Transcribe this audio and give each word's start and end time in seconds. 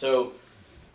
So, 0.00 0.32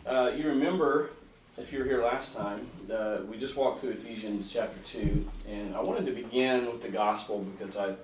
uh, 0.04 0.32
you 0.36 0.48
remember, 0.48 1.10
if 1.56 1.72
you 1.72 1.78
were 1.78 1.84
here 1.84 2.02
last 2.02 2.34
time, 2.34 2.66
uh, 2.92 3.18
we 3.30 3.38
just 3.38 3.54
walked 3.54 3.80
through 3.80 3.90
Ephesians 3.90 4.52
chapter 4.52 4.80
2, 4.84 5.24
and 5.48 5.76
I 5.76 5.80
wanted 5.80 6.06
to 6.06 6.12
begin 6.12 6.66
with 6.66 6.82
the 6.82 6.88
gospel 6.88 7.46
because 7.56 7.76
I, 7.76 7.94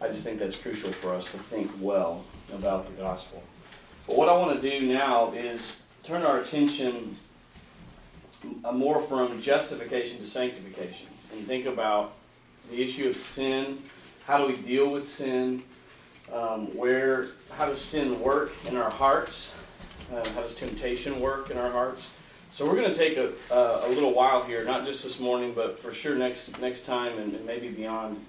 I 0.00 0.08
just 0.08 0.24
think 0.24 0.38
that's 0.38 0.56
crucial 0.56 0.90
for 0.90 1.12
us 1.12 1.30
to 1.32 1.36
think 1.36 1.70
well 1.82 2.24
about 2.50 2.86
the 2.86 2.94
gospel. 2.94 3.42
But 4.06 4.16
what 4.16 4.30
I 4.30 4.32
want 4.38 4.58
to 4.58 4.70
do 4.70 4.86
now 4.86 5.32
is 5.32 5.76
turn 6.02 6.22
our 6.22 6.38
attention 6.38 7.18
uh, 8.64 8.72
more 8.72 9.00
from 9.00 9.42
justification 9.42 10.16
to 10.16 10.26
sanctification 10.26 11.08
and 11.34 11.46
think 11.46 11.66
about 11.66 12.14
the 12.70 12.82
issue 12.82 13.10
of 13.10 13.18
sin. 13.18 13.82
How 14.24 14.38
do 14.38 14.46
we 14.46 14.56
deal 14.56 14.90
with 14.90 15.06
sin? 15.06 15.62
Um, 16.32 16.74
where, 16.74 17.26
how 17.50 17.66
does 17.66 17.82
sin 17.82 18.18
work 18.22 18.54
in 18.66 18.78
our 18.78 18.90
hearts? 18.90 19.54
Uh, 20.12 20.26
how 20.30 20.40
does 20.40 20.54
temptation 20.54 21.20
work 21.20 21.50
in 21.50 21.58
our 21.58 21.70
hearts? 21.70 22.08
So 22.50 22.64
we're 22.64 22.76
going 22.76 22.90
to 22.90 22.96
take 22.96 23.18
a, 23.18 23.30
uh, 23.52 23.82
a 23.84 23.88
little 23.90 24.14
while 24.14 24.42
here, 24.42 24.64
not 24.64 24.86
just 24.86 25.04
this 25.04 25.20
morning, 25.20 25.52
but 25.54 25.78
for 25.78 25.92
sure 25.92 26.14
next 26.14 26.58
next 26.62 26.86
time 26.86 27.18
and, 27.18 27.34
and 27.34 27.44
maybe 27.44 27.68
beyond, 27.68 28.24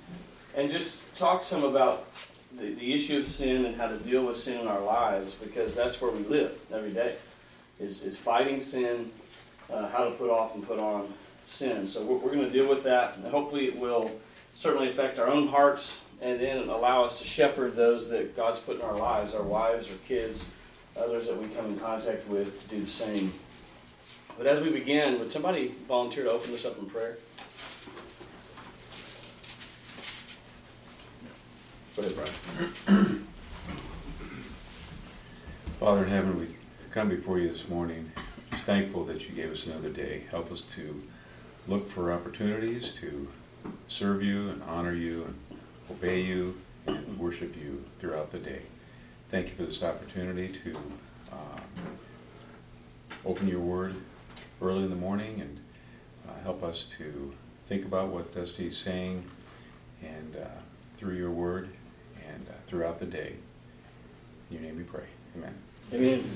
and 0.55 0.69
just 0.69 0.99
talk 1.15 1.41
some 1.41 1.63
about 1.63 2.11
the, 2.57 2.71
the 2.71 2.93
issue 2.93 3.19
of 3.19 3.25
sin 3.25 3.65
and 3.65 3.77
how 3.77 3.87
to 3.87 3.97
deal 3.99 4.25
with 4.25 4.35
sin 4.35 4.59
in 4.59 4.67
our 4.67 4.81
lives, 4.81 5.35
because 5.35 5.73
that's 5.73 6.01
where 6.01 6.11
we 6.11 6.19
live 6.25 6.59
every 6.73 6.91
day, 6.91 7.15
is, 7.79 8.03
is 8.03 8.17
fighting 8.17 8.59
sin, 8.59 9.09
uh, 9.71 9.87
how 9.87 10.03
to 10.03 10.11
put 10.11 10.29
off 10.29 10.55
and 10.55 10.67
put 10.67 10.79
on 10.79 11.13
sin. 11.45 11.87
So 11.87 12.03
we're, 12.03 12.17
we're 12.17 12.33
going 12.33 12.45
to 12.45 12.51
deal 12.51 12.67
with 12.67 12.83
that, 12.83 13.15
and 13.15 13.25
hopefully 13.27 13.67
it 13.67 13.77
will 13.77 14.11
certainly 14.53 14.89
affect 14.89 15.17
our 15.17 15.29
own 15.29 15.47
hearts, 15.47 16.01
and 16.21 16.41
then 16.41 16.67
allow 16.67 17.05
us 17.05 17.19
to 17.19 17.23
shepherd 17.23 17.77
those 17.77 18.09
that 18.09 18.35
God's 18.35 18.59
put 18.59 18.75
in 18.75 18.81
our 18.81 18.97
lives, 18.97 19.33
our 19.33 19.43
wives, 19.43 19.89
our 19.89 19.97
kids, 20.05 20.49
others 20.99 21.27
that 21.27 21.37
we 21.37 21.47
come 21.47 21.65
in 21.67 21.79
contact 21.79 22.27
with 22.27 22.61
to 22.63 22.75
do 22.75 22.81
the 22.81 22.87
same. 22.87 23.31
But 24.37 24.47
as 24.47 24.61
we 24.61 24.69
begin, 24.69 25.19
would 25.19 25.31
somebody 25.31 25.73
volunteer 25.87 26.25
to 26.25 26.31
open 26.31 26.51
this 26.51 26.65
up 26.65 26.77
in 26.79 26.85
prayer? 26.85 27.17
Go 31.95 32.01
ahead, 32.03 32.15
Brian. 32.15 33.27
Father 35.79 36.03
in 36.03 36.09
heaven, 36.09 36.39
we 36.39 36.47
come 36.91 37.09
before 37.09 37.39
you 37.39 37.49
this 37.49 37.67
morning, 37.67 38.11
just 38.51 38.63
thankful 38.63 39.03
that 39.05 39.27
you 39.27 39.35
gave 39.35 39.51
us 39.51 39.65
another 39.65 39.89
day. 39.89 40.23
Help 40.29 40.51
us 40.51 40.61
to 40.63 41.01
look 41.67 41.87
for 41.87 42.11
opportunities 42.11 42.91
to 42.93 43.27
serve 43.87 44.23
you 44.23 44.49
and 44.49 44.63
honor 44.63 44.93
you 44.93 45.23
and 45.23 45.59
obey 45.91 46.21
you 46.21 46.59
and 46.87 47.19
worship 47.19 47.55
you 47.55 47.83
throughout 47.99 48.31
the 48.31 48.39
day. 48.39 48.61
Thank 49.31 49.49
you 49.49 49.53
for 49.53 49.63
this 49.63 49.83
opportunity 49.83 50.47
to 50.47 50.75
um, 51.31 51.61
open 53.23 53.47
your 53.47 53.59
word 53.59 53.95
early 54.59 54.83
in 54.83 54.89
the 54.89 54.95
morning 54.95 55.39
and 55.39 55.59
uh, 56.27 56.41
help 56.41 56.63
us 56.63 56.85
to 56.97 57.31
think 57.67 57.85
about 57.85 58.07
what 58.07 58.33
Dusty 58.33 58.67
is 58.67 58.77
saying 58.77 59.23
and 60.01 60.35
uh, 60.35 60.47
through 60.97 61.15
your 61.15 61.29
word 61.29 61.69
and 62.27 62.47
uh, 62.49 62.53
throughout 62.65 62.97
the 62.97 63.05
day. 63.05 63.35
In 64.49 64.57
your 64.57 64.63
name 64.63 64.77
we 64.77 64.83
pray. 64.83 65.05
Amen. 65.37 65.53
Amen. 65.93 66.29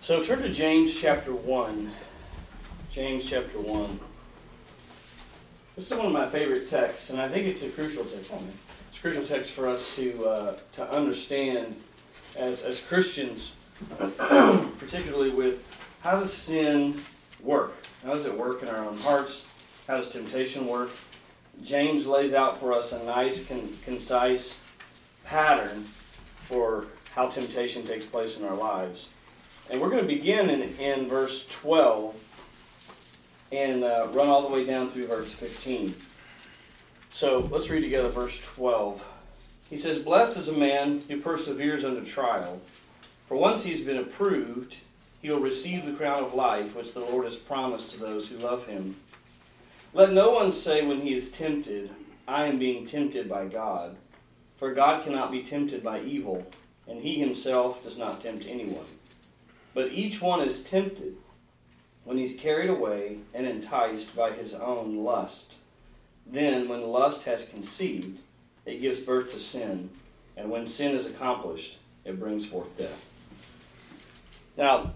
So 0.00 0.22
turn 0.22 0.42
to 0.42 0.50
James 0.50 0.94
chapter 0.94 1.34
1. 1.34 1.90
James 2.92 3.28
chapter 3.28 3.58
1. 3.58 3.98
This 5.78 5.92
is 5.92 5.96
one 5.96 6.06
of 6.06 6.12
my 6.12 6.26
favorite 6.26 6.66
texts, 6.66 7.10
and 7.10 7.20
I 7.20 7.28
think 7.28 7.46
it's 7.46 7.62
a 7.62 7.68
crucial 7.68 8.04
text. 8.04 8.32
It's 8.88 8.98
a 8.98 9.00
crucial 9.00 9.24
text 9.24 9.52
for 9.52 9.68
us 9.68 9.94
to, 9.94 10.24
uh, 10.24 10.58
to 10.72 10.92
understand 10.92 11.76
as, 12.36 12.64
as 12.64 12.82
Christians, 12.82 13.52
particularly 14.80 15.30
with 15.30 15.62
how 16.00 16.18
does 16.18 16.32
sin 16.32 17.00
work? 17.40 17.76
How 18.02 18.14
does 18.14 18.26
it 18.26 18.36
work 18.36 18.64
in 18.64 18.68
our 18.68 18.84
own 18.84 18.98
hearts? 18.98 19.46
How 19.86 19.98
does 19.98 20.12
temptation 20.12 20.66
work? 20.66 20.90
James 21.62 22.08
lays 22.08 22.34
out 22.34 22.58
for 22.58 22.72
us 22.72 22.90
a 22.90 23.00
nice, 23.04 23.46
con- 23.46 23.78
concise 23.84 24.56
pattern 25.24 25.84
for 26.40 26.86
how 27.14 27.28
temptation 27.28 27.86
takes 27.86 28.04
place 28.04 28.36
in 28.36 28.44
our 28.44 28.56
lives. 28.56 29.10
And 29.70 29.80
we're 29.80 29.90
going 29.90 30.02
to 30.02 30.08
begin 30.08 30.50
in, 30.50 30.62
in 30.80 31.06
verse 31.06 31.46
12 31.46 32.16
and 33.50 33.84
uh, 33.84 34.08
run 34.12 34.28
all 34.28 34.42
the 34.42 34.54
way 34.54 34.64
down 34.64 34.90
through 34.90 35.06
verse 35.06 35.32
15. 35.32 35.94
So 37.08 37.48
let's 37.50 37.70
read 37.70 37.80
together 37.80 38.08
verse 38.08 38.40
12. 38.40 39.04
He 39.70 39.76
says, 39.76 39.98
Blessed 39.98 40.38
is 40.38 40.48
a 40.48 40.56
man 40.56 41.00
who 41.08 41.20
perseveres 41.20 41.84
under 41.84 42.04
trial, 42.04 42.60
for 43.26 43.36
once 43.36 43.64
he's 43.64 43.84
been 43.84 43.98
approved, 43.98 44.76
he 45.20 45.30
will 45.30 45.40
receive 45.40 45.84
the 45.84 45.92
crown 45.92 46.24
of 46.24 46.34
life 46.34 46.74
which 46.74 46.94
the 46.94 47.00
Lord 47.00 47.24
has 47.24 47.36
promised 47.36 47.90
to 47.90 47.98
those 47.98 48.28
who 48.28 48.38
love 48.38 48.66
him. 48.66 48.96
Let 49.92 50.12
no 50.12 50.30
one 50.30 50.52
say 50.52 50.84
when 50.84 51.00
he 51.00 51.14
is 51.14 51.30
tempted, 51.30 51.90
I 52.26 52.44
am 52.44 52.58
being 52.58 52.86
tempted 52.86 53.28
by 53.28 53.46
God. 53.46 53.96
For 54.56 54.72
God 54.72 55.04
cannot 55.04 55.30
be 55.30 55.42
tempted 55.42 55.82
by 55.82 56.00
evil, 56.00 56.46
and 56.86 57.02
he 57.02 57.18
himself 57.18 57.82
does 57.82 57.98
not 57.98 58.20
tempt 58.20 58.46
anyone. 58.46 58.84
But 59.74 59.92
each 59.92 60.20
one 60.20 60.40
is 60.40 60.62
tempted 60.62 61.16
when 62.08 62.16
he's 62.16 62.36
carried 62.36 62.70
away 62.70 63.18
and 63.34 63.46
enticed 63.46 64.16
by 64.16 64.32
his 64.32 64.54
own 64.54 65.04
lust. 65.04 65.52
Then, 66.26 66.66
when 66.66 66.80
lust 66.88 67.26
has 67.26 67.46
conceived, 67.46 68.20
it 68.64 68.80
gives 68.80 69.00
birth 69.00 69.30
to 69.32 69.38
sin, 69.38 69.90
and 70.34 70.50
when 70.50 70.66
sin 70.66 70.96
is 70.96 71.06
accomplished, 71.06 71.76
it 72.06 72.18
brings 72.18 72.46
forth 72.46 72.74
death. 72.78 73.10
Now, 74.56 74.92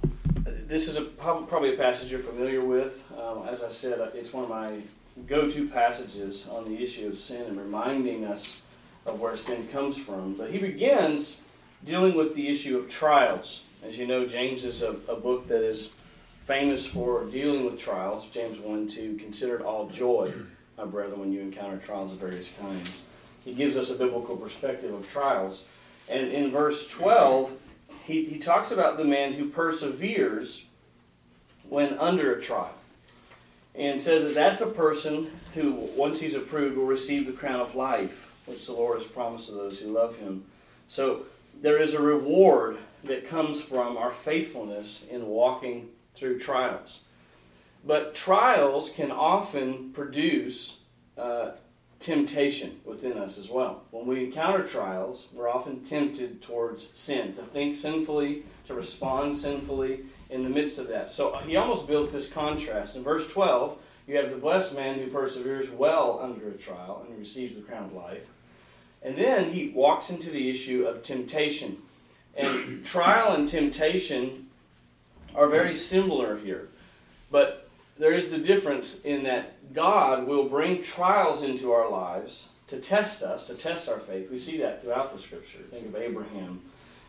this 0.66 0.88
is 0.88 0.96
a, 0.96 1.02
probably 1.02 1.74
a 1.74 1.76
passage 1.76 2.10
you're 2.10 2.18
familiar 2.18 2.64
with. 2.64 3.04
Um, 3.12 3.46
as 3.46 3.62
I 3.62 3.72
said, 3.72 4.00
it's 4.14 4.32
one 4.32 4.44
of 4.44 4.48
my 4.48 4.78
go 5.26 5.50
to 5.50 5.68
passages 5.68 6.46
on 6.48 6.64
the 6.64 6.82
issue 6.82 7.08
of 7.08 7.18
sin 7.18 7.42
and 7.42 7.58
reminding 7.58 8.24
us 8.24 8.56
of 9.04 9.20
where 9.20 9.36
sin 9.36 9.68
comes 9.68 9.98
from. 9.98 10.32
But 10.32 10.50
he 10.50 10.56
begins 10.56 11.42
dealing 11.84 12.14
with 12.14 12.34
the 12.34 12.48
issue 12.48 12.78
of 12.78 12.88
trials. 12.88 13.64
As 13.86 13.98
you 13.98 14.06
know, 14.06 14.26
James 14.26 14.64
is 14.64 14.80
a, 14.80 14.96
a 15.08 15.16
book 15.16 15.48
that 15.48 15.62
is 15.62 15.94
famous 16.44 16.86
for 16.86 17.24
dealing 17.24 17.64
with 17.64 17.78
trials. 17.78 18.26
James 18.32 18.58
1 18.58 18.88
2, 18.88 19.16
consider 19.16 19.56
it 19.56 19.62
all 19.62 19.88
joy, 19.88 20.32
my 20.76 20.84
brethren, 20.84 21.20
when 21.20 21.32
you 21.32 21.40
encounter 21.40 21.76
trials 21.78 22.12
of 22.12 22.18
various 22.18 22.52
kinds. 22.60 23.04
He 23.44 23.54
gives 23.54 23.76
us 23.76 23.90
a 23.90 23.94
biblical 23.94 24.36
perspective 24.36 24.92
of 24.92 25.10
trials. 25.10 25.64
And 26.08 26.28
in 26.28 26.50
verse 26.50 26.88
12, 26.88 27.52
he, 28.04 28.24
he 28.24 28.38
talks 28.38 28.70
about 28.70 28.96
the 28.96 29.04
man 29.04 29.34
who 29.34 29.48
perseveres 29.48 30.66
when 31.68 31.94
under 31.98 32.34
a 32.34 32.42
trial. 32.42 32.74
And 33.74 34.00
says 34.00 34.24
that 34.24 34.34
that's 34.34 34.60
a 34.60 34.66
person 34.66 35.30
who, 35.54 35.72
once 35.96 36.20
he's 36.20 36.34
approved, 36.34 36.76
will 36.76 36.84
receive 36.84 37.26
the 37.26 37.32
crown 37.32 37.60
of 37.60 37.74
life, 37.74 38.30
which 38.44 38.66
the 38.66 38.72
Lord 38.72 38.98
has 38.98 39.08
promised 39.08 39.46
to 39.46 39.52
those 39.52 39.78
who 39.78 39.90
love 39.90 40.16
him. 40.16 40.44
So 40.88 41.22
there 41.62 41.80
is 41.80 41.94
a 41.94 42.02
reward 42.02 42.78
that 43.04 43.26
comes 43.26 43.62
from 43.62 43.96
our 43.96 44.10
faithfulness 44.10 45.06
in 45.10 45.26
walking 45.26 45.88
through 46.14 46.38
trials. 46.38 47.00
But 47.84 48.14
trials 48.14 48.90
can 48.90 49.10
often 49.10 49.92
produce 49.92 50.78
uh, 51.18 51.52
temptation 51.98 52.80
within 52.84 53.16
us 53.16 53.38
as 53.38 53.48
well. 53.48 53.82
When 53.90 54.06
we 54.06 54.24
encounter 54.24 54.66
trials, 54.66 55.28
we're 55.32 55.48
often 55.48 55.82
tempted 55.82 56.42
towards 56.42 56.90
sin, 56.90 57.34
to 57.34 57.42
think 57.42 57.76
sinfully, 57.76 58.42
to 58.66 58.74
respond 58.74 59.36
sinfully 59.36 60.00
in 60.30 60.42
the 60.44 60.50
midst 60.50 60.78
of 60.78 60.88
that. 60.88 61.10
So 61.10 61.36
he 61.38 61.56
almost 61.56 61.86
builds 61.86 62.12
this 62.12 62.32
contrast. 62.32 62.96
In 62.96 63.04
verse 63.04 63.30
12, 63.32 63.78
you 64.06 64.16
have 64.16 64.30
the 64.30 64.36
blessed 64.36 64.74
man 64.74 64.98
who 64.98 65.08
perseveres 65.08 65.70
well 65.70 66.18
under 66.20 66.48
a 66.48 66.58
trial 66.58 67.04
and 67.08 67.18
receives 67.18 67.54
the 67.54 67.62
crown 67.62 67.84
of 67.84 67.92
life. 67.92 68.26
And 69.02 69.16
then 69.16 69.52
he 69.52 69.68
walks 69.68 70.10
into 70.10 70.30
the 70.30 70.50
issue 70.50 70.84
of 70.84 71.02
temptation. 71.02 71.78
And 72.34 72.84
trial 72.84 73.34
and 73.34 73.46
temptation 73.46 74.41
are 75.34 75.48
very 75.48 75.74
similar 75.74 76.38
here. 76.38 76.68
But 77.30 77.68
there 77.98 78.12
is 78.12 78.30
the 78.30 78.38
difference 78.38 79.00
in 79.02 79.24
that 79.24 79.72
God 79.72 80.26
will 80.26 80.48
bring 80.48 80.82
trials 80.82 81.42
into 81.42 81.72
our 81.72 81.90
lives 81.90 82.48
to 82.68 82.78
test 82.78 83.22
us, 83.22 83.46
to 83.46 83.54
test 83.54 83.88
our 83.88 83.98
faith. 83.98 84.30
We 84.30 84.38
see 84.38 84.58
that 84.58 84.82
throughout 84.82 85.12
the 85.12 85.20
scripture. 85.20 85.58
Think 85.70 85.86
of 85.86 85.96
Abraham 85.96 86.60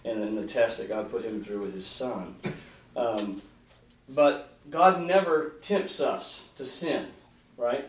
and 0.06 0.22
then 0.22 0.36
the 0.36 0.48
test 0.48 0.80
that 0.80 0.90
God 0.90 1.10
put 1.10 1.24
him 1.24 1.44
through 1.44 1.62
with 1.62 1.74
his 1.74 1.88
son. 1.88 2.36
Um, 2.96 3.42
but 4.10 4.54
God 4.70 5.02
never 5.02 5.54
tempts 5.62 6.00
us 6.00 6.50
to 6.58 6.66
sin, 6.66 7.08
right? 7.58 7.88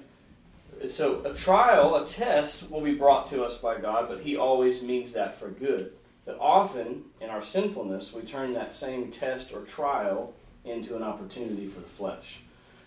So 0.89 1.25
a 1.25 1.35
trial, 1.35 1.95
a 1.95 2.07
test, 2.07 2.71
will 2.71 2.81
be 2.81 2.95
brought 2.95 3.29
to 3.29 3.45
us 3.45 3.59
by 3.59 3.79
God, 3.79 4.09
but 4.09 4.21
He 4.21 4.37
always 4.37 4.83
means 4.83 5.13
that 5.13 5.39
for 5.39 5.49
good. 5.49 5.93
But 6.25 6.39
often, 6.41 7.05
in 7.21 7.29
our 7.29 7.43
sinfulness, 7.43 8.13
we 8.13 8.23
turn 8.23 8.55
that 8.55 8.73
same 8.73 9.11
test 9.11 9.53
or 9.53 9.61
trial 9.63 10.35
into 10.65 10.97
an 10.97 11.03
opportunity 11.03 11.67
for 11.67 11.81
the 11.81 11.87
flesh. 11.87 12.41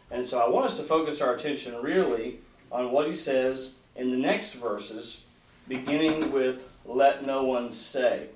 And 0.10 0.26
so 0.26 0.40
I 0.40 0.50
want 0.50 0.66
us 0.66 0.78
to 0.78 0.84
focus 0.84 1.22
our 1.22 1.36
attention 1.36 1.82
really 1.82 2.40
on 2.72 2.92
what 2.92 3.08
he 3.08 3.14
says 3.14 3.74
in 3.96 4.12
the 4.12 4.18
next 4.18 4.54
verses, 4.54 5.22
beginning 5.68 6.32
with, 6.32 6.68
Let 6.86 7.26
no 7.26 7.44
one 7.44 7.72
say. 7.72 8.28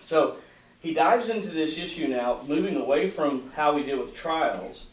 So 0.00 0.36
he 0.80 0.94
dives 0.94 1.28
into 1.28 1.48
this 1.48 1.78
issue 1.78 2.08
now, 2.08 2.40
moving 2.46 2.76
away 2.76 3.08
from 3.10 3.50
how 3.56 3.74
we 3.74 3.82
deal 3.82 3.98
with 3.98 4.14
trials, 4.14 4.86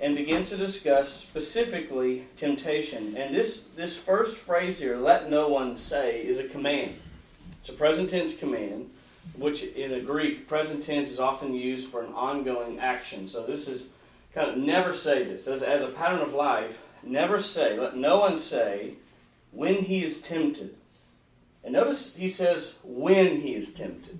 and 0.00 0.16
begins 0.16 0.48
to 0.48 0.56
discuss 0.56 1.12
specifically 1.12 2.24
temptation. 2.36 3.16
And 3.16 3.34
this, 3.34 3.64
this 3.76 3.96
first 3.96 4.36
phrase 4.36 4.80
here, 4.80 4.96
let 4.96 5.30
no 5.30 5.48
one 5.48 5.76
say, 5.76 6.22
is 6.22 6.38
a 6.38 6.48
command. 6.48 6.96
It's 7.64 7.70
a 7.70 7.76
present 7.76 8.10
tense 8.10 8.36
command, 8.36 8.90
which 9.38 9.62
in 9.62 9.90
the 9.92 10.00
Greek, 10.00 10.46
present 10.46 10.82
tense 10.82 11.10
is 11.10 11.18
often 11.18 11.54
used 11.54 11.88
for 11.88 12.02
an 12.02 12.12
ongoing 12.12 12.78
action. 12.78 13.26
So 13.26 13.42
this 13.42 13.68
is 13.68 13.92
kind 14.34 14.50
of 14.50 14.58
never 14.58 14.92
say 14.92 15.24
this. 15.24 15.48
As, 15.48 15.62
as 15.62 15.82
a 15.82 15.88
pattern 15.88 16.20
of 16.20 16.34
life, 16.34 16.82
never 17.02 17.40
say, 17.40 17.80
let 17.80 17.96
no 17.96 18.18
one 18.18 18.36
say, 18.36 18.96
when 19.50 19.76
he 19.76 20.04
is 20.04 20.20
tempted. 20.20 20.74
And 21.64 21.72
notice 21.72 22.14
he 22.14 22.28
says, 22.28 22.76
when 22.84 23.40
he 23.40 23.54
is 23.54 23.72
tempted. 23.72 24.18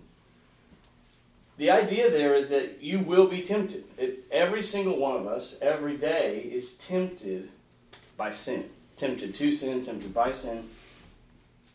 The 1.59 1.71
idea 1.71 2.11
there 2.11 2.35
is 2.35 2.49
that 2.49 2.83
you 2.83 3.01
will 3.01 3.27
be 3.27 3.43
tempted. 3.43 3.85
It, 3.99 4.25
every 4.33 4.63
single 4.63 4.99
one 4.99 5.21
of 5.21 5.27
us, 5.27 5.59
every 5.61 5.99
day, 5.99 6.39
is 6.51 6.77
tempted 6.77 7.51
by 8.17 8.31
sin. 8.31 8.71
Tempted 8.97 9.35
to 9.35 9.53
sin, 9.53 9.85
tempted 9.85 10.15
by 10.15 10.33
sin. 10.33 10.71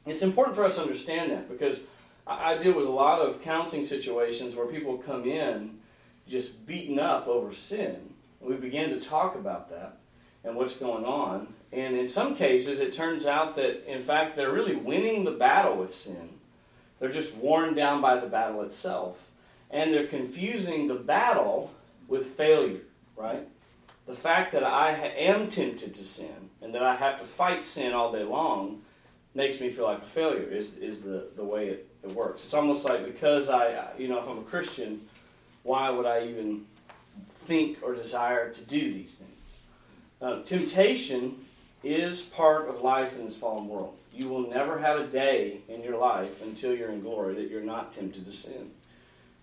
It's 0.05 0.21
important 0.21 0.55
for 0.55 0.63
us 0.63 0.75
to 0.75 0.81
understand 0.81 1.31
that 1.31 1.49
because 1.49 1.83
I, 2.25 2.53
I 2.53 2.57
deal 2.57 2.73
with 2.73 2.85
a 2.85 2.91
lot 2.91 3.21
of 3.21 3.41
counseling 3.41 3.85
situations 3.85 4.55
where 4.55 4.65
people 4.65 4.97
come 4.97 5.25
in 5.25 5.79
just 6.27 6.65
beaten 6.65 6.99
up 6.99 7.27
over 7.27 7.53
sin. 7.53 8.13
We 8.39 8.55
begin 8.55 8.91
to 8.91 8.99
talk 8.99 9.35
about 9.35 9.69
that 9.69 9.97
and 10.43 10.55
what's 10.55 10.77
going 10.77 11.05
on. 11.05 11.53
And 11.71 11.95
in 11.95 12.07
some 12.07 12.35
cases, 12.35 12.79
it 12.79 12.93
turns 12.93 13.25
out 13.25 13.55
that, 13.55 13.91
in 13.91 14.01
fact, 14.01 14.35
they're 14.35 14.53
really 14.53 14.75
winning 14.75 15.23
the 15.23 15.31
battle 15.31 15.75
with 15.75 15.93
sin. 15.93 16.29
They're 16.99 17.11
just 17.11 17.35
worn 17.35 17.75
down 17.75 18.01
by 18.01 18.19
the 18.19 18.27
battle 18.27 18.61
itself 18.61 19.29
and 19.69 19.93
they're 19.93 20.07
confusing 20.07 20.87
the 20.87 20.95
battle 20.95 21.71
with 22.07 22.25
failure, 22.25 22.81
right? 23.15 23.47
The 24.07 24.15
fact 24.15 24.51
that 24.53 24.63
I 24.63 24.91
am 24.91 25.47
tempted 25.47 25.93
to 25.93 26.03
sin 26.03 26.49
and 26.61 26.73
that 26.73 26.81
I 26.81 26.95
have 26.95 27.19
to 27.19 27.25
fight 27.25 27.63
sin 27.63 27.93
all 27.93 28.11
day 28.11 28.23
long 28.23 28.81
makes 29.39 29.61
me 29.61 29.69
feel 29.69 29.85
like 29.85 29.99
a 29.99 30.05
failure, 30.05 30.43
is, 30.43 30.75
is 30.75 31.01
the, 31.01 31.27
the 31.37 31.43
way 31.43 31.69
it, 31.69 31.87
it 32.03 32.11
works. 32.11 32.43
It's 32.43 32.53
almost 32.53 32.83
like 32.83 33.05
because 33.05 33.49
I, 33.49 33.93
you 33.97 34.09
know, 34.09 34.19
if 34.19 34.27
I'm 34.27 34.39
a 34.39 34.43
Christian, 34.43 35.07
why 35.63 35.89
would 35.89 36.05
I 36.05 36.27
even 36.27 36.65
think 37.33 37.77
or 37.81 37.95
desire 37.95 38.51
to 38.51 38.61
do 38.61 38.93
these 38.93 39.15
things? 39.15 39.57
Uh, 40.21 40.43
temptation 40.43 41.45
is 41.83 42.21
part 42.21 42.67
of 42.67 42.81
life 42.81 43.17
in 43.17 43.23
this 43.23 43.37
fallen 43.37 43.69
world. 43.69 43.95
You 44.13 44.27
will 44.27 44.49
never 44.49 44.79
have 44.79 44.99
a 44.99 45.07
day 45.07 45.61
in 45.69 45.83
your 45.83 45.97
life 45.97 46.41
until 46.41 46.75
you're 46.75 46.91
in 46.91 46.99
glory 46.99 47.35
that 47.35 47.49
you're 47.49 47.61
not 47.61 47.93
tempted 47.93 48.25
to 48.25 48.33
sin 48.33 48.71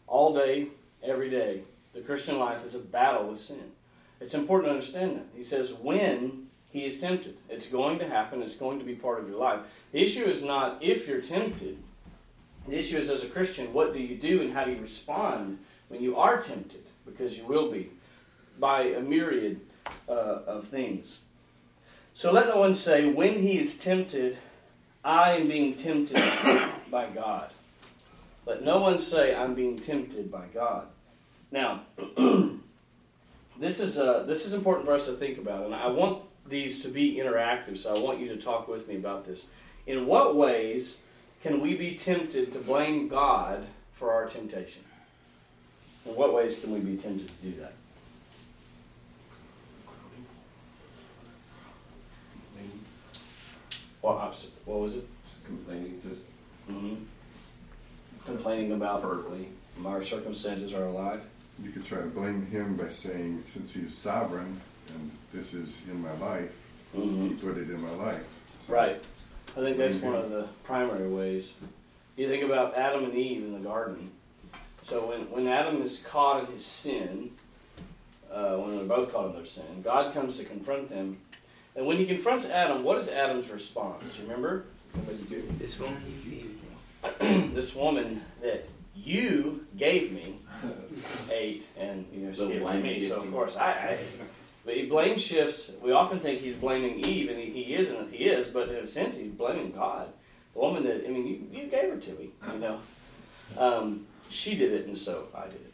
all 0.06 0.34
day, 0.34 0.68
every 1.02 1.30
day. 1.30 1.62
The 1.94 2.02
Christian 2.02 2.38
life 2.38 2.66
is 2.66 2.74
a 2.74 2.80
battle 2.80 3.28
with 3.28 3.38
sin. 3.38 3.72
It's 4.20 4.34
important 4.34 4.68
to 4.68 4.72
understand 4.74 5.16
that. 5.16 5.26
He 5.34 5.42
says, 5.42 5.72
when 5.72 6.45
he 6.76 6.84
is 6.84 7.00
tempted, 7.00 7.38
it's 7.48 7.70
going 7.70 7.98
to 7.98 8.06
happen, 8.06 8.42
it's 8.42 8.56
going 8.56 8.78
to 8.78 8.84
be 8.84 8.94
part 8.94 9.18
of 9.18 9.28
your 9.28 9.38
life. 9.38 9.60
The 9.92 10.02
issue 10.02 10.24
is 10.24 10.44
not 10.44 10.82
if 10.82 11.08
you're 11.08 11.22
tempted, 11.22 11.78
the 12.68 12.78
issue 12.78 12.98
is 12.98 13.08
as 13.08 13.24
a 13.24 13.28
Christian, 13.28 13.72
what 13.72 13.94
do 13.94 13.98
you 13.98 14.14
do 14.14 14.42
and 14.42 14.52
how 14.52 14.64
do 14.64 14.72
you 14.72 14.80
respond 14.80 15.58
when 15.88 16.02
you 16.02 16.18
are 16.18 16.38
tempted? 16.42 16.84
Because 17.06 17.38
you 17.38 17.46
will 17.46 17.72
be 17.72 17.90
by 18.58 18.82
a 18.82 19.00
myriad 19.00 19.62
uh, 20.06 20.12
of 20.46 20.68
things. 20.68 21.20
So 22.12 22.30
let 22.30 22.48
no 22.48 22.58
one 22.58 22.74
say, 22.74 23.06
when 23.06 23.40
he 23.40 23.58
is 23.58 23.78
tempted, 23.78 24.36
I 25.02 25.32
am 25.32 25.48
being 25.48 25.76
tempted 25.76 26.16
by 26.90 27.08
God. 27.08 27.52
Let 28.44 28.62
no 28.62 28.82
one 28.82 28.98
say, 28.98 29.34
I'm 29.34 29.54
being 29.54 29.78
tempted 29.78 30.30
by 30.30 30.46
God. 30.52 30.88
Now, 31.50 31.84
this 33.58 33.80
is, 33.80 33.98
uh, 33.98 34.24
this 34.24 34.44
is 34.44 34.52
important 34.52 34.84
for 34.84 34.92
us 34.92 35.06
to 35.06 35.12
think 35.12 35.38
about, 35.38 35.64
and 35.64 35.74
I 35.74 35.86
want 35.86 36.25
these 36.48 36.82
to 36.82 36.88
be 36.88 37.16
interactive, 37.16 37.78
so 37.78 37.94
I 37.94 37.98
want 37.98 38.20
you 38.20 38.28
to 38.28 38.36
talk 38.36 38.68
with 38.68 38.88
me 38.88 38.96
about 38.96 39.26
this. 39.26 39.48
In 39.86 40.06
what 40.06 40.36
ways 40.36 41.00
can 41.42 41.60
we 41.60 41.76
be 41.76 41.96
tempted 41.96 42.52
to 42.52 42.58
blame 42.58 43.08
God 43.08 43.66
for 43.92 44.12
our 44.12 44.26
temptation? 44.26 44.82
In 46.04 46.14
what 46.14 46.34
ways 46.34 46.58
can 46.58 46.72
we 46.72 46.80
be 46.80 46.96
tempted 46.96 47.28
to 47.28 47.34
do 47.50 47.60
that? 47.60 47.72
What, 54.00 54.18
what 54.66 54.78
was 54.80 54.94
it? 54.94 55.08
Just 55.28 55.44
complaining, 55.44 56.00
just 56.08 56.26
mm-hmm 56.70 56.94
complaining 58.26 58.72
about 58.72 59.02
Berkeley, 59.02 59.48
our 59.84 60.04
circumstances 60.04 60.74
are 60.74 60.84
alive. 60.84 61.22
You 61.62 61.70
could 61.70 61.86
try 61.86 61.98
to 61.98 62.08
blame 62.08 62.44
him 62.46 62.76
by 62.76 62.90
saying, 62.90 63.44
since 63.46 63.72
he 63.72 63.82
is 63.82 63.96
sovereign 63.96 64.60
and 64.94 65.10
this 65.32 65.54
is 65.54 65.82
in 65.88 66.00
my 66.02 66.12
life, 66.18 66.66
mm-hmm. 66.96 67.28
he 67.28 67.34
put 67.34 67.56
it 67.56 67.70
in 67.70 67.80
my 67.80 67.90
life. 67.92 68.28
Right. 68.68 69.02
I 69.56 69.60
think 69.60 69.76
that's 69.76 69.96
one 69.98 70.14
of 70.14 70.30
the 70.30 70.48
primary 70.64 71.08
ways. 71.08 71.54
You 72.16 72.28
think 72.28 72.44
about 72.44 72.76
Adam 72.76 73.04
and 73.04 73.14
Eve 73.14 73.42
in 73.42 73.52
the 73.52 73.58
garden. 73.60 74.10
So 74.82 75.08
when, 75.08 75.30
when 75.30 75.46
Adam 75.48 75.82
is 75.82 75.98
caught 75.98 76.44
in 76.44 76.50
his 76.52 76.64
sin, 76.64 77.32
uh, 78.30 78.56
when 78.56 78.76
they're 78.76 78.86
both 78.86 79.12
caught 79.12 79.26
in 79.26 79.32
their 79.34 79.44
sin, 79.44 79.82
God 79.82 80.12
comes 80.14 80.38
to 80.38 80.44
confront 80.44 80.88
them. 80.88 81.18
And 81.74 81.86
when 81.86 81.98
he 81.98 82.06
confronts 82.06 82.48
Adam, 82.48 82.84
what 82.84 82.98
is 82.98 83.08
Adam's 83.08 83.50
response? 83.50 84.18
Remember? 84.20 84.64
This 85.58 85.78
one 85.78 85.96
this 87.20 87.74
woman 87.74 88.22
that 88.40 88.66
you 88.94 89.66
gave 89.76 90.12
me 90.12 90.38
ate, 91.30 91.66
and 91.78 92.06
you 92.12 92.26
know 92.26 92.32
she 92.32 92.48
gave 92.48 92.62
it 92.62 92.72
to 92.72 92.78
me. 92.78 93.08
So 93.08 93.20
of 93.20 93.30
course 93.30 93.56
I, 93.56 93.70
I 93.70 93.98
but 94.66 94.76
he 94.76 94.84
blame 94.84 95.16
shifts. 95.16 95.70
We 95.80 95.92
often 95.92 96.18
think 96.18 96.40
he's 96.40 96.56
blaming 96.56 96.98
Eve, 97.06 97.30
and 97.30 97.38
he, 97.38 97.50
he 97.62 97.74
isn't. 97.74 98.12
He 98.12 98.24
is, 98.24 98.48
but 98.48 98.68
in 98.68 98.74
a 98.74 98.86
sense, 98.86 99.16
he's 99.16 99.30
blaming 99.30 99.70
God. 99.70 100.08
The 100.54 100.60
woman 100.60 100.82
that 100.84 101.06
I 101.06 101.08
mean, 101.08 101.26
you, 101.26 101.60
you 101.60 101.68
gave 101.68 101.92
her 101.92 101.96
to 101.96 102.10
me. 102.14 102.30
You 102.52 102.58
know, 102.58 102.80
um, 103.56 104.06
she 104.28 104.56
did 104.56 104.72
it, 104.72 104.86
and 104.86 104.98
so 104.98 105.28
I 105.32 105.44
did 105.44 105.54
it. 105.54 105.72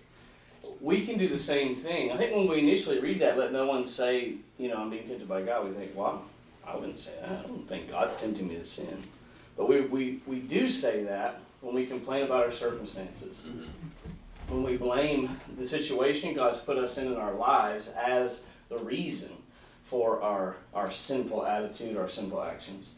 We 0.80 1.06
can 1.06 1.16
do 1.16 1.26
the 1.26 1.38
same 1.38 1.74
thing. 1.74 2.12
I 2.12 2.18
think 2.18 2.36
when 2.36 2.46
we 2.46 2.58
initially 2.58 3.00
read 3.00 3.18
that, 3.20 3.38
let 3.38 3.50
no 3.50 3.66
one 3.66 3.86
say, 3.86 4.34
you 4.58 4.68
know, 4.68 4.76
I'm 4.76 4.90
being 4.90 5.08
tempted 5.08 5.28
by 5.28 5.42
God. 5.42 5.64
We 5.64 5.72
think, 5.72 5.96
wow, 5.96 6.22
I 6.66 6.76
wouldn't 6.76 6.98
say 6.98 7.12
that. 7.20 7.30
I 7.30 7.48
don't 7.48 7.66
think 7.66 7.88
God's 7.88 8.20
tempting 8.20 8.46
me 8.46 8.56
to 8.56 8.64
sin. 8.64 9.02
But 9.56 9.68
we, 9.68 9.80
we, 9.82 10.20
we 10.26 10.40
do 10.40 10.68
say 10.68 11.04
that 11.04 11.40
when 11.62 11.74
we 11.74 11.86
complain 11.86 12.24
about 12.24 12.44
our 12.44 12.52
circumstances. 12.52 13.44
Mm-hmm. 13.46 13.64
When 14.48 14.64
we 14.64 14.76
blame 14.76 15.38
the 15.56 15.64
situation 15.64 16.34
God's 16.34 16.60
put 16.60 16.76
us 16.76 16.98
in 16.98 17.06
in 17.06 17.16
our 17.16 17.32
lives 17.32 17.88
as 17.88 18.42
the 18.72 18.84
reason 18.84 19.30
for 19.84 20.22
our, 20.22 20.56
our 20.74 20.90
sinful 20.90 21.44
attitude, 21.44 21.96
our 21.96 22.08
sinful 22.08 22.42
actions. 22.42 22.90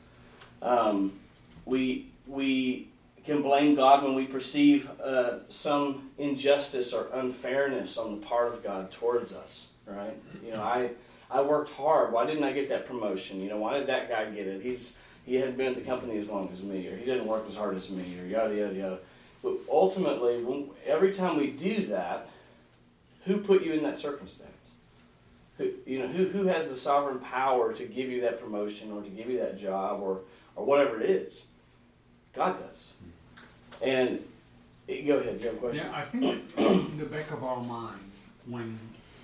Um, 0.62 1.18
we, 1.64 2.08
we 2.26 2.88
can 3.24 3.42
blame 3.42 3.74
God 3.74 4.04
when 4.04 4.14
we 4.14 4.26
perceive 4.26 4.88
uh, 5.00 5.38
some 5.48 6.10
injustice 6.18 6.92
or 6.92 7.08
unfairness 7.12 7.98
on 7.98 8.20
the 8.20 8.26
part 8.26 8.52
of 8.52 8.62
God 8.62 8.92
towards 8.92 9.32
us, 9.32 9.68
right? 9.86 10.16
You 10.44 10.52
know, 10.52 10.62
I, 10.62 10.90
I 11.30 11.42
worked 11.42 11.72
hard. 11.72 12.12
Why 12.12 12.26
didn't 12.26 12.44
I 12.44 12.52
get 12.52 12.68
that 12.68 12.86
promotion? 12.86 13.40
You 13.40 13.48
know, 13.50 13.56
why 13.56 13.78
did 13.78 13.88
that 13.88 14.08
guy 14.08 14.30
get 14.30 14.46
it? 14.46 14.62
He's 14.62 14.94
he 15.26 15.36
hadn't 15.36 15.56
been 15.56 15.68
at 15.68 15.74
the 15.74 15.80
company 15.80 16.18
as 16.18 16.28
long 16.28 16.50
as 16.52 16.62
me, 16.62 16.86
or 16.86 16.96
he 16.96 17.06
didn't 17.06 17.26
work 17.26 17.46
as 17.48 17.56
hard 17.56 17.76
as 17.76 17.88
me, 17.88 18.18
or 18.20 18.26
yada 18.26 18.54
yada 18.54 18.74
yada. 18.74 18.98
But 19.42 19.54
ultimately, 19.70 20.44
when, 20.44 20.68
every 20.86 21.14
time 21.14 21.38
we 21.38 21.46
do 21.46 21.86
that, 21.86 22.28
who 23.24 23.38
put 23.38 23.62
you 23.62 23.72
in 23.72 23.82
that 23.84 23.96
circumstance? 23.96 24.53
Who 25.58 25.70
you 25.86 26.00
know 26.00 26.08
who 26.08 26.28
who 26.28 26.46
has 26.46 26.68
the 26.68 26.76
sovereign 26.76 27.20
power 27.20 27.72
to 27.72 27.84
give 27.84 28.10
you 28.10 28.20
that 28.22 28.40
promotion 28.40 28.90
or 28.92 29.02
to 29.02 29.08
give 29.08 29.30
you 29.30 29.38
that 29.38 29.58
job 29.58 30.00
or 30.00 30.20
or 30.56 30.64
whatever 30.64 31.00
it 31.00 31.10
is? 31.10 31.46
God 32.34 32.58
does. 32.58 32.94
And 33.80 34.24
go 34.88 35.16
ahead, 35.16 35.40
you 35.40 35.46
have 35.46 35.54
a 35.54 35.58
question? 35.58 35.86
Yeah, 35.86 35.96
I 35.96 36.02
think 36.02 36.58
in 36.58 36.98
the 36.98 37.06
back 37.06 37.30
of 37.30 37.44
our 37.44 37.62
minds, 37.62 38.16
when 38.46 38.78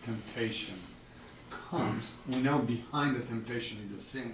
temptation 0.05 0.75
comes, 1.51 2.11
we 2.29 2.37
know 2.37 2.59
behind 2.59 3.17
the 3.17 3.21
temptation 3.21 3.79
is 3.89 3.99
a 3.99 4.03
sin. 4.03 4.33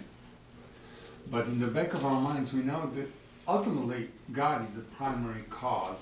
But 1.31 1.47
in 1.47 1.59
the 1.59 1.67
back 1.67 1.93
of 1.95 2.05
our 2.05 2.21
minds, 2.21 2.53
we 2.53 2.63
know 2.63 2.91
that 2.95 3.09
ultimately 3.49 4.11
God 4.33 4.63
is 4.63 4.73
the 4.73 4.83
primary 4.83 5.43
cause 5.51 5.99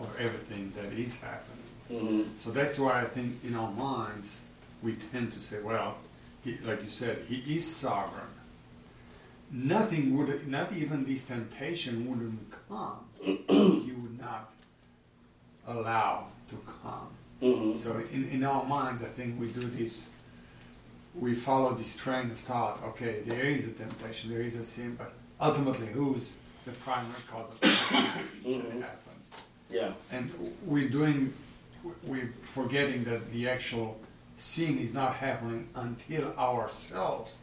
of 0.00 0.16
everything 0.18 0.72
that 0.76 0.92
is 0.92 1.18
happening. 1.20 1.64
Mm-hmm. 1.90 2.22
So 2.38 2.50
that's 2.50 2.78
why 2.78 3.02
I 3.02 3.04
think 3.04 3.44
in 3.44 3.54
our 3.54 3.70
minds 3.70 4.40
we 4.84 4.96
tend 5.10 5.32
to 5.32 5.42
say, 5.42 5.60
well, 5.60 5.96
he, 6.44 6.58
like 6.58 6.82
you 6.82 6.90
said, 6.90 7.24
He 7.28 7.56
is 7.56 7.64
sovereign. 7.74 8.26
Nothing 9.50 10.16
would, 10.16 10.46
not 10.46 10.72
even 10.72 11.04
this 11.04 11.24
temptation 11.24 12.08
wouldn't 12.08 12.52
come 12.68 12.98
if 13.20 13.48
He 13.48 13.92
would 13.92 14.20
not 14.20 14.50
allow 15.66 16.26
to 16.50 16.56
come. 16.82 17.08
Mm-hmm. 17.42 17.78
So 17.78 18.02
in, 18.12 18.28
in 18.28 18.44
our 18.44 18.64
minds, 18.64 19.02
I 19.02 19.06
think 19.06 19.40
we 19.40 19.48
do 19.48 19.60
this 19.60 20.10
we 21.14 21.34
follow 21.34 21.74
this 21.74 21.96
train 21.96 22.30
of 22.30 22.38
thought. 22.40 22.82
Okay, 22.84 23.22
there 23.26 23.44
is 23.44 23.66
a 23.66 23.70
temptation, 23.70 24.30
there 24.30 24.42
is 24.42 24.56
a 24.56 24.64
sin, 24.64 24.96
but 24.96 25.12
ultimately, 25.40 25.86
who's 25.86 26.32
the 26.64 26.72
primary 26.72 27.14
cause 27.30 27.50
of 27.50 27.58
it 27.62 27.68
mm-hmm. 28.44 28.80
happens? 28.80 29.28
Yeah. 29.70 29.92
And 30.10 30.30
we're 30.64 30.88
doing, 30.88 31.32
we're 32.04 32.32
forgetting 32.42 33.04
that 33.04 33.30
the 33.32 33.48
actual 33.48 33.98
sin 34.36 34.78
is 34.78 34.92
not 34.94 35.16
happening 35.16 35.68
until 35.74 36.34
ourselves 36.38 37.38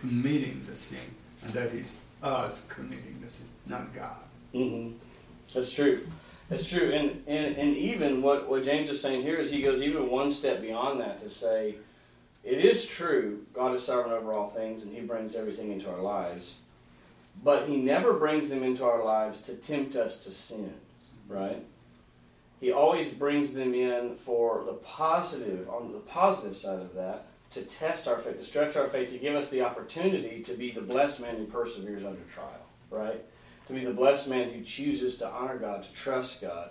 committing 0.00 0.64
the 0.68 0.76
sin, 0.76 0.98
and 1.42 1.52
that 1.52 1.72
is 1.72 1.96
us 2.22 2.64
committing 2.68 3.20
the 3.22 3.30
sin, 3.30 3.46
not 3.66 3.94
God. 3.94 4.16
hmm 4.52 4.92
That's 5.54 5.72
true. 5.72 6.06
That's 6.48 6.68
true. 6.68 6.92
And, 6.92 7.22
and, 7.26 7.56
and 7.56 7.76
even 7.76 8.20
what, 8.20 8.48
what 8.48 8.64
James 8.64 8.90
is 8.90 9.00
saying 9.00 9.22
here 9.22 9.36
is 9.36 9.50
he 9.50 9.62
goes 9.62 9.82
even 9.82 10.10
one 10.10 10.30
step 10.30 10.60
beyond 10.60 11.00
that 11.00 11.18
to 11.20 11.30
say, 11.30 11.76
it 12.42 12.58
is 12.62 12.84
true, 12.86 13.46
God 13.54 13.74
is 13.74 13.84
sovereign 13.84 14.12
over 14.12 14.32
all 14.34 14.48
things 14.48 14.84
and 14.84 14.94
he 14.94 15.00
brings 15.00 15.34
everything 15.34 15.72
into 15.72 15.88
our 15.90 16.02
lives. 16.02 16.56
But 17.42 17.68
he 17.68 17.76
never 17.76 18.12
brings 18.12 18.50
them 18.50 18.62
into 18.62 18.84
our 18.84 19.02
lives 19.02 19.40
to 19.42 19.54
tempt 19.56 19.96
us 19.96 20.18
to 20.20 20.30
sin, 20.30 20.74
right? 21.28 21.64
He 22.60 22.72
always 22.72 23.10
brings 23.10 23.52
them 23.52 23.74
in 23.74 24.16
for 24.16 24.62
the 24.64 24.72
positive, 24.72 25.68
on 25.68 25.92
the 25.92 25.98
positive 25.98 26.56
side 26.56 26.80
of 26.80 26.94
that, 26.94 27.26
to 27.50 27.62
test 27.62 28.08
our 28.08 28.18
faith, 28.18 28.36
to 28.38 28.42
stretch 28.42 28.76
our 28.76 28.86
faith, 28.86 29.10
to 29.10 29.18
give 29.18 29.34
us 29.34 29.48
the 29.48 29.62
opportunity 29.62 30.42
to 30.42 30.54
be 30.54 30.70
the 30.70 30.80
blessed 30.80 31.20
man 31.20 31.36
who 31.36 31.44
perseveres 31.44 32.04
under 32.04 32.22
trial, 32.32 32.66
right? 32.90 33.24
To 33.68 33.72
be 33.72 33.84
the 33.84 33.92
blessed 33.92 34.28
man 34.28 34.50
who 34.50 34.62
chooses 34.62 35.16
to 35.18 35.28
honor 35.28 35.58
God, 35.58 35.84
to 35.84 35.92
trust 35.92 36.40
God. 36.40 36.70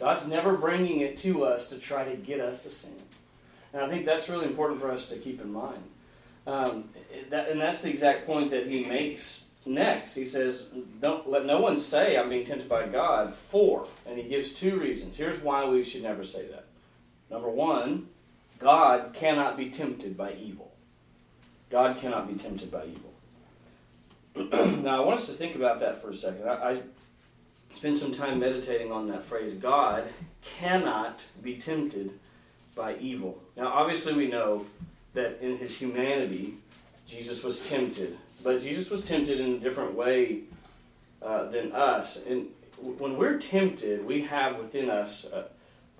God's 0.00 0.26
never 0.26 0.56
bringing 0.56 1.00
it 1.00 1.16
to 1.18 1.44
us 1.44 1.68
to 1.68 1.78
try 1.78 2.04
to 2.04 2.16
get 2.16 2.40
us 2.40 2.62
to 2.62 2.70
sin. 2.70 2.94
And 3.72 3.82
I 3.82 3.88
think 3.88 4.06
that's 4.06 4.28
really 4.28 4.46
important 4.46 4.80
for 4.80 4.90
us 4.90 5.08
to 5.08 5.16
keep 5.16 5.40
in 5.40 5.52
mind. 5.52 5.82
Um, 6.46 6.88
that, 7.30 7.48
and 7.48 7.60
that's 7.60 7.82
the 7.82 7.90
exact 7.90 8.26
point 8.26 8.50
that 8.50 8.66
he 8.66 8.84
makes 8.84 9.41
next. 9.66 10.14
He 10.14 10.24
says, 10.24 10.66
Don't 11.00 11.28
let 11.28 11.46
no 11.46 11.60
one 11.60 11.78
say 11.78 12.16
I'm 12.16 12.28
being 12.28 12.46
tempted 12.46 12.68
by 12.68 12.86
God, 12.86 13.34
for, 13.34 13.86
and 14.06 14.18
he 14.18 14.28
gives 14.28 14.52
two 14.52 14.78
reasons. 14.78 15.16
Here's 15.16 15.40
why 15.40 15.64
we 15.64 15.84
should 15.84 16.02
never 16.02 16.24
say 16.24 16.46
that. 16.46 16.66
Number 17.30 17.48
one, 17.48 18.08
God 18.58 19.12
cannot 19.14 19.56
be 19.56 19.70
tempted 19.70 20.16
by 20.16 20.34
evil. 20.34 20.72
God 21.70 21.98
cannot 21.98 22.28
be 22.28 22.34
tempted 22.34 22.70
by 22.70 22.86
evil. 22.86 23.12
now, 24.82 25.02
I 25.02 25.04
want 25.04 25.20
us 25.20 25.26
to 25.26 25.32
think 25.32 25.56
about 25.56 25.80
that 25.80 26.00
for 26.00 26.10
a 26.10 26.16
second. 26.16 26.48
I, 26.48 26.52
I 26.52 26.80
spend 27.74 27.98
some 27.98 28.12
time 28.12 28.38
meditating 28.38 28.92
on 28.92 29.08
that 29.08 29.24
phrase 29.24 29.54
God 29.54 30.04
cannot 30.58 31.20
be 31.42 31.56
tempted 31.56 32.10
by 32.74 32.96
evil. 32.96 33.42
Now, 33.56 33.68
obviously, 33.68 34.14
we 34.14 34.28
know 34.28 34.66
that 35.14 35.38
in 35.42 35.58
his 35.58 35.78
humanity, 35.78 36.54
Jesus 37.06 37.42
was 37.42 37.68
tempted, 37.68 38.16
but 38.42 38.60
Jesus 38.60 38.90
was 38.90 39.04
tempted 39.04 39.40
in 39.40 39.54
a 39.54 39.58
different 39.58 39.94
way 39.94 40.40
uh, 41.22 41.44
than 41.44 41.72
us. 41.72 42.22
And 42.24 42.48
when 42.78 43.16
we're 43.16 43.38
tempted, 43.38 44.04
we 44.04 44.22
have 44.22 44.58
within 44.58 44.90
us, 44.90 45.24
uh, 45.26 45.44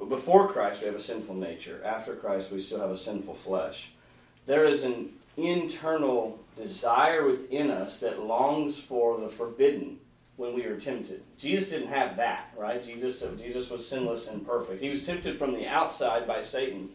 before 0.09 0.49
Christ, 0.53 0.81
we 0.81 0.87
have 0.87 0.97
a 0.97 1.03
sinful 1.03 1.37
nature. 1.37 1.81
After 1.85 2.15
Christ, 2.15 2.51
we 2.51 2.61
still 2.61 2.81
have 2.81 2.91
a 2.91 2.97
sinful 2.97 3.35
flesh. 3.35 3.93
There 4.47 4.65
is 4.65 4.83
an 4.83 5.11
internal 5.37 6.41
desire 6.57 7.25
within 7.27 7.71
us 7.71 8.01
that 8.01 8.21
longs 8.21 8.79
for 8.79 9.19
the 9.19 9.29
forbidden 9.29 9.99
when 10.37 10.55
we 10.55 10.65
are 10.65 10.79
tempted. 10.79 11.23
Jesus 11.39 11.71
didn't 11.71 11.89
have 11.89 12.17
that, 12.17 12.53
right? 12.57 12.83
Jesus, 12.83 13.25
Jesus 13.39 13.71
was 13.71 13.87
sinless 13.87 14.29
and 14.29 14.45
perfect. 14.45 14.83
He 14.83 14.89
was 14.89 15.07
tempted 15.07 15.39
from 15.39 15.55
the 15.55 15.67
outside 15.67 16.27
by 16.27 16.43
Satan, 16.43 16.91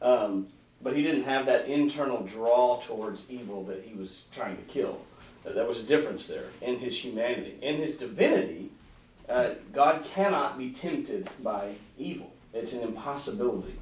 um, 0.00 0.48
but 0.82 0.96
he 0.96 1.02
didn't 1.02 1.24
have 1.24 1.46
that 1.46 1.66
internal 1.66 2.22
draw 2.22 2.80
towards 2.80 3.30
evil 3.30 3.64
that 3.64 3.84
he 3.84 3.94
was 3.94 4.24
trying 4.32 4.56
to 4.56 4.62
kill. 4.62 5.00
There 5.44 5.66
was 5.66 5.80
a 5.80 5.82
difference 5.82 6.26
there 6.26 6.44
in 6.60 6.78
his 6.78 7.04
humanity. 7.04 7.56
In 7.62 7.76
his 7.76 7.96
divinity, 7.96 8.70
uh, 9.28 9.50
God 9.72 10.04
cannot 10.04 10.58
be 10.58 10.70
tempted 10.70 11.28
by 11.42 11.74
evil. 11.96 12.32
It's 12.52 12.72
an 12.72 12.82
impossibility. 12.82 13.74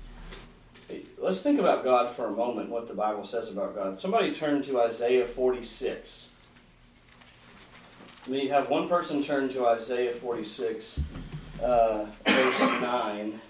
Let's 1.18 1.42
think 1.42 1.58
about 1.58 1.82
God 1.82 2.10
for 2.14 2.26
a 2.26 2.30
moment, 2.30 2.70
what 2.70 2.86
the 2.86 2.94
Bible 2.94 3.26
says 3.26 3.50
about 3.50 3.74
God. 3.74 4.00
Somebody 4.00 4.32
turn 4.32 4.62
to 4.62 4.80
Isaiah 4.80 5.26
46. 5.26 6.28
We 8.28 8.48
have 8.48 8.68
one 8.68 8.88
person 8.88 9.22
turn 9.22 9.48
to 9.50 9.66
Isaiah 9.66 10.12
46, 10.12 11.00
uh, 11.62 12.06
verse 12.24 12.60
9. 12.60 13.40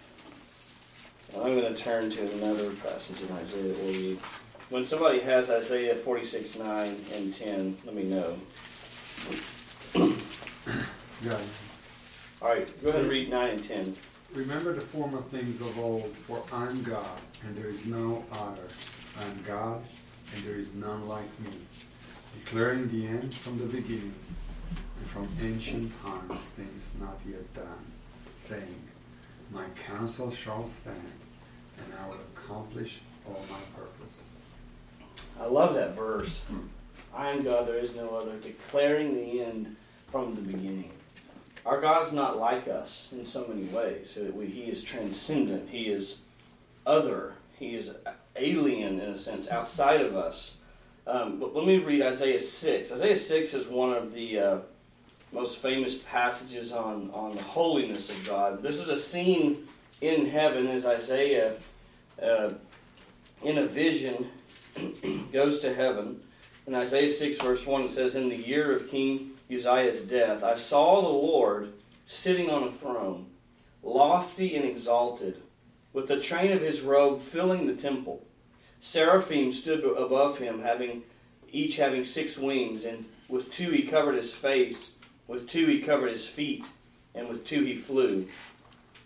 I'm 1.43 1.53
going 1.53 1.73
to 1.73 1.75
turn 1.75 2.11
to 2.11 2.33
another 2.33 2.71
passage 2.73 3.21
in 3.21 3.31
Isaiah 3.37 3.69
that 3.69 3.79
we'll 3.83 3.93
read. 3.93 4.19
When 4.71 4.85
somebody 4.85 5.21
has 5.21 5.51
Isaiah 5.51 5.95
46, 5.95 6.59
9 6.59 6.97
and 7.15 7.33
10, 7.33 7.77
let 7.85 7.95
me 7.95 8.05
know. 8.05 8.37
Yeah. 11.25 11.39
All 12.43 12.49
right, 12.49 12.83
go 12.83 12.89
ahead 12.89 13.03
and 13.03 13.11
read 13.11 13.31
9 13.31 13.51
and 13.51 13.63
10. 13.63 13.97
Remember 14.35 14.73
the 14.73 14.81
former 14.81 15.23
things 15.23 15.61
of 15.61 15.79
old, 15.79 16.15
for 16.27 16.43
I'm 16.53 16.83
God, 16.83 17.21
and 17.45 17.57
there 17.57 17.71
is 17.71 17.87
no 17.87 18.25
other. 18.31 18.67
I'm 19.21 19.43
God, 19.47 19.83
and 20.35 20.45
there 20.45 20.57
is 20.57 20.75
none 20.75 21.09
like 21.09 21.41
me, 21.41 21.51
declaring 22.45 22.89
the 22.91 23.07
end 23.07 23.35
from 23.35 23.59
the 23.59 23.65
beginning, 23.65 24.15
and 24.99 25.07
from 25.07 25.29
ancient 25.41 25.93
times 26.03 26.41
things 26.57 26.85
not 27.01 27.19
yet 27.27 27.55
done, 27.55 27.87
saying, 28.47 28.83
My 29.53 29.65
counsel 29.87 30.31
shall 30.31 30.69
stand, 30.81 30.97
and 31.85 31.95
I 31.95 32.09
will 32.09 32.19
accomplish 32.35 33.01
all 33.27 33.45
my 33.51 33.59
purpose. 33.75 34.21
I 35.41 35.47
love 35.47 35.75
that 35.75 35.95
verse. 35.95 36.43
I 37.15 37.31
am 37.31 37.41
God, 37.41 37.67
there 37.67 37.79
is 37.79 37.95
no 37.95 38.11
other, 38.11 38.37
declaring 38.37 39.15
the 39.15 39.43
end 39.43 39.77
from 40.11 40.35
the 40.35 40.43
beginning. 40.43 40.93
Our 41.65 41.81
God's 41.81 42.13
not 42.13 42.39
like 42.39 42.69
us 42.69 43.11
in 43.13 43.25
so 43.25 43.47
many 43.49 43.65
ways. 43.65 44.15
He 44.15 44.63
is 44.63 44.85
transcendent. 44.85 45.71
He 45.71 45.85
is 45.89 46.19
other. 46.87 47.35
He 47.59 47.75
is 47.75 47.95
alien 48.37 49.01
in 49.01 49.11
a 49.11 49.19
sense, 49.19 49.49
outside 49.49 50.01
of 50.01 50.15
us. 50.15 50.57
Um, 51.07 51.39
but 51.41 51.55
let 51.55 51.67
me 51.67 51.79
read 51.79 52.03
Isaiah 52.03 52.41
6. 52.41 52.93
Isaiah 52.93 53.17
6 53.17 53.55
is 53.55 53.69
one 53.69 53.93
of 53.93 54.13
the 54.13 54.39
uh, 54.39 54.59
most 55.33 55.59
famous 55.59 55.99
passages 55.99 56.73
on, 56.73 57.11
on 57.13 57.33
the 57.33 57.43
holiness 57.43 58.11
of 58.11 58.25
God. 58.27 58.63
This 58.63 58.79
is 58.79 58.89
a 58.89 58.97
scene 58.97 59.67
in 60.01 60.27
heaven 60.27 60.67
as 60.69 60.87
Isaiah, 60.87 61.55
uh, 62.23 62.51
in 63.43 63.59
a 63.59 63.67
vision, 63.67 64.29
goes 65.33 65.61
to 65.61 65.75
heaven. 65.75 66.21
In 66.67 66.75
Isaiah 66.75 67.11
6, 67.11 67.39
verse 67.39 67.67
1, 67.67 67.83
it 67.83 67.91
says, 67.91 68.15
In 68.15 68.29
the 68.29 68.37
year 68.37 68.75
of 68.75 68.89
King 68.89 69.33
Uzziah's 69.51 70.03
death, 70.03 70.43
I 70.43 70.57
saw 70.57 71.01
the 71.01 71.09
Lord 71.09 71.73
sitting 72.05 72.51
on 72.51 72.65
a 72.65 72.73
throne, 72.73 73.27
lofty 73.83 74.57
and 74.57 74.65
exalted, 74.65 75.43
with 75.93 76.09
the 76.09 76.21
train 76.21 76.53
of 76.53 76.61
his 76.61 76.83
robe 76.83 77.21
filling 77.21 77.67
the 77.67 77.75
temple. 77.75 78.25
Seraphim 78.81 79.53
stood 79.53 79.85
above 79.85 80.39
him, 80.39 80.63
having 80.63 81.03
each 81.51 81.77
having 81.77 82.05
six 82.05 82.37
wings, 82.37 82.85
and 82.85 83.07
with 83.29 83.51
two 83.51 83.71
he 83.71 83.83
covered 83.83 84.17
his 84.17 84.35
face, 84.35 84.93
with 85.27 85.49
two 85.49 85.67
he 85.67 85.81
covered 85.81 86.11
his 86.11 86.27
feet, 86.27 86.69
and 87.15 87.29
with 87.29 87.45
two 87.45 87.65
he 87.65 87.75
flew. 87.75 88.29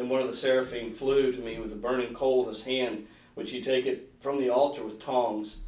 Then 0.00 0.08
one 0.08 0.22
of 0.22 0.28
the 0.28 0.36
seraphim 0.36 0.92
flew 0.92 1.30
to 1.30 1.38
me 1.40 1.58
with 1.58 1.74
a 1.74 1.76
burning 1.76 2.14
coal 2.14 2.44
in 2.44 2.48
his 2.48 2.64
hand, 2.64 3.06
which 3.34 3.50
he 3.50 3.60
taketh 3.60 3.98
from 4.18 4.40
the 4.40 4.48
altar 4.48 4.82
with 4.82 4.98
tongs. 4.98 5.58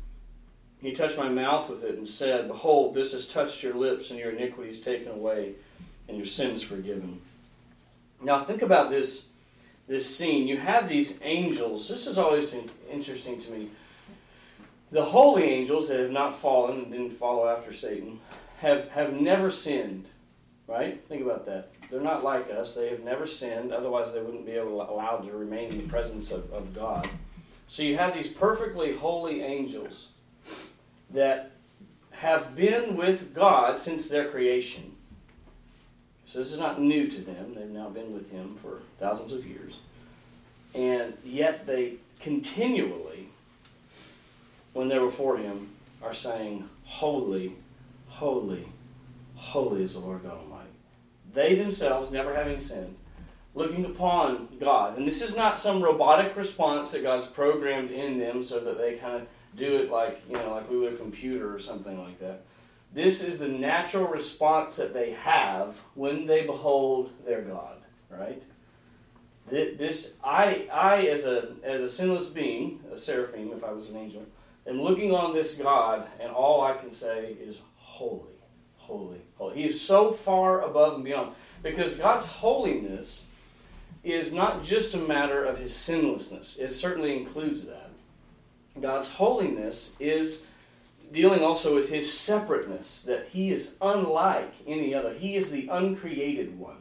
He 0.80 0.92
touched 0.92 1.18
my 1.18 1.28
mouth 1.28 1.68
with 1.68 1.84
it 1.84 1.96
and 1.96 2.08
said, 2.08 2.48
Behold, 2.48 2.94
this 2.94 3.12
has 3.12 3.28
touched 3.28 3.62
your 3.62 3.74
lips, 3.74 4.08
and 4.10 4.18
your 4.18 4.30
iniquity 4.30 4.70
is 4.70 4.80
taken 4.80 5.12
away, 5.12 5.52
and 6.08 6.16
your 6.16 6.24
sins 6.24 6.62
forgiven. 6.62 7.20
Now, 8.22 8.42
think 8.42 8.62
about 8.62 8.88
this, 8.88 9.26
this 9.86 10.16
scene. 10.16 10.48
You 10.48 10.56
have 10.56 10.88
these 10.88 11.18
angels. 11.20 11.86
This 11.86 12.06
is 12.06 12.16
always 12.16 12.56
interesting 12.90 13.38
to 13.38 13.50
me. 13.50 13.68
The 14.92 15.04
holy 15.04 15.44
angels 15.44 15.88
that 15.88 16.00
have 16.00 16.10
not 16.10 16.38
fallen 16.38 16.84
and 16.84 16.90
didn't 16.90 17.18
follow 17.18 17.50
after 17.50 17.70
Satan 17.70 18.20
have, 18.60 18.88
have 18.92 19.12
never 19.12 19.50
sinned, 19.50 20.06
right? 20.66 21.02
Think 21.08 21.22
about 21.22 21.46
that. 21.46 21.70
They're 21.90 22.00
not 22.00 22.24
like 22.24 22.50
us. 22.50 22.74
They 22.74 22.88
have 22.88 23.04
never 23.04 23.26
sinned. 23.26 23.72
Otherwise, 23.72 24.12
they 24.12 24.22
wouldn't 24.22 24.46
be 24.46 24.52
able 24.52 24.78
to, 24.78 24.90
allowed 24.90 25.26
to 25.26 25.32
remain 25.32 25.70
in 25.70 25.78
the 25.78 25.88
presence 25.88 26.30
of, 26.30 26.52
of 26.52 26.74
God. 26.74 27.08
So 27.66 27.82
you 27.82 27.96
have 27.96 28.14
these 28.14 28.28
perfectly 28.28 28.94
holy 28.94 29.42
angels 29.42 30.08
that 31.10 31.52
have 32.12 32.54
been 32.54 32.96
with 32.96 33.34
God 33.34 33.78
since 33.78 34.08
their 34.08 34.28
creation. 34.28 34.96
So 36.24 36.38
this 36.38 36.52
is 36.52 36.58
not 36.58 36.80
new 36.80 37.08
to 37.08 37.20
them. 37.20 37.54
They've 37.54 37.68
now 37.68 37.88
been 37.88 38.14
with 38.14 38.30
him 38.30 38.56
for 38.60 38.80
thousands 38.98 39.32
of 39.32 39.46
years. 39.46 39.74
And 40.74 41.14
yet 41.24 41.66
they 41.66 41.94
continually, 42.20 43.28
when 44.72 44.88
they're 44.88 45.04
before 45.04 45.36
him, 45.36 45.70
are 46.02 46.14
saying, 46.14 46.68
Holy, 46.84 47.54
holy, 48.08 48.66
holy 49.34 49.82
is 49.82 49.94
the 49.94 50.00
Lord 50.00 50.22
God 50.22 50.38
Almighty. 50.38 50.51
They 51.34 51.54
themselves, 51.54 52.10
never 52.10 52.34
having 52.34 52.60
sinned, 52.60 52.96
looking 53.54 53.84
upon 53.84 54.48
God. 54.60 54.98
And 54.98 55.06
this 55.06 55.22
is 55.22 55.36
not 55.36 55.58
some 55.58 55.82
robotic 55.82 56.36
response 56.36 56.92
that 56.92 57.02
God's 57.02 57.26
programmed 57.26 57.90
in 57.90 58.18
them 58.18 58.44
so 58.44 58.60
that 58.60 58.78
they 58.78 58.94
kind 58.94 59.16
of 59.16 59.26
do 59.56 59.76
it 59.76 59.90
like, 59.90 60.22
you 60.28 60.36
know, 60.36 60.54
like 60.54 60.70
we 60.70 60.78
would 60.78 60.94
a 60.94 60.96
computer 60.96 61.54
or 61.54 61.58
something 61.58 61.98
like 62.02 62.18
that. 62.20 62.42
This 62.94 63.22
is 63.22 63.38
the 63.38 63.48
natural 63.48 64.06
response 64.06 64.76
that 64.76 64.92
they 64.92 65.12
have 65.12 65.78
when 65.94 66.26
they 66.26 66.44
behold 66.44 67.10
their 67.24 67.40
God, 67.40 67.78
right? 68.10 68.42
This 69.50 70.14
I 70.22 70.68
I 70.72 71.06
as 71.06 71.26
a 71.26 71.52
as 71.64 71.82
a 71.82 71.88
sinless 71.88 72.26
being, 72.26 72.80
a 72.92 72.98
seraphim, 72.98 73.52
if 73.52 73.64
I 73.64 73.72
was 73.72 73.88
an 73.88 73.96
angel, 73.96 74.24
am 74.66 74.80
looking 74.80 75.14
on 75.14 75.34
this 75.34 75.54
God, 75.54 76.06
and 76.20 76.30
all 76.30 76.62
I 76.62 76.74
can 76.74 76.90
say 76.90 77.36
is 77.40 77.60
holy, 77.76 78.36
holy, 78.76 79.20
He 79.50 79.64
is 79.64 79.80
so 79.80 80.12
far 80.12 80.62
above 80.62 80.94
and 80.94 81.04
beyond 81.04 81.32
because 81.62 81.96
God's 81.96 82.26
holiness 82.26 83.26
is 84.04 84.32
not 84.32 84.64
just 84.64 84.94
a 84.94 84.98
matter 84.98 85.44
of 85.44 85.58
his 85.58 85.74
sinlessness. 85.74 86.56
It 86.56 86.72
certainly 86.72 87.16
includes 87.16 87.64
that. 87.64 87.90
God's 88.80 89.08
holiness 89.10 89.94
is 90.00 90.44
dealing 91.12 91.42
also 91.42 91.74
with 91.74 91.90
his 91.90 92.12
separateness, 92.12 93.02
that 93.02 93.28
he 93.30 93.52
is 93.52 93.74
unlike 93.80 94.54
any 94.66 94.94
other. 94.94 95.12
He 95.12 95.36
is 95.36 95.50
the 95.50 95.68
uncreated 95.68 96.58
one. 96.58 96.78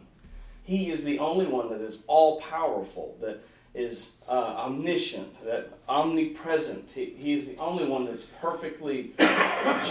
He 0.63 0.89
is 0.89 1.03
the 1.03 1.19
only 1.19 1.45
one 1.45 1.69
that 1.69 1.81
is 1.81 1.99
all 2.07 2.39
powerful, 2.39 3.17
that 3.21 3.43
is 3.73 4.13
uh, 4.27 4.55
omniscient, 4.57 5.43
that 5.45 5.69
omnipresent. 5.87 6.89
He, 6.93 7.13
he 7.17 7.33
is 7.33 7.47
the 7.47 7.57
only 7.57 7.85
one 7.85 8.05
that's 8.05 8.25
perfectly 8.39 9.13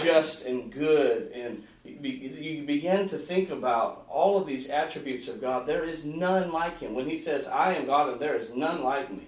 just 0.03 0.45
and 0.45 0.71
good. 0.71 1.31
And 1.33 1.63
you 1.83 2.63
begin 2.63 3.09
to 3.09 3.17
think 3.17 3.49
about 3.49 4.05
all 4.07 4.37
of 4.37 4.45
these 4.45 4.69
attributes 4.69 5.27
of 5.27 5.41
God. 5.41 5.65
There 5.65 5.83
is 5.83 6.05
none 6.05 6.51
like 6.51 6.79
him. 6.79 6.93
When 6.93 7.09
he 7.09 7.17
says, 7.17 7.47
I 7.47 7.73
am 7.73 7.87
God 7.87 8.09
and 8.09 8.21
there 8.21 8.35
is 8.35 8.53
none 8.53 8.83
like 8.83 9.11
me, 9.11 9.27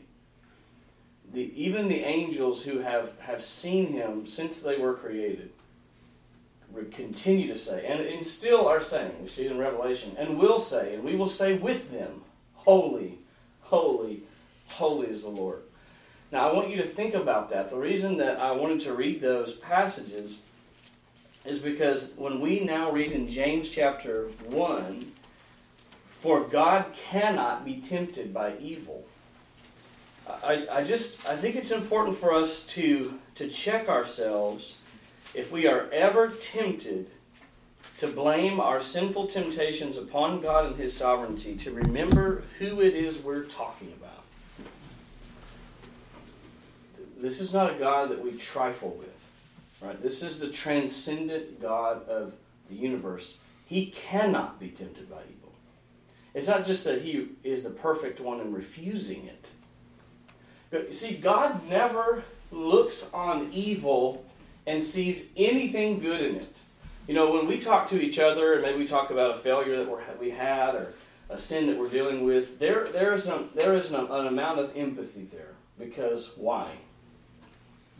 the, 1.31 1.51
even 1.59 1.87
the 1.87 2.03
angels 2.03 2.63
who 2.63 2.79
have, 2.79 3.19
have 3.21 3.43
seen 3.43 3.93
him 3.93 4.27
since 4.27 4.59
they 4.59 4.77
were 4.77 4.93
created 4.93 5.49
continue 6.91 7.47
to 7.47 7.57
say, 7.57 7.85
and, 7.85 8.01
and 8.01 8.25
still 8.25 8.67
are 8.67 8.81
saying, 8.81 9.11
we 9.21 9.27
see 9.27 9.45
it 9.45 9.51
in 9.51 9.57
Revelation, 9.57 10.15
and 10.17 10.37
will 10.37 10.59
say, 10.59 10.93
and 10.93 11.03
we 11.03 11.15
will 11.15 11.29
say 11.29 11.53
with 11.53 11.91
them, 11.91 12.21
Holy, 12.55 13.19
holy, 13.61 14.23
holy 14.67 15.07
is 15.07 15.23
the 15.23 15.29
Lord. 15.29 15.61
Now, 16.31 16.49
I 16.49 16.53
want 16.53 16.69
you 16.69 16.77
to 16.77 16.87
think 16.87 17.13
about 17.13 17.49
that. 17.49 17.69
The 17.69 17.77
reason 17.77 18.17
that 18.17 18.39
I 18.39 18.51
wanted 18.53 18.79
to 18.81 18.93
read 18.93 19.21
those 19.21 19.55
passages 19.55 20.39
is 21.45 21.59
because 21.59 22.11
when 22.15 22.39
we 22.39 22.61
now 22.61 22.91
read 22.91 23.11
in 23.11 23.27
James 23.27 23.69
chapter 23.69 24.25
1, 24.45 25.11
for 26.21 26.41
God 26.41 26.93
cannot 26.93 27.65
be 27.65 27.81
tempted 27.81 28.33
by 28.33 28.57
evil. 28.57 29.05
I, 30.27 30.65
I 30.71 30.83
just 30.85 31.27
I 31.27 31.35
think 31.35 31.57
it's 31.57 31.71
important 31.71 32.15
for 32.15 32.33
us 32.33 32.63
to 32.67 33.19
to 33.35 33.49
check 33.49 33.89
ourselves 33.89 34.77
if 35.33 35.51
we 35.51 35.67
are 35.67 35.89
ever 35.91 36.29
tempted 36.29 37.07
to 37.97 38.07
blame 38.07 38.59
our 38.59 38.81
sinful 38.81 39.27
temptations 39.27 39.97
upon 39.97 40.41
God 40.41 40.65
and 40.65 40.75
His 40.77 40.95
sovereignty, 40.95 41.55
to 41.57 41.71
remember 41.71 42.43
who 42.59 42.81
it 42.81 42.95
is 42.95 43.19
we're 43.19 43.43
talking 43.43 43.93
about. 43.99 44.23
This 47.17 47.39
is 47.39 47.53
not 47.53 47.71
a 47.71 47.75
God 47.75 48.09
that 48.09 48.23
we 48.23 48.31
trifle 48.33 48.91
with. 48.91 49.12
Right? 49.83 50.01
This 50.01 50.23
is 50.23 50.39
the 50.39 50.47
transcendent 50.47 51.61
God 51.61 52.07
of 52.07 52.33
the 52.69 52.75
universe. 52.75 53.39
He 53.65 53.87
cannot 53.87 54.59
be 54.59 54.69
tempted 54.69 55.09
by 55.09 55.17
evil. 55.17 55.51
It's 56.33 56.47
not 56.47 56.65
just 56.65 56.85
that 56.85 57.01
he 57.01 57.27
is 57.43 57.63
the 57.63 57.69
perfect 57.69 58.21
one 58.21 58.39
in 58.39 58.53
refusing 58.53 59.25
it. 59.25 59.49
But 60.71 60.87
you 60.87 60.93
see, 60.93 61.13
God 61.15 61.67
never 61.69 62.23
looks 62.49 63.09
on 63.13 63.51
evil 63.51 64.25
and 64.65 64.81
sees 64.81 65.29
anything 65.35 65.99
good 65.99 66.21
in 66.21 66.35
it. 66.37 66.57
You 67.07 67.13
know, 67.13 67.31
when 67.31 67.45
we 67.45 67.59
talk 67.59 67.89
to 67.89 68.01
each 68.01 68.17
other 68.17 68.53
and 68.53 68.61
maybe 68.61 68.79
we 68.79 68.87
talk 68.87 69.11
about 69.11 69.35
a 69.35 69.37
failure 69.37 69.77
that 69.77 69.89
we're, 69.89 70.01
we 70.19 70.31
had 70.31 70.75
or 70.75 70.93
a 71.29 71.37
sin 71.37 71.67
that 71.67 71.77
we're 71.77 71.89
dealing 71.89 72.23
with, 72.23 72.57
there, 72.59 72.87
there 72.87 73.13
is, 73.13 73.27
an, 73.27 73.49
there 73.53 73.75
is 73.75 73.91
an, 73.91 74.05
an 74.09 74.27
amount 74.27 74.59
of 74.59 74.75
empathy 74.77 75.27
there. 75.29 75.53
Because 75.77 76.31
why? 76.37 76.71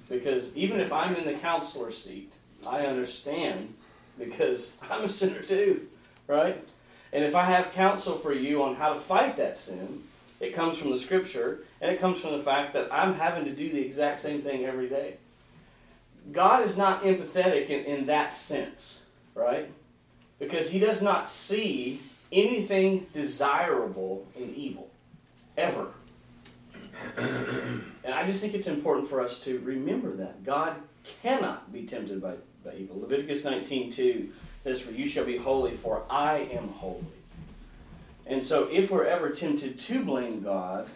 Because 0.10 0.56
even 0.56 0.80
if 0.80 0.92
I'm 0.92 1.16
in 1.16 1.26
the 1.26 1.40
counselor 1.40 1.92
seat, 1.92 2.32
I 2.66 2.86
understand 2.86 3.74
because 4.18 4.74
I'm 4.90 5.04
a 5.04 5.10
sinner 5.10 5.42
too, 5.42 5.88
right? 6.28 6.64
And 7.12 7.24
if 7.24 7.36
I 7.36 7.44
have 7.46 7.72
counsel 7.72 8.16
for 8.16 8.34
you 8.34 8.64
on 8.64 8.76
how 8.76 8.94
to 8.94 9.00
fight 9.00 9.38
that 9.38 9.58
sin, 9.58 10.04
it 10.40 10.54
comes 10.54 10.78
from 10.78 10.92
the 10.92 10.98
scripture 10.98 11.60
and 11.80 11.92
it 11.92 12.00
comes 12.00 12.20
from 12.20 12.32
the 12.32 12.44
fact 12.44 12.74
that 12.74 12.92
I'm 12.92 13.14
having 13.14 13.46
to 13.46 13.52
do 13.52 13.72
the 13.72 13.82
exact 13.82 14.20
same 14.20 14.42
thing 14.42 14.66
every 14.66 14.90
day. 14.90 15.18
God 16.32 16.66
is 16.66 16.78
not 16.78 17.04
empathetic 17.04 17.70
in, 17.70 17.86
in 17.86 18.06
that 18.08 18.36
sense, 18.36 19.04
right? 19.36 19.70
Because 20.40 20.72
he 20.72 20.80
does 20.80 21.02
not 21.02 21.30
see 21.30 22.02
anything 22.32 23.06
desirable 23.14 24.26
in 24.36 24.54
evil, 24.56 24.90
ever. 25.58 25.88
and 28.04 28.14
I 28.14 28.26
just 28.26 28.42
think 28.42 28.54
it's 28.54 28.68
important 28.68 29.10
for 29.10 29.22
us 29.22 29.40
to 29.42 29.60
remember 29.60 30.12
that. 30.18 30.44
God 30.44 30.76
cannot 31.22 31.72
be 31.72 31.84
tempted 31.84 32.22
by, 32.22 32.36
by 32.66 32.76
evil. 32.76 33.00
Leviticus 33.00 33.44
19 33.44 33.92
2 33.92 34.30
says, 34.64 34.82
For 34.82 34.92
you 34.92 35.08
shall 35.08 35.26
be 35.26 35.38
holy, 35.38 35.74
for 35.74 36.04
I 36.10 36.38
am 36.52 36.70
holy. 36.70 37.06
And 38.26 38.44
so, 38.44 38.70
if 38.72 38.90
we're 38.90 39.06
ever 39.06 39.30
tempted 39.30 39.78
to 39.80 40.04
blame 40.04 40.42
God, 40.42 40.90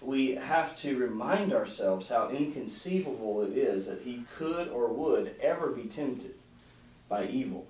we 0.00 0.34
have 0.34 0.76
to 0.78 0.96
remind 0.96 1.52
ourselves 1.52 2.08
how 2.08 2.28
inconceivable 2.30 3.42
it 3.42 3.56
is 3.56 3.86
that 3.86 4.02
he 4.02 4.24
could 4.36 4.68
or 4.68 4.88
would 4.88 5.36
ever 5.40 5.68
be 5.68 5.84
tempted 5.84 6.34
by 7.08 7.26
evil. 7.26 7.66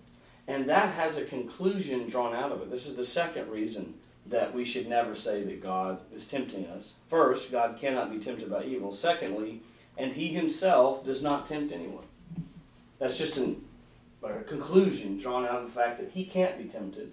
And 0.48 0.68
that 0.68 0.94
has 0.94 1.18
a 1.18 1.24
conclusion 1.24 2.08
drawn 2.08 2.34
out 2.34 2.52
of 2.52 2.62
it. 2.62 2.70
This 2.70 2.86
is 2.86 2.96
the 2.96 3.04
second 3.04 3.50
reason 3.50 3.94
that 4.26 4.54
we 4.54 4.64
should 4.64 4.88
never 4.88 5.14
say 5.14 5.42
that 5.42 5.62
God 5.62 6.00
is 6.14 6.26
tempting 6.26 6.66
us. 6.66 6.92
First, 7.08 7.50
God 7.50 7.76
cannot 7.78 8.10
be 8.10 8.18
tempted 8.18 8.50
by 8.50 8.64
evil. 8.64 8.94
Secondly, 8.94 9.62
and 9.98 10.14
he 10.14 10.28
himself 10.28 11.04
does 11.04 11.22
not 11.22 11.46
tempt 11.46 11.72
anyone. 11.72 12.04
That's 12.98 13.18
just 13.18 13.36
an, 13.36 13.64
a 14.22 14.42
conclusion 14.44 15.18
drawn 15.18 15.44
out 15.44 15.62
of 15.62 15.66
the 15.66 15.72
fact 15.72 15.98
that 15.98 16.10
he 16.12 16.24
can't 16.24 16.56
be 16.56 16.64
tempted 16.64 17.12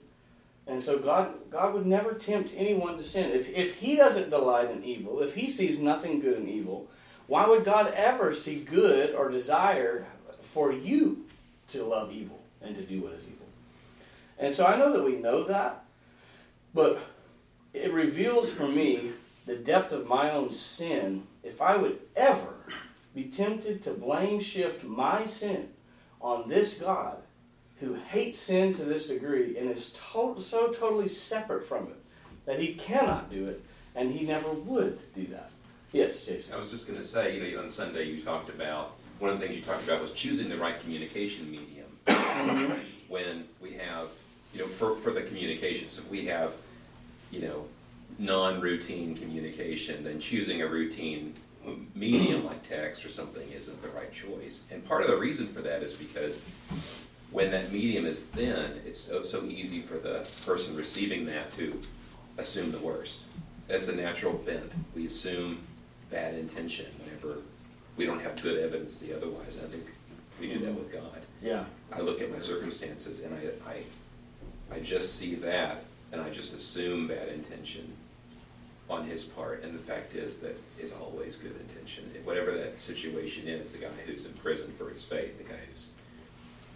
and 0.70 0.84
so 0.84 1.00
God, 1.00 1.34
God 1.50 1.74
would 1.74 1.88
never 1.88 2.14
tempt 2.14 2.54
anyone 2.56 2.98
to 2.98 3.04
sin. 3.04 3.32
If, 3.32 3.50
if 3.50 3.78
He 3.78 3.96
doesn't 3.96 4.30
delight 4.30 4.70
in 4.70 4.84
evil, 4.84 5.22
if 5.22 5.34
He 5.34 5.50
sees 5.50 5.80
nothing 5.80 6.20
good 6.20 6.38
in 6.38 6.48
evil, 6.48 6.88
why 7.26 7.48
would 7.48 7.66
God 7.66 7.92
ever 7.96 8.34
see 8.36 8.60
good 8.60 9.16
or 9.16 9.30
desire 9.30 10.06
for 10.42 10.72
you 10.72 11.26
to 11.70 11.84
love 11.84 12.12
evil 12.12 12.40
and 12.62 12.76
to 12.76 12.84
do 12.84 13.02
what 13.02 13.14
is 13.14 13.24
evil? 13.24 13.48
And 14.38 14.54
so 14.54 14.66
I 14.66 14.78
know 14.78 14.94
that 14.94 15.04
we 15.04 15.16
know 15.16 15.44
that, 15.46 15.84
but 16.74 17.02
it 17.74 17.94
reveals 17.94 18.52
for 18.52 18.68
me 18.68 19.12
the 19.46 19.56
depth 19.56 19.92
of 19.92 20.08
my 20.08 20.32
own 20.32 20.52
sin 20.52 21.24
if 21.44 21.62
I 21.62 21.76
would 21.76 22.00
ever 22.16 22.54
be 23.16 23.26
tempted 23.26 23.82
to 23.84 23.92
blame 23.92 24.40
shift 24.40 24.84
my 24.84 25.26
sin 25.26 25.70
on 26.22 26.50
this 26.50 26.76
God 26.76 27.18
who 27.80 27.96
hates 27.96 28.40
sin 28.40 28.74
to 28.74 28.84
this 28.84 29.08
degree 29.08 29.58
and 29.58 29.70
is 29.70 29.92
to- 30.14 30.40
so 30.40 30.72
totally 30.72 31.08
separate 31.08 31.66
from 31.66 31.88
it 31.88 31.96
that 32.46 32.60
he 32.60 32.74
cannot 32.76 33.32
do 33.32 33.48
it 33.48 33.64
and 33.96 34.12
he 34.14 34.26
never 34.26 34.52
would 34.52 35.00
do 35.16 35.26
that. 35.28 35.50
Yes, 35.92 36.26
Jason. 36.26 36.54
I 36.54 36.58
was 36.58 36.70
just 36.72 36.88
going 36.88 37.00
to 37.00 37.06
say, 37.06 37.36
you 37.36 37.56
know, 37.56 37.64
on 37.64 37.70
Sunday 37.70 38.04
you 38.06 38.22
talked 38.22 38.50
about 38.50 38.96
one 39.18 39.32
of 39.32 39.40
the 39.40 39.46
things 39.46 39.58
you 39.58 39.64
talked 39.64 39.84
about 39.84 40.02
was 40.02 40.14
choosing 40.14 40.50
the 40.50 40.58
right 40.58 40.80
communication 40.82 41.50
medium. 41.50 41.86
Mm-hmm. 42.06 42.74
when 43.08 43.46
we 43.62 43.74
have, 43.74 44.08
you 44.54 44.60
know, 44.60 44.68
for, 44.68 44.96
for 44.96 45.12
the 45.12 45.22
communications, 45.22 45.98
if 45.98 46.10
we 46.10 46.26
have, 46.26 46.54
you 47.32 47.42
know, 47.42 47.66
non-routine 48.18 49.16
communication, 49.16 50.04
then 50.04 50.20
choosing 50.20 50.62
a 50.62 50.68
routine 50.68 51.34
medium 51.96 52.46
like 52.46 52.68
text 52.68 53.06
or 53.06 53.10
something 53.10 53.48
isn't 53.52 53.82
the 53.82 53.90
right 53.90 54.12
choice. 54.12 54.64
And 54.72 54.86
part 54.86 55.04
of 55.04 55.08
the 55.08 55.18
reason 55.18 55.48
for 55.48 55.62
that 55.62 55.84
is 55.84 55.94
because 55.94 56.42
when 57.32 57.52
that 57.52 57.72
medium 57.72 58.06
is 58.06 58.26
thin, 58.26 58.82
it's 58.86 59.00
so, 59.00 59.22
so 59.22 59.44
easy 59.44 59.82
for 59.82 59.96
the 59.96 60.28
person 60.46 60.76
receiving 60.76 61.26
that 61.28 61.56
to 61.58 61.80
assume 62.38 62.72
the 62.72 62.80
worst. 62.80 63.26
That's 63.68 63.88
a 63.88 63.96
natural 63.96 64.34
bent. 64.34 64.72
We 64.96 65.06
assume 65.06 65.60
bad 66.10 66.34
intention 66.34 66.88
whenever 67.04 67.42
we 67.98 68.06
don't 68.06 68.22
have 68.22 68.42
good 68.42 68.60
evidence 68.60 68.98
the 68.98 69.16
otherwise. 69.16 69.60
I 69.64 69.68
think 69.68 69.86
we 70.40 70.48
do 70.48 70.60
that 70.60 70.74
with 70.74 70.92
God. 70.92 71.22
Yeah. 71.42 71.66
I 71.92 72.00
look 72.00 72.22
at 72.22 72.32
my 72.32 72.40
circumstances 72.40 73.22
and 73.22 73.36
I, 73.36 73.70
I 73.70 73.84
I 74.72 74.80
just 74.80 75.16
see 75.16 75.36
that 75.36 75.84
and 76.12 76.22
I 76.22 76.30
just 76.30 76.54
assume 76.54 77.08
bad 77.08 77.30
intention 77.30 77.94
on 78.90 79.06
his 79.06 79.24
part. 79.24 79.64
And 79.64 79.74
the 79.74 79.80
fact 79.82 80.16
is 80.16 80.38
that 80.40 80.60
is 80.80 80.94
always 80.94 81.36
good 81.36 81.56
intention. 81.70 82.06
Whatever 82.24 82.58
that 82.58 82.80
situation 82.80 83.48
is, 83.48 83.74
the 83.74 83.78
guy 83.80 83.88
who's 84.06 84.26
in 84.26 84.34
prison 84.34 84.74
for 84.78 84.90
his 84.90 85.04
faith, 85.04 85.38
the 85.38 85.44
guy 85.44 85.60
who's 85.70 85.88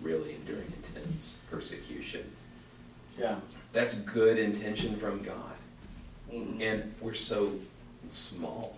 really 0.02 0.36
enduring 0.36 0.72
intense 0.96 1.38
persecution, 1.50 2.32
Yeah. 3.18 3.40
that's 3.72 3.96
good 4.00 4.38
intention 4.38 4.96
from 4.98 5.24
God. 5.24 5.56
Mhm. 6.32 6.62
And 6.62 6.94
we're 7.02 7.14
so 7.14 7.60
small. 8.10 8.78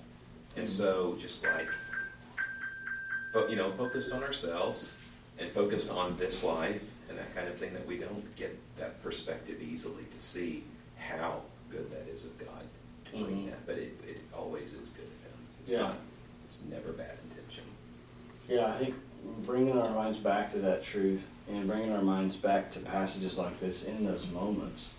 And 0.56 0.66
so 0.68 1.18
just 1.20 1.44
like, 1.44 1.68
you 3.50 3.56
know, 3.58 3.72
focused 3.74 4.14
on 4.14 4.24
ourselves 4.24 4.94
and 5.38 5.52
focused 5.52 5.90
on 5.90 6.18
this 6.18 6.44
life 6.44 6.84
and 7.16 7.26
that 7.26 7.34
kind 7.36 7.48
of 7.48 7.58
thing 7.58 7.74
that 7.74 7.86
we 7.88 7.98
don't 7.98 8.36
get 8.36 8.58
that 8.78 9.02
perspective 9.02 9.62
easily 9.62 10.04
to 10.14 10.20
see 10.20 10.64
how 10.98 11.42
good 11.72 11.90
that 11.92 12.08
is 12.12 12.26
of 12.26 12.38
God 12.38 12.64
to 13.06 13.12
bring 13.24 13.44
Mhm. 13.44 13.50
that. 13.52 13.66
But 13.66 13.78
it, 13.78 13.98
it 14.08 14.18
always 14.34 14.74
is 14.74 14.90
good 14.90 15.06
of 15.06 15.32
Him. 15.32 15.40
It's 15.62 15.72
Yeah. 15.72 15.80
not, 15.82 15.96
it's 16.46 16.62
never 16.70 16.92
bad 16.92 17.18
intention. 17.30 17.64
Yeah, 18.50 18.74
I 18.74 18.78
think 18.78 18.96
bringing 19.46 19.78
our 19.78 19.90
minds 19.94 20.20
back 20.20 20.52
to 20.52 20.60
that 20.60 20.84
truth 20.84 21.24
and 21.50 21.68
bringing 21.68 21.92
our 21.92 22.02
minds 22.02 22.36
back 22.36 22.72
to 22.74 22.80
passages 22.80 23.38
like 23.38 23.60
this 23.60 23.86
in 23.86 24.06
those 24.06 24.30
moments 24.30 24.96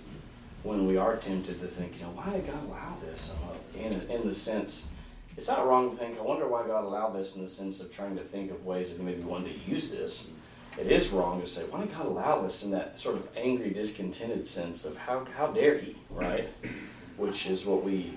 when 0.63 0.87
we 0.87 0.97
are 0.97 1.17
tempted 1.17 1.61
to 1.61 1.67
think, 1.69 1.99
you 1.99 2.05
know, 2.05 2.11
why 2.11 2.31
did 2.31 2.47
God 2.47 2.65
allow 2.67 2.97
this? 3.05 3.33
In, 3.77 4.01
in 4.11 4.27
the 4.27 4.35
sense, 4.35 4.89
it's 5.37 5.47
not 5.49 5.65
wrong 5.67 5.91
to 5.91 5.97
think, 5.97 6.19
I 6.19 6.23
wonder 6.23 6.49
why 6.49 6.67
God 6.67 6.83
allowed 6.85 7.11
this 7.11 7.37
in 7.37 7.43
the 7.43 7.49
sense 7.49 7.79
of 7.81 7.93
trying 7.93 8.17
to 8.17 8.25
think 8.25 8.51
of 8.51 8.65
ways 8.65 8.91
that 8.93 9.01
maybe 9.01 9.23
one 9.23 9.45
to 9.45 9.53
use 9.53 9.91
this. 9.91 10.29
It 10.79 10.89
is 10.89 11.09
wrong 11.09 11.41
to 11.41 11.47
say, 11.47 11.63
why 11.65 11.81
did 11.81 11.93
God 11.93 12.07
allow 12.07 12.43
this 12.43 12.63
in 12.63 12.71
that 12.73 13.01
sort 13.01 13.17
of 13.17 13.29
angry, 13.37 13.71
discontented 13.71 14.47
sense 14.47 14.85
of 14.85 14.97
how, 14.97 15.27
how 15.37 15.49
dare 15.49 15.79
He, 15.79 15.97
right? 16.11 16.49
Which 17.17 17.47
is 17.47 17.65
what 17.65 17.83
we 17.83 18.13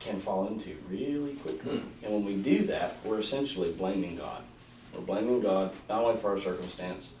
can 0.00 0.20
fall 0.20 0.46
into 0.48 0.76
really 0.88 1.34
quickly. 1.34 1.78
Hmm. 1.78 2.04
And 2.04 2.12
when 2.12 2.24
we 2.24 2.36
do 2.36 2.66
that, 2.66 2.96
we're 3.04 3.20
essentially 3.20 3.72
blaming 3.72 4.16
God. 4.16 4.42
We're 4.92 5.00
blaming 5.00 5.40
God 5.40 5.72
not 5.88 6.02
only 6.02 6.20
for 6.20 6.30
our 6.30 6.38
circumstance, 6.38 7.14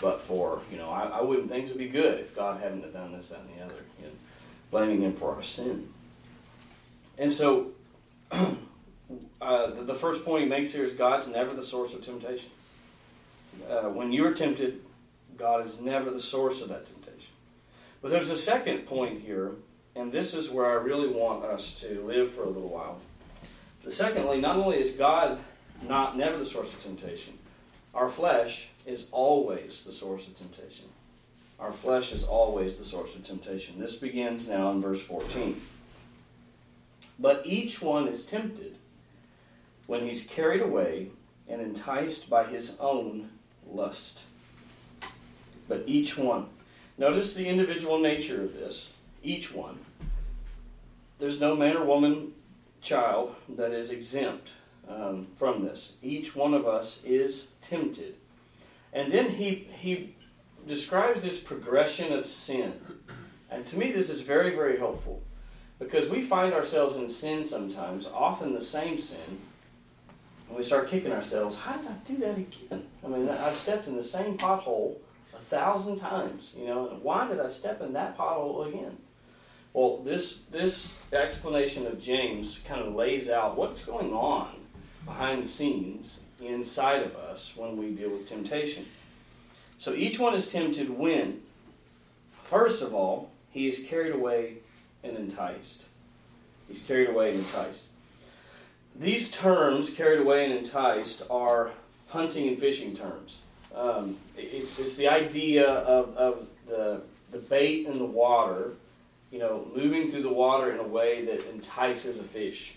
but 0.00 0.20
for, 0.20 0.60
you 0.70 0.76
know, 0.76 0.90
I, 0.90 1.04
I 1.04 1.22
wouldn't 1.22 1.48
things 1.48 1.70
would 1.70 1.78
be 1.78 1.88
good 1.88 2.20
if 2.20 2.34
God 2.34 2.60
hadn't 2.60 2.82
have 2.82 2.92
done 2.92 3.12
this, 3.12 3.30
that, 3.30 3.40
and 3.40 3.48
the 3.58 3.64
other. 3.64 3.82
You 3.98 4.06
know, 4.06 4.12
blaming 4.70 5.00
Him 5.00 5.14
for 5.14 5.34
our 5.34 5.42
sin. 5.42 5.88
And 7.16 7.32
so, 7.32 7.68
uh, 8.30 8.46
the, 9.40 9.84
the 9.86 9.94
first 9.94 10.24
point 10.24 10.44
he 10.44 10.48
makes 10.48 10.72
here 10.72 10.84
is 10.84 10.94
God's 10.94 11.28
never 11.28 11.54
the 11.54 11.62
source 11.62 11.94
of 11.94 12.04
temptation. 12.04 12.50
Uh, 13.68 13.88
when 13.88 14.12
you're 14.12 14.34
tempted, 14.34 14.80
God 15.36 15.64
is 15.64 15.80
never 15.80 16.10
the 16.10 16.20
source 16.20 16.62
of 16.62 16.68
that 16.68 16.86
temptation. 16.86 17.32
But 18.00 18.10
there's 18.10 18.30
a 18.30 18.36
second 18.36 18.86
point 18.86 19.22
here, 19.22 19.52
and 19.94 20.12
this 20.12 20.34
is 20.34 20.50
where 20.50 20.66
I 20.66 20.74
really 20.74 21.08
want 21.08 21.44
us 21.44 21.74
to 21.80 22.04
live 22.06 22.32
for 22.32 22.42
a 22.42 22.48
little 22.48 22.68
while. 22.68 23.00
The 23.84 23.90
secondly, 23.90 24.40
not 24.40 24.56
only 24.56 24.78
is 24.78 24.92
God 24.92 25.38
not 25.82 26.16
never 26.16 26.38
the 26.38 26.46
source 26.46 26.72
of 26.72 26.82
temptation, 26.82 27.38
our 27.94 28.08
flesh 28.08 28.68
is 28.84 29.08
always 29.10 29.84
the 29.84 29.92
source 29.92 30.26
of 30.26 30.36
temptation. 30.36 30.86
Our 31.58 31.72
flesh 31.72 32.12
is 32.12 32.24
always 32.24 32.76
the 32.76 32.84
source 32.84 33.14
of 33.14 33.24
temptation. 33.24 33.78
This 33.78 33.96
begins 33.96 34.48
now 34.48 34.70
in 34.70 34.80
verse 34.80 35.02
14. 35.02 35.60
But 37.18 37.46
each 37.46 37.80
one 37.80 38.08
is 38.08 38.26
tempted 38.26 38.76
when 39.86 40.06
he's 40.06 40.26
carried 40.26 40.60
away 40.60 41.10
and 41.48 41.62
enticed 41.62 42.28
by 42.28 42.44
his 42.44 42.76
own 42.78 43.30
lust. 43.76 44.20
But 45.68 45.84
each 45.86 46.16
one. 46.16 46.46
Notice 46.98 47.34
the 47.34 47.48
individual 47.48 47.98
nature 47.98 48.42
of 48.42 48.54
this. 48.54 48.90
Each 49.22 49.52
one. 49.52 49.78
There's 51.18 51.40
no 51.40 51.54
man 51.54 51.76
or 51.76 51.84
woman, 51.84 52.32
child 52.80 53.34
that 53.48 53.72
is 53.72 53.90
exempt 53.90 54.50
um, 54.88 55.26
from 55.36 55.64
this. 55.64 55.94
Each 56.02 56.34
one 56.34 56.54
of 56.54 56.66
us 56.66 57.00
is 57.04 57.48
tempted. 57.60 58.14
And 58.92 59.12
then 59.12 59.30
he, 59.30 59.68
he 59.78 60.14
describes 60.66 61.20
this 61.20 61.40
progression 61.40 62.12
of 62.12 62.26
sin. 62.26 62.74
And 63.50 63.66
to 63.66 63.78
me, 63.78 63.92
this 63.92 64.10
is 64.10 64.22
very, 64.22 64.54
very 64.54 64.78
helpful 64.78 65.22
because 65.78 66.08
we 66.08 66.22
find 66.22 66.52
ourselves 66.54 66.96
in 66.96 67.10
sin 67.10 67.44
sometimes, 67.44 68.06
often 68.06 68.54
the 68.54 68.64
same 68.64 68.98
sin, 68.98 69.40
and 70.48 70.56
we 70.56 70.62
start 70.62 70.88
kicking 70.88 71.12
ourselves. 71.12 71.58
How 71.58 71.76
did 71.76 71.86
I 71.88 71.94
do 72.04 72.16
that 72.18 72.38
again? 72.38 72.84
I 73.04 73.08
mean, 73.08 73.28
I've 73.28 73.56
stepped 73.56 73.88
in 73.88 73.96
the 73.96 74.04
same 74.04 74.38
pothole 74.38 74.96
a 75.34 75.38
thousand 75.38 75.98
times, 75.98 76.54
you 76.58 76.66
know, 76.66 76.98
why 77.02 77.28
did 77.28 77.40
I 77.40 77.50
step 77.50 77.80
in 77.82 77.92
that 77.92 78.16
pothole 78.16 78.68
again? 78.68 78.96
Well, 79.72 79.98
this 79.98 80.38
this 80.50 80.98
explanation 81.12 81.86
of 81.86 82.00
James 82.00 82.60
kind 82.66 82.80
of 82.80 82.94
lays 82.94 83.28
out 83.28 83.56
what's 83.56 83.84
going 83.84 84.12
on 84.12 84.54
behind 85.04 85.42
the 85.42 85.48
scenes 85.48 86.20
inside 86.40 87.02
of 87.02 87.14
us 87.14 87.54
when 87.56 87.76
we 87.76 87.90
deal 87.90 88.10
with 88.10 88.28
temptation. 88.28 88.86
So 89.78 89.92
each 89.92 90.18
one 90.18 90.34
is 90.34 90.50
tempted 90.50 90.88
when, 90.88 91.42
first 92.44 92.82
of 92.82 92.94
all, 92.94 93.30
he 93.50 93.68
is 93.68 93.84
carried 93.86 94.14
away 94.14 94.58
and 95.04 95.16
enticed. 95.16 95.84
He's 96.68 96.82
carried 96.82 97.10
away 97.10 97.30
and 97.30 97.40
enticed. 97.40 97.84
These 98.98 99.30
terms, 99.30 99.90
carried 99.90 100.20
away 100.20 100.44
and 100.44 100.54
enticed, 100.54 101.22
are 101.28 101.72
hunting 102.08 102.48
and 102.48 102.58
fishing 102.58 102.96
terms. 102.96 103.38
Um, 103.74 104.16
it's, 104.38 104.78
it's 104.78 104.96
the 104.96 105.08
idea 105.08 105.68
of, 105.68 106.16
of 106.16 106.46
the, 106.66 107.02
the 107.30 107.38
bait 107.38 107.86
in 107.86 107.98
the 107.98 108.06
water, 108.06 108.72
you 109.30 109.38
know, 109.38 109.66
moving 109.74 110.10
through 110.10 110.22
the 110.22 110.32
water 110.32 110.72
in 110.72 110.78
a 110.78 110.86
way 110.86 111.26
that 111.26 111.46
entices 111.50 112.20
a 112.20 112.24
fish, 112.24 112.76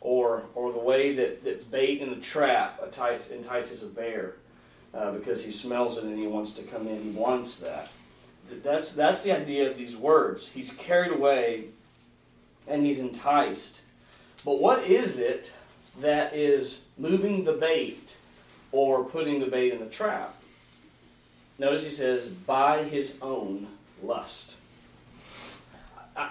or, 0.00 0.44
or 0.54 0.72
the 0.72 0.78
way 0.78 1.14
that, 1.14 1.42
that 1.42 1.68
bait 1.70 2.00
in 2.00 2.10
the 2.10 2.16
trap 2.16 2.80
entice, 2.84 3.30
entices 3.30 3.82
a 3.82 3.88
bear 3.88 4.34
uh, 4.94 5.10
because 5.10 5.44
he 5.44 5.50
smells 5.50 5.98
it 5.98 6.04
and 6.04 6.16
he 6.16 6.28
wants 6.28 6.52
to 6.52 6.62
come 6.62 6.86
in. 6.86 7.02
He 7.02 7.10
wants 7.10 7.58
that. 7.58 7.88
That's, 8.62 8.92
that's 8.92 9.24
the 9.24 9.32
idea 9.32 9.68
of 9.68 9.76
these 9.76 9.96
words. 9.96 10.48
He's 10.48 10.72
carried 10.74 11.12
away 11.12 11.64
and 12.68 12.86
he's 12.86 13.00
enticed. 13.00 13.80
But 14.46 14.60
what 14.60 14.84
is 14.84 15.18
it 15.18 15.52
that 16.00 16.32
is 16.32 16.84
moving 16.96 17.42
the 17.42 17.52
bait 17.52 18.16
or 18.70 19.02
putting 19.02 19.40
the 19.40 19.46
bait 19.46 19.72
in 19.72 19.80
the 19.80 19.86
trap? 19.86 20.36
Notice 21.58 21.84
he 21.84 21.90
says, 21.90 22.28
by 22.28 22.84
his 22.84 23.16
own 23.20 23.66
lust. 24.00 24.52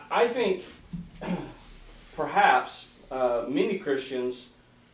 I, 0.10 0.30
think 0.30 0.63
perhaps 2.15 2.88
uh, 3.12 3.45
many 3.49 3.78
Christians, 3.80 4.47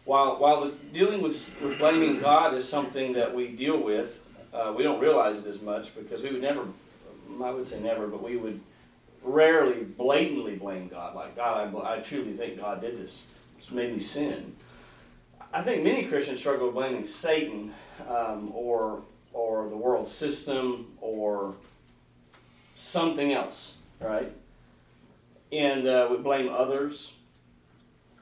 while, 0.04 0.38
while 0.38 0.66
the, 0.66 0.72
dealing 0.92 1.22
with, 1.22 1.48
with 1.62 1.78
blaming 1.78 2.20
God 2.20 2.56
is 2.56 2.68
something 2.68 3.14
that 3.14 3.36
we 3.36 3.50
deal 3.50 3.78
with, 3.78 4.20
uh, 4.52 4.74
we 4.76 4.84
don't 4.84 5.00
realize 5.00 5.38
it 5.38 5.46
as 5.46 5.62
much 5.62 5.96
because 5.96 6.24
we 6.24 6.32
would 6.32 6.42
never, 6.42 6.66
I 7.42 7.52
would 7.52 7.68
say 7.68 7.80
never, 7.80 8.08
but 8.08 8.24
we 8.24 8.36
would 8.36 8.60
rarely 9.24 9.84
blatantly 9.84 10.56
blame 10.56 10.88
God. 10.88 11.16
Like, 11.16 11.36
God, 11.36 11.74
I, 11.76 11.96
I 11.96 12.00
truly 12.00 12.34
think 12.34 12.60
God 12.60 12.82
did 12.82 13.00
this. 13.00 13.28
It's 13.60 13.72
made 13.72 13.94
me 13.94 14.00
sin. 14.00 14.56
I 15.54 15.62
think 15.62 15.84
many 15.84 16.06
Christians 16.06 16.40
struggle 16.40 16.68
with 16.68 16.76
blaming 16.76 17.06
Satan 17.06 17.74
um, 18.08 18.52
or, 18.54 19.04
or 19.34 19.70
the 19.70 19.78
world 19.78 20.08
system 20.08 20.94
or 21.02 21.56
something 22.76 23.34
else, 23.34 23.76
right? 24.00 24.32
And 25.52 25.88
uh, 25.88 26.08
we 26.10 26.18
blame 26.18 26.50
others. 26.50 27.14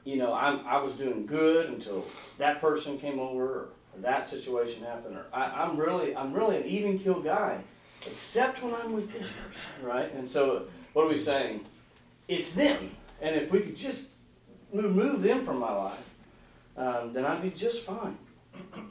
You 0.04 0.16
know, 0.16 0.34
I'm, 0.34 0.66
I 0.66 0.78
was 0.82 0.94
doing 0.94 1.24
good 1.24 1.66
until 1.66 2.04
that 2.38 2.60
person 2.60 2.98
came 2.98 3.20
over 3.20 3.44
or, 3.44 3.68
or 3.94 4.00
that 4.00 4.28
situation 4.28 4.82
happened. 4.82 5.16
Or 5.16 5.26
I, 5.32 5.62
I'm 5.62 5.76
really, 5.76 6.16
I'm 6.16 6.32
really 6.32 6.56
an 6.56 6.64
even 6.64 6.98
keel 6.98 7.20
guy, 7.20 7.60
except 8.06 8.62
when 8.62 8.74
I'm 8.74 8.92
with 8.92 9.12
this 9.12 9.30
person, 9.30 9.86
right? 9.86 10.12
And 10.14 10.28
so, 10.28 10.64
what 10.92 11.06
are 11.06 11.08
we 11.08 11.16
saying? 11.16 11.64
It's 12.28 12.52
them, 12.52 12.90
and 13.20 13.36
if 13.36 13.52
we 13.52 13.60
could 13.60 13.76
just 13.76 14.10
remove 14.72 15.22
them 15.22 15.44
from 15.44 15.58
my 15.58 15.72
life, 15.72 16.08
um, 16.76 17.12
then 17.12 17.24
I'd 17.24 17.42
be 17.42 17.50
just 17.50 17.84
fine. 17.84 18.16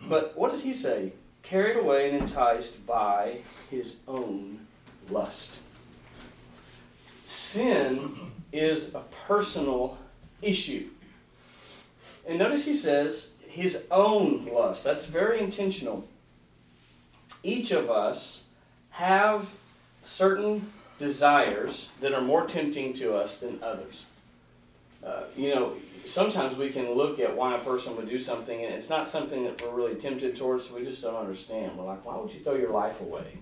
But 0.08 0.38
what 0.38 0.52
does 0.52 0.64
he 0.64 0.74
say? 0.74 1.14
Carried 1.42 1.78
away 1.78 2.10
and 2.10 2.22
enticed 2.22 2.86
by 2.86 3.40
his 3.70 3.98
own 4.08 4.68
lust. 5.10 5.58
Sin 7.24 8.16
is 8.52 8.94
a 8.94 9.02
personal 9.28 9.98
issue. 10.42 10.90
And 12.28 12.40
notice 12.40 12.66
he 12.66 12.76
says 12.76 13.30
his 13.48 13.86
own 13.90 14.46
lust. 14.46 14.84
That's 14.84 15.06
very 15.06 15.40
intentional. 15.40 16.08
Each 17.42 17.72
of 17.72 17.90
us 17.90 18.44
have 18.92 19.50
certain 20.02 20.72
desires 21.00 21.90
that 22.02 22.14
are 22.14 22.22
more 22.22 22.46
tempting 22.46 22.94
to 22.94 23.16
us 23.16 23.38
than 23.38 23.60
others. 23.64 24.06
Uh, 25.04 25.24
you 25.36 25.56
know, 25.56 25.74
sometimes 26.06 26.58
we 26.58 26.70
can 26.70 26.92
look 26.92 27.20
at 27.20 27.36
why 27.36 27.56
a 27.56 27.60
person 27.60 27.96
would 27.96 28.10
do 28.10 28.20
something 28.20 28.64
and 28.64 28.74
it's 28.74 28.90
not 28.90 29.08
something 29.08 29.46
that 29.46 29.62
we're 29.62 29.74
really 29.74 29.96
tempted 29.96 30.36
towards, 30.36 30.68
so 30.68 30.76
we 30.76 30.84
just 30.84 31.02
don't 31.02 31.16
understand. 31.16 31.78
We're 31.78 31.86
like, 31.86 32.06
why 32.06 32.18
would 32.18 32.34
you 32.34 32.42
throw 32.42 32.56
your 32.56 32.72
life 32.72 33.00
away 33.00 33.38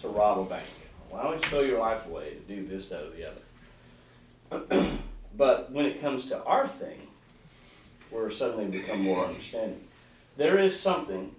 to 0.00 0.08
rob 0.08 0.38
a 0.40 0.44
bank? 0.44 0.66
Why 1.10 1.22
don't 1.22 1.34
you 1.34 1.48
throw 1.48 1.60
your 1.60 1.78
life 1.78 2.06
away 2.06 2.34
to 2.34 2.54
do 2.54 2.66
this, 2.66 2.88
that, 2.88 3.02
or 3.02 3.10
the 3.10 3.30
other? 3.30 4.98
but 5.36 5.70
when 5.70 5.86
it 5.86 6.00
comes 6.00 6.26
to 6.26 6.42
our 6.44 6.66
thing, 6.66 7.06
we're 8.10 8.30
suddenly 8.30 8.66
become 8.66 9.00
more 9.02 9.24
understanding. 9.24 9.80
There 10.36 10.58
is 10.58 10.78
something, 10.78 11.34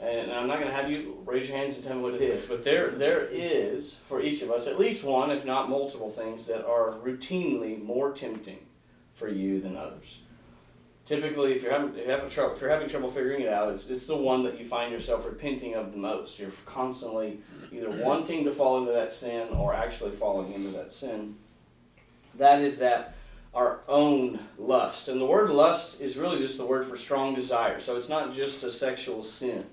and 0.00 0.30
I'm 0.30 0.46
not 0.46 0.58
going 0.58 0.70
to 0.70 0.76
have 0.76 0.90
you 0.90 1.22
raise 1.24 1.48
your 1.48 1.56
hands 1.56 1.76
and 1.76 1.84
tell 1.84 1.96
me 1.96 2.02
what 2.02 2.14
it 2.14 2.22
is, 2.22 2.44
but 2.46 2.64
there 2.64 2.90
there 2.90 3.26
is 3.26 3.94
for 4.06 4.20
each 4.20 4.42
of 4.42 4.50
us 4.50 4.66
at 4.66 4.78
least 4.78 5.04
one, 5.04 5.30
if 5.30 5.44
not 5.44 5.70
multiple, 5.70 6.10
things 6.10 6.46
that 6.46 6.66
are 6.66 6.92
routinely 6.92 7.82
more 7.82 8.12
tempting 8.12 8.58
for 9.14 9.28
you 9.28 9.60
than 9.60 9.76
others. 9.76 10.18
Typically, 11.06 11.52
if 11.52 11.62
you're 11.62 11.72
having, 11.72 11.90
if 11.90 12.06
you're 12.06 12.16
having 12.16 12.30
trouble, 12.30 12.54
if 12.54 12.60
you're 12.60 12.70
having 12.70 12.88
trouble 12.88 13.08
figuring 13.08 13.40
it 13.40 13.48
out, 13.48 13.72
it's, 13.72 13.88
it's 13.88 14.06
the 14.06 14.16
one 14.16 14.42
that 14.42 14.58
you 14.58 14.64
find 14.64 14.92
yourself 14.92 15.24
repenting 15.24 15.74
of 15.74 15.92
the 15.92 15.98
most. 15.98 16.38
You're 16.38 16.50
constantly 16.66 17.38
either 17.72 17.90
wanting 18.04 18.44
to 18.44 18.52
fall 18.52 18.78
into 18.78 18.92
that 18.92 19.12
sin 19.12 19.48
or 19.50 19.72
actually 19.72 20.10
falling 20.10 20.52
into 20.52 20.68
that 20.70 20.92
sin. 20.92 21.36
That 22.34 22.60
is 22.60 22.78
that 22.78 23.14
our 23.54 23.80
own 23.88 24.40
lust. 24.58 25.08
And 25.08 25.20
the 25.20 25.24
word 25.24 25.48
lust 25.48 26.00
is 26.00 26.18
really 26.18 26.38
just 26.38 26.58
the 26.58 26.66
word 26.66 26.84
for 26.84 26.96
strong 26.96 27.34
desire. 27.34 27.80
So 27.80 27.96
it's 27.96 28.10
not 28.10 28.34
just 28.34 28.62
a 28.62 28.70
sexual 28.70 29.22
sin. 29.22 29.64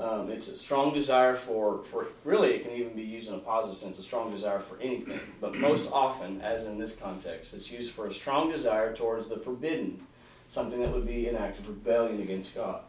Um, 0.00 0.30
it's 0.30 0.48
a 0.48 0.56
strong 0.56 0.94
desire 0.94 1.34
for, 1.34 1.84
for, 1.84 2.06
really, 2.24 2.54
it 2.54 2.62
can 2.62 2.72
even 2.72 2.94
be 2.94 3.02
used 3.02 3.28
in 3.28 3.34
a 3.34 3.38
positive 3.38 3.76
sense, 3.76 3.98
a 3.98 4.02
strong 4.02 4.30
desire 4.30 4.58
for 4.58 4.80
anything. 4.80 5.20
But 5.42 5.56
most 5.56 5.90
often, 5.92 6.40
as 6.40 6.64
in 6.64 6.78
this 6.78 6.96
context, 6.96 7.52
it's 7.52 7.70
used 7.70 7.92
for 7.92 8.06
a 8.06 8.14
strong 8.14 8.50
desire 8.50 8.94
towards 8.94 9.28
the 9.28 9.36
forbidden, 9.36 10.02
something 10.48 10.80
that 10.80 10.90
would 10.90 11.06
be 11.06 11.28
an 11.28 11.36
act 11.36 11.58
of 11.58 11.68
rebellion 11.68 12.22
against 12.22 12.54
God. 12.54 12.80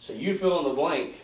So 0.00 0.12
you 0.14 0.34
fill 0.34 0.58
in 0.58 0.64
the 0.64 0.74
blank 0.74 1.14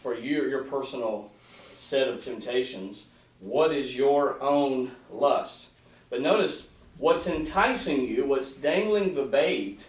for 0.00 0.14
your, 0.14 0.48
your 0.48 0.62
personal 0.62 1.32
set 1.64 2.06
of 2.06 2.20
temptations. 2.22 3.06
What 3.40 3.74
is 3.74 3.96
your 3.96 4.40
own 4.40 4.92
lust? 5.10 5.66
But 6.08 6.20
notice, 6.20 6.68
what's 6.98 7.26
enticing 7.26 8.06
you, 8.06 8.26
what's 8.26 8.52
dangling 8.52 9.16
the 9.16 9.24
bait, 9.24 9.86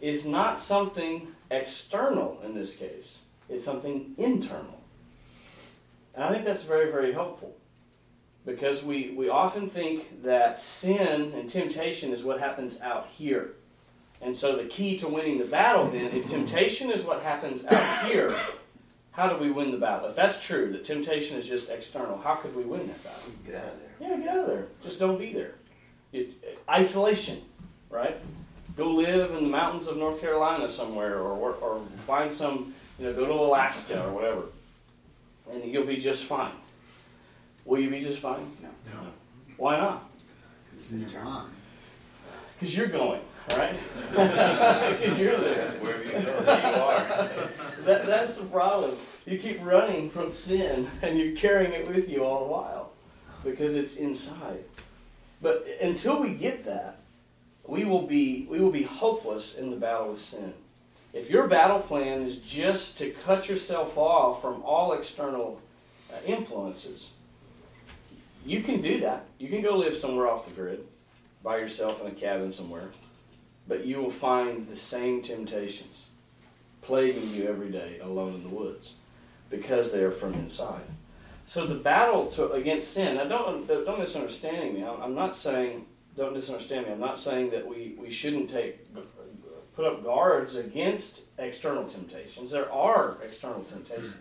is 0.00 0.26
not 0.26 0.58
something 0.58 1.28
external 1.48 2.40
in 2.44 2.54
this 2.54 2.74
case 2.74 3.20
it's 3.48 3.64
something 3.64 4.14
internal. 4.16 4.80
And 6.14 6.24
I 6.24 6.32
think 6.32 6.44
that's 6.44 6.64
very, 6.64 6.90
very 6.90 7.12
helpful. 7.12 7.56
Because 8.44 8.84
we, 8.84 9.10
we 9.10 9.28
often 9.28 9.68
think 9.68 10.22
that 10.22 10.60
sin 10.60 11.32
and 11.34 11.50
temptation 11.50 12.12
is 12.12 12.22
what 12.22 12.38
happens 12.38 12.80
out 12.80 13.08
here. 13.16 13.52
And 14.22 14.36
so 14.36 14.56
the 14.56 14.64
key 14.64 14.96
to 14.98 15.08
winning 15.08 15.38
the 15.38 15.44
battle 15.44 15.90
then, 15.90 16.12
if 16.12 16.28
temptation 16.28 16.90
is 16.90 17.04
what 17.04 17.22
happens 17.22 17.64
out 17.66 18.06
here, 18.06 18.34
how 19.12 19.28
do 19.28 19.36
we 19.36 19.50
win 19.50 19.72
the 19.72 19.78
battle? 19.78 20.08
If 20.08 20.16
that's 20.16 20.44
true, 20.44 20.72
that 20.72 20.84
temptation 20.84 21.38
is 21.38 21.46
just 21.46 21.68
external, 21.70 22.18
how 22.18 22.36
could 22.36 22.54
we 22.54 22.62
win 22.64 22.86
that 22.86 23.02
battle? 23.02 23.32
Get 23.44 23.54
out 23.56 23.72
of 23.72 23.80
there. 23.80 23.90
Yeah, 24.00 24.16
get 24.16 24.28
out 24.28 24.38
of 24.38 24.46
there. 24.46 24.66
Just 24.82 25.00
don't 25.00 25.18
be 25.18 25.32
there. 25.32 25.54
It, 26.12 26.30
isolation, 26.68 27.42
right? 27.90 28.16
Go 28.76 28.90
live 28.90 29.32
in 29.32 29.42
the 29.42 29.50
mountains 29.50 29.88
of 29.88 29.96
North 29.96 30.20
Carolina 30.20 30.68
somewhere, 30.68 31.18
or, 31.18 31.54
or 31.54 31.82
find 31.96 32.32
some 32.32 32.74
you 32.98 33.06
know, 33.06 33.12
go 33.12 33.26
to 33.26 33.32
Alaska 33.32 34.04
or 34.04 34.12
whatever, 34.12 34.42
and 35.52 35.64
you'll 35.64 35.86
be 35.86 35.98
just 35.98 36.24
fine. 36.24 36.52
Will 37.64 37.80
you 37.80 37.90
be 37.90 38.00
just 38.00 38.20
fine? 38.20 38.56
No. 38.62 38.68
No. 38.92 39.06
Why 39.56 39.78
not? 39.78 40.08
It's 40.76 40.90
in 40.90 41.08
your 41.08 41.24
mind. 41.24 41.50
Because 42.58 42.76
you're 42.76 42.86
going, 42.86 43.20
right? 43.56 43.76
Because 44.12 45.18
you're 45.18 45.38
there. 45.38 45.72
Wherever 45.80 46.04
you 46.04 46.12
go, 46.12 46.42
there 46.42 46.76
you 46.76 46.82
are. 46.82 47.04
That, 47.84 48.06
that's 48.06 48.36
the 48.38 48.44
problem. 48.44 48.92
You 49.26 49.38
keep 49.38 49.64
running 49.64 50.10
from 50.10 50.32
sin, 50.32 50.90
and 51.02 51.18
you're 51.18 51.36
carrying 51.36 51.72
it 51.72 51.86
with 51.88 52.08
you 52.08 52.24
all 52.24 52.44
the 52.44 52.50
while 52.50 52.92
because 53.44 53.76
it's 53.76 53.96
inside. 53.96 54.64
But 55.42 55.66
until 55.80 56.20
we 56.20 56.30
get 56.30 56.64
that, 56.64 56.98
we 57.66 57.84
will 57.84 58.06
be 58.06 58.46
we 58.48 58.60
will 58.60 58.70
be 58.70 58.84
hopeless 58.84 59.56
in 59.56 59.70
the 59.70 59.76
battle 59.76 60.10
with 60.10 60.20
sin. 60.20 60.54
If 61.16 61.30
your 61.30 61.48
battle 61.48 61.78
plan 61.78 62.20
is 62.20 62.36
just 62.36 62.98
to 62.98 63.10
cut 63.10 63.48
yourself 63.48 63.96
off 63.96 64.42
from 64.42 64.62
all 64.62 64.92
external 64.92 65.62
uh, 66.12 66.16
influences, 66.26 67.12
you 68.44 68.62
can 68.62 68.82
do 68.82 69.00
that. 69.00 69.24
You 69.38 69.48
can 69.48 69.62
go 69.62 69.78
live 69.78 69.96
somewhere 69.96 70.28
off 70.28 70.44
the 70.44 70.52
grid 70.52 70.86
by 71.42 71.56
yourself 71.56 72.02
in 72.02 72.06
a 72.06 72.10
cabin 72.10 72.52
somewhere, 72.52 72.90
but 73.66 73.86
you 73.86 73.96
will 73.96 74.10
find 74.10 74.68
the 74.68 74.76
same 74.76 75.22
temptations 75.22 76.04
plaguing 76.82 77.30
you 77.30 77.48
every 77.48 77.70
day 77.70 77.98
alone 78.00 78.34
in 78.34 78.42
the 78.42 78.54
woods 78.54 78.96
because 79.48 79.92
they 79.92 80.04
are 80.04 80.10
from 80.10 80.34
inside. 80.34 80.84
So 81.46 81.64
the 81.64 81.76
battle 81.76 82.26
to, 82.32 82.52
against 82.52 82.92
sin. 82.92 83.16
Now, 83.16 83.24
don't 83.24 83.66
don't 83.66 84.00
misunderstand 84.00 84.74
me. 84.74 84.84
I'm 84.84 85.14
not 85.14 85.34
saying 85.34 85.86
don't 86.14 86.34
misunderstand 86.34 86.86
me. 86.86 86.92
I'm 86.92 87.00
not 87.00 87.18
saying 87.18 87.50
that 87.52 87.66
we, 87.66 87.94
we 87.98 88.10
shouldn't 88.10 88.50
take 88.50 88.92
put 89.76 89.84
up 89.84 90.02
guards 90.02 90.56
against 90.56 91.22
external 91.38 91.84
temptations. 91.84 92.50
There 92.50 92.72
are 92.72 93.18
external 93.22 93.62
temptations. 93.62 94.14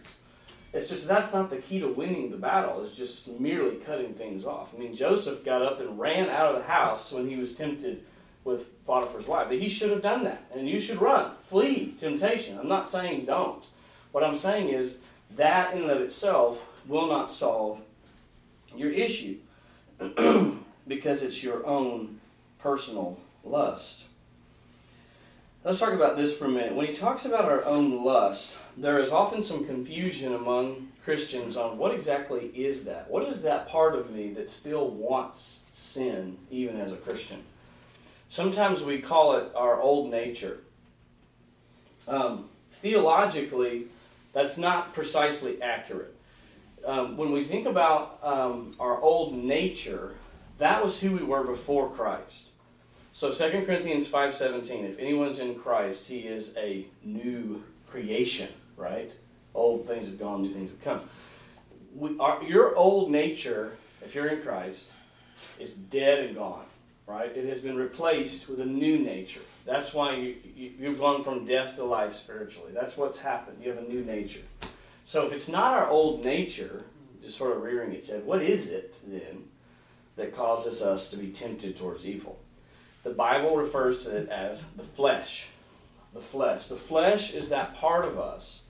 It's 0.73 0.89
just 0.89 1.07
that's 1.07 1.33
not 1.33 1.49
the 1.49 1.57
key 1.57 1.79
to 1.79 1.87
winning 1.87 2.29
the 2.29 2.37
battle. 2.37 2.83
It's 2.83 2.95
just 2.95 3.29
merely 3.39 3.77
cutting 3.77 4.13
things 4.13 4.43
off. 4.45 4.73
I 4.75 4.77
mean, 4.77 4.93
Joseph 4.93 5.45
got 5.45 5.61
up 5.61 5.79
and 5.79 5.97
ran 5.97 6.29
out 6.29 6.53
of 6.53 6.61
the 6.61 6.67
house 6.67 7.13
when 7.13 7.29
he 7.29 7.37
was 7.37 7.55
tempted 7.55 8.03
with 8.43 8.85
Potiphar's 8.85 9.25
wife. 9.25 9.49
He 9.49 9.69
should 9.69 9.91
have 9.91 10.01
done 10.01 10.25
that, 10.25 10.43
and 10.53 10.69
you 10.69 10.79
should 10.79 11.01
run, 11.01 11.31
flee 11.49 11.95
temptation. 11.97 12.59
I'm 12.59 12.67
not 12.67 12.89
saying 12.89 13.25
don't. 13.25 13.63
What 14.11 14.23
I'm 14.23 14.37
saying 14.37 14.69
is 14.69 14.97
that 15.35 15.73
in 15.73 15.83
and 15.83 15.91
of 15.91 16.01
itself 16.01 16.67
will 16.87 17.07
not 17.07 17.31
solve 17.31 17.81
your 18.75 18.91
issue 18.91 19.37
because 20.87 21.23
it's 21.23 21.43
your 21.43 21.65
own 21.65 22.19
personal 22.59 23.17
lust. 23.43 24.04
Let's 25.65 25.79
talk 25.79 25.93
about 25.93 26.15
this 26.15 26.37
for 26.37 26.45
a 26.45 26.49
minute. 26.49 26.75
When 26.75 26.85
he 26.85 26.93
talks 26.93 27.25
about 27.25 27.45
our 27.45 27.65
own 27.65 28.03
lust, 28.03 28.53
there 28.77 28.99
is 28.99 29.11
often 29.11 29.43
some 29.43 29.65
confusion 29.65 30.31
among 30.35 30.89
Christians 31.03 31.57
on 31.57 31.79
what 31.79 31.91
exactly 31.91 32.51
is 32.53 32.83
that? 32.83 33.09
What 33.09 33.27
is 33.27 33.41
that 33.41 33.67
part 33.67 33.95
of 33.95 34.11
me 34.11 34.31
that 34.33 34.47
still 34.47 34.87
wants 34.87 35.61
sin, 35.71 36.37
even 36.51 36.79
as 36.79 36.91
a 36.91 36.97
Christian? 36.97 37.41
Sometimes 38.29 38.83
we 38.83 39.01
call 39.01 39.37
it 39.37 39.51
our 39.55 39.81
old 39.81 40.11
nature. 40.11 40.59
Um, 42.07 42.47
theologically, 42.69 43.87
that's 44.33 44.59
not 44.59 44.93
precisely 44.93 45.59
accurate. 45.63 46.15
Um, 46.85 47.17
when 47.17 47.31
we 47.31 47.43
think 47.43 47.65
about 47.65 48.19
um, 48.21 48.75
our 48.79 49.01
old 49.01 49.33
nature, 49.33 50.13
that 50.59 50.83
was 50.83 51.01
who 51.01 51.13
we 51.13 51.23
were 51.23 51.43
before 51.43 51.89
Christ. 51.89 52.49
So 53.15 53.31
2 53.31 53.63
Corinthians 53.65 54.09
5.17, 54.09 54.83
if 54.83 54.99
anyone's 54.99 55.39
in 55.39 55.55
Christ, 55.55 56.09
he 56.09 56.19
is 56.27 56.53
a 56.57 56.85
new 57.01 57.63
creation, 57.89 58.49
right? 58.75 59.09
Old 59.53 59.87
things 59.87 60.07
have 60.07 60.19
gone, 60.19 60.41
new 60.41 60.51
things 60.51 60.69
have 60.69 60.81
come. 60.81 61.09
We, 61.95 62.19
our, 62.19 62.43
your 62.43 62.75
old 62.75 63.09
nature, 63.09 63.77
if 64.01 64.15
you're 64.15 64.27
in 64.27 64.41
Christ, 64.41 64.91
is 65.61 65.71
dead 65.75 66.25
and 66.25 66.35
gone, 66.35 66.65
right? 67.07 67.31
It 67.33 67.47
has 67.47 67.59
been 67.59 67.77
replaced 67.77 68.49
with 68.49 68.59
a 68.59 68.65
new 68.65 68.99
nature. 68.99 69.39
That's 69.65 69.93
why 69.93 70.17
you, 70.17 70.35
you, 70.53 70.71
you've 70.77 70.99
gone 70.99 71.23
from 71.23 71.45
death 71.45 71.77
to 71.77 71.85
life 71.85 72.15
spiritually. 72.15 72.73
That's 72.73 72.97
what's 72.97 73.21
happened. 73.21 73.59
You 73.63 73.69
have 73.69 73.81
a 73.81 73.87
new 73.87 74.03
nature. 74.03 74.43
So 75.05 75.25
if 75.25 75.31
it's 75.31 75.47
not 75.47 75.73
our 75.73 75.87
old 75.87 76.25
nature, 76.25 76.83
just 77.23 77.37
sort 77.37 77.55
of 77.55 77.63
rearing 77.63 77.93
its 77.93 78.09
head, 78.09 78.25
what 78.25 78.41
is 78.41 78.69
it 78.69 78.99
then 79.07 79.45
that 80.17 80.35
causes 80.35 80.81
us 80.81 81.09
to 81.11 81.17
be 81.17 81.29
tempted 81.31 81.77
towards 81.77 82.05
evil? 82.05 82.39
The 83.05 83.11
Bible 83.11 83.55
refers 83.55 84.03
to 84.03 84.17
it 84.17 84.29
as 84.29 84.63
the 84.75 84.83
flesh. 84.83 85.49
The 86.15 86.19
flesh. 86.19 86.65
The 86.65 86.75
flesh 86.75 87.33
is 87.35 87.49
that 87.49 87.75
part 87.75 88.03
of 88.03 88.17
us 88.17 88.63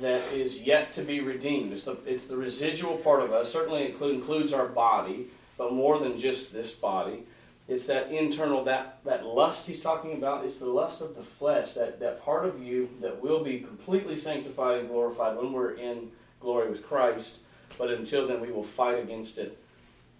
that 0.00 0.32
is 0.32 0.62
yet 0.62 0.92
to 0.92 1.02
be 1.02 1.20
redeemed. 1.20 1.72
It's 1.72 1.84
the, 1.84 1.98
it's 2.06 2.28
the 2.28 2.36
residual 2.36 2.96
part 2.98 3.22
of 3.22 3.32
us. 3.32 3.52
Certainly 3.52 3.86
include, 3.86 4.14
includes 4.14 4.52
our 4.52 4.66
body, 4.68 5.26
but 5.58 5.72
more 5.72 5.98
than 5.98 6.16
just 6.16 6.52
this 6.52 6.70
body. 6.70 7.24
It's 7.66 7.86
that 7.86 8.12
internal, 8.12 8.62
that, 8.64 9.00
that 9.04 9.26
lust 9.26 9.66
he's 9.66 9.80
talking 9.80 10.12
about. 10.12 10.44
It's 10.44 10.60
the 10.60 10.66
lust 10.66 11.00
of 11.00 11.16
the 11.16 11.24
flesh, 11.24 11.74
that, 11.74 11.98
that 11.98 12.22
part 12.22 12.46
of 12.46 12.62
you 12.62 12.90
that 13.00 13.20
will 13.20 13.42
be 13.42 13.58
completely 13.58 14.16
sanctified 14.16 14.78
and 14.78 14.88
glorified 14.88 15.36
when 15.36 15.52
we're 15.52 15.74
in 15.74 16.12
glory 16.38 16.70
with 16.70 16.86
Christ. 16.86 17.38
But 17.76 17.90
until 17.90 18.28
then, 18.28 18.40
we 18.40 18.52
will 18.52 18.62
fight 18.62 19.02
against 19.02 19.38
it 19.38 19.58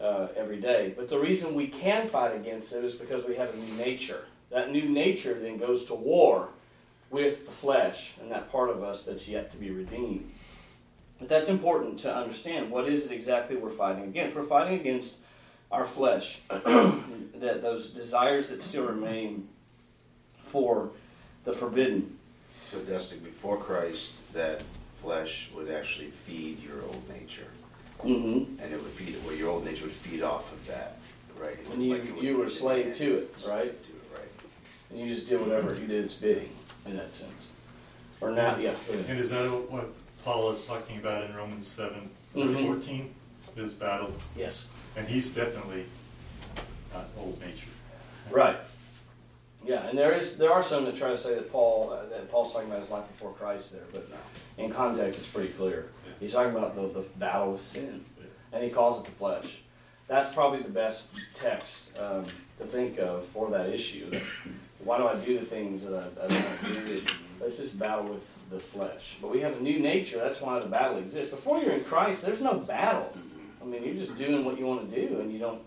uh, 0.01 0.29
every 0.37 0.59
day. 0.59 0.93
But 0.97 1.09
the 1.09 1.19
reason 1.19 1.55
we 1.55 1.69
can 1.69 2.09
fight 2.09 2.35
against 2.35 2.73
it 2.73 2.85
is 2.85 2.95
because 2.95 3.25
we 3.25 3.37
have 3.37 3.53
a 3.53 3.57
new 3.57 3.73
nature. 3.75 4.25
That 4.51 4.71
new 4.71 4.89
nature 4.89 5.35
then 5.35 5.59
goes 5.59 5.85
to 5.87 5.95
war 5.95 6.49
with 7.11 7.47
the 7.47 7.53
flesh 7.53 8.15
and 8.21 8.31
that 8.31 8.51
part 8.51 8.71
of 8.71 8.83
us 8.83 9.05
that's 9.05 9.29
yet 9.29 9.51
to 9.53 9.57
be 9.57 9.71
redeemed. 9.71 10.31
But 11.19 11.29
that's 11.29 11.49
important 11.49 11.99
to 12.01 12.15
understand. 12.15 12.71
What 12.71 12.89
is 12.89 13.07
it 13.07 13.15
exactly 13.15 13.57
we're 13.57 13.71
fighting 13.71 14.05
against? 14.05 14.37
We're 14.37 14.43
fighting 14.43 14.79
against 14.79 15.17
our 15.73 15.85
flesh, 15.85 16.41
that 16.49 17.61
those 17.63 17.91
desires 17.91 18.51
that 18.51 18.63
still 18.63 18.85
remain 18.85 19.49
for 20.47 20.91
the 21.45 21.53
forbidden. 21.53 22.19
So, 22.71 22.81
Dustin, 22.81 23.21
before 23.21 23.57
Christ, 23.57 24.33
that 24.33 24.63
flesh 25.01 25.51
would 25.55 25.71
actually 25.71 26.11
feed 26.11 26.63
your 26.63 26.83
old 26.83 27.09
nature. 27.09 27.49
Mm-hmm. 28.05 28.63
and 28.63 28.73
it 28.73 28.81
would 28.83 28.93
feed 28.93 29.15
it. 29.15 29.23
well 29.25 29.35
your 29.35 29.51
old 29.51 29.65
nature 29.65 29.85
would 29.85 29.93
feed 29.93 30.23
off 30.23 30.53
of 30.53 30.67
that, 30.67 30.99
right? 31.41 31.57
And 31.73 31.83
you, 31.83 31.93
Like 31.95 32.05
it 32.05 32.15
would 32.15 32.25
you 32.25 32.37
were 32.39 32.47
a 32.47 32.51
slave 32.51 32.95
to 32.95 33.19
it, 33.19 33.35
right? 33.49 33.83
To 33.83 33.91
it, 33.93 34.03
right. 34.15 34.29
And 34.91 35.01
you 35.01 35.13
just 35.15 35.29
did 35.29 35.41
whatever 35.41 35.75
you 35.75 35.87
did 35.87 36.05
its 36.05 36.15
bidding 36.15 36.51
in 36.85 36.97
that 36.97 37.13
sense. 37.15 37.49
Or 38.21 38.31
now, 38.31 38.57
yeah. 38.59 38.73
And 39.09 39.19
is 39.19 39.31
that 39.31 39.47
what 39.71 39.89
Paul 40.25 40.51
is 40.51 40.65
talking 40.65 40.99
about 40.99 41.29
in 41.29 41.35
Romans 41.37 41.67
seven, 41.67 42.11
Mhm. 42.35 42.67
fourteen, 42.67 43.15
his 43.55 43.73
battle? 43.73 44.13
Yes. 44.37 44.69
And 44.97 45.07
he's 45.09 45.33
definitely 45.35 45.85
not 46.93 47.07
old 47.19 47.41
nature. 47.41 47.69
Right. 48.31 48.57
Yeah, 49.65 49.89
and 49.89 49.99
there 49.99 50.13
is 50.15 50.37
there 50.39 50.53
are 50.53 50.63
some 50.63 50.85
that 50.85 50.97
try 50.97 51.11
to 51.11 51.19
say 51.19 51.35
that 51.35 51.51
Paul 51.51 51.91
uh, 51.93 52.07
that 52.11 52.31
Paul's 52.31 52.53
talking 52.53 52.69
about 52.69 52.81
his 52.81 52.91
life 52.91 53.07
before 53.09 53.33
Christ 53.33 53.73
there, 53.73 53.83
but 53.93 54.07
in 54.59 54.71
context 54.73 55.21
it's 55.21 55.29
pretty 55.29 55.49
clear. 55.53 55.87
He's 56.21 56.33
talking 56.33 56.57
about 56.57 56.75
the, 56.75 57.01
the 57.01 57.07
battle 57.19 57.53
with 57.53 57.61
sin, 57.61 58.01
and 58.53 58.65
he 58.65 58.71
calls 58.71 59.01
it 59.01 59.05
the 59.05 59.13
flesh. 59.13 59.59
That's 60.09 60.33
probably 60.35 60.61
the 60.61 60.71
best 60.71 61.11
text 61.35 61.97
um, 61.99 62.27
to 62.59 62.65
think 62.65 62.99
of 62.99 63.27
for 63.27 63.51
that 63.51 63.69
issue. 63.69 64.11
Why 64.79 64.99
do 64.99 65.09
I 65.09 65.17
do 65.17 65.39
the 65.39 65.45
things 65.45 65.85
that 65.85 65.95
I, 65.95 66.25
I 66.25 66.29
don't 66.29 66.45
want 66.45 66.61
to 66.61 66.85
do? 66.85 67.03
It's 67.43 67.59
this 67.59 67.73
battle 67.73 68.05
with 68.05 68.51
the 68.51 68.59
flesh. 68.59 69.19
But 69.21 69.31
we 69.33 69.41
have 69.41 69.57
a 69.57 69.61
new 69.61 69.79
nature. 69.79 70.19
That's 70.19 70.41
why 70.41 70.59
the 70.61 70.69
battle 70.69 70.99
exists. 70.99 71.33
Before 71.33 71.61
you're 71.61 71.73
in 71.73 71.85
Christ, 71.85 72.25
there's 72.25 72.41
no 72.41 72.55
battle. 72.55 73.13
I 73.61 73.65
mean, 73.65 73.83
you're 73.83 73.95
just 73.95 74.17
doing 74.17 74.45
what 74.45 74.59
you 74.59 74.67
want 74.67 74.89
to 74.89 75.09
do, 75.09 75.21
and 75.21 75.33
you 75.33 75.39
don't 75.39 75.61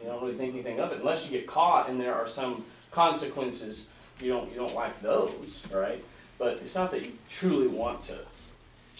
you 0.00 0.08
don't 0.08 0.22
really 0.22 0.34
think 0.34 0.54
anything 0.54 0.80
of 0.80 0.92
it 0.92 1.00
unless 1.00 1.30
you 1.30 1.36
get 1.36 1.46
caught 1.46 1.90
and 1.90 2.00
there 2.00 2.14
are 2.14 2.26
some 2.26 2.64
consequences. 2.90 3.90
You 4.20 4.30
don't 4.30 4.50
you 4.50 4.56
don't 4.56 4.74
like 4.74 5.02
those, 5.02 5.66
right? 5.72 6.02
But 6.38 6.58
it's 6.62 6.74
not 6.74 6.90
that 6.92 7.02
you 7.04 7.12
truly 7.28 7.66
want 7.66 8.02
to 8.04 8.18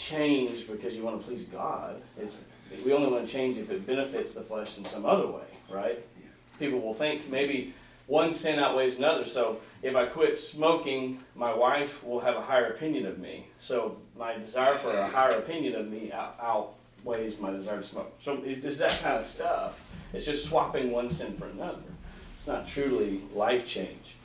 change 0.01 0.67
because 0.67 0.97
you 0.97 1.05
want 1.05 1.21
to 1.21 1.27
please 1.27 1.45
God. 1.45 2.01
It's 2.19 2.37
we 2.85 2.93
only 2.93 3.09
want 3.09 3.27
to 3.27 3.33
change 3.33 3.59
if 3.59 3.71
it 3.71 3.87
benefits 3.87 4.35
the 4.35 4.43
flesh 4.43 4.79
in 4.79 4.85
some 4.85 5.05
other 5.05 5.27
way, 5.27 5.43
right? 5.69 5.99
People 6.59 6.81
will 6.81 6.95
think 6.95 7.29
maybe 7.29 7.75
one 8.07 8.33
sin 8.33 8.59
outweighs 8.59 8.99
another. 8.99 9.25
So 9.25 9.61
if 9.83 9.95
I 9.97 10.07
quit 10.07 10.39
smoking, 10.39 11.19
my 11.35 11.53
wife 11.53 12.03
will 12.05 12.21
have 12.21 12.37
a 12.37 12.41
higher 12.41 12.67
opinion 12.67 13.07
of 13.07 13.19
me. 13.19 13.47
So 13.59 13.97
my 14.17 14.35
desire 14.39 14.75
for 14.75 14.91
a 14.91 15.07
higher 15.07 15.33
opinion 15.33 15.75
of 15.75 15.91
me 15.91 16.13
out- 16.13 16.37
outweighs 16.41 17.39
my 17.39 17.51
desire 17.51 17.79
to 17.79 17.83
smoke. 17.83 18.13
So 18.23 18.41
it's 18.45 18.63
just 18.63 18.79
that 18.79 18.99
kind 19.01 19.19
of 19.19 19.27
stuff. 19.27 19.85
It's 20.13 20.25
just 20.25 20.49
swapping 20.49 20.91
one 20.91 21.11
sin 21.11 21.35
for 21.35 21.47
another. 21.47 21.83
It's 22.37 22.47
not 22.47 22.67
truly 22.69 23.23
life 23.35 23.67
change. 23.67 24.17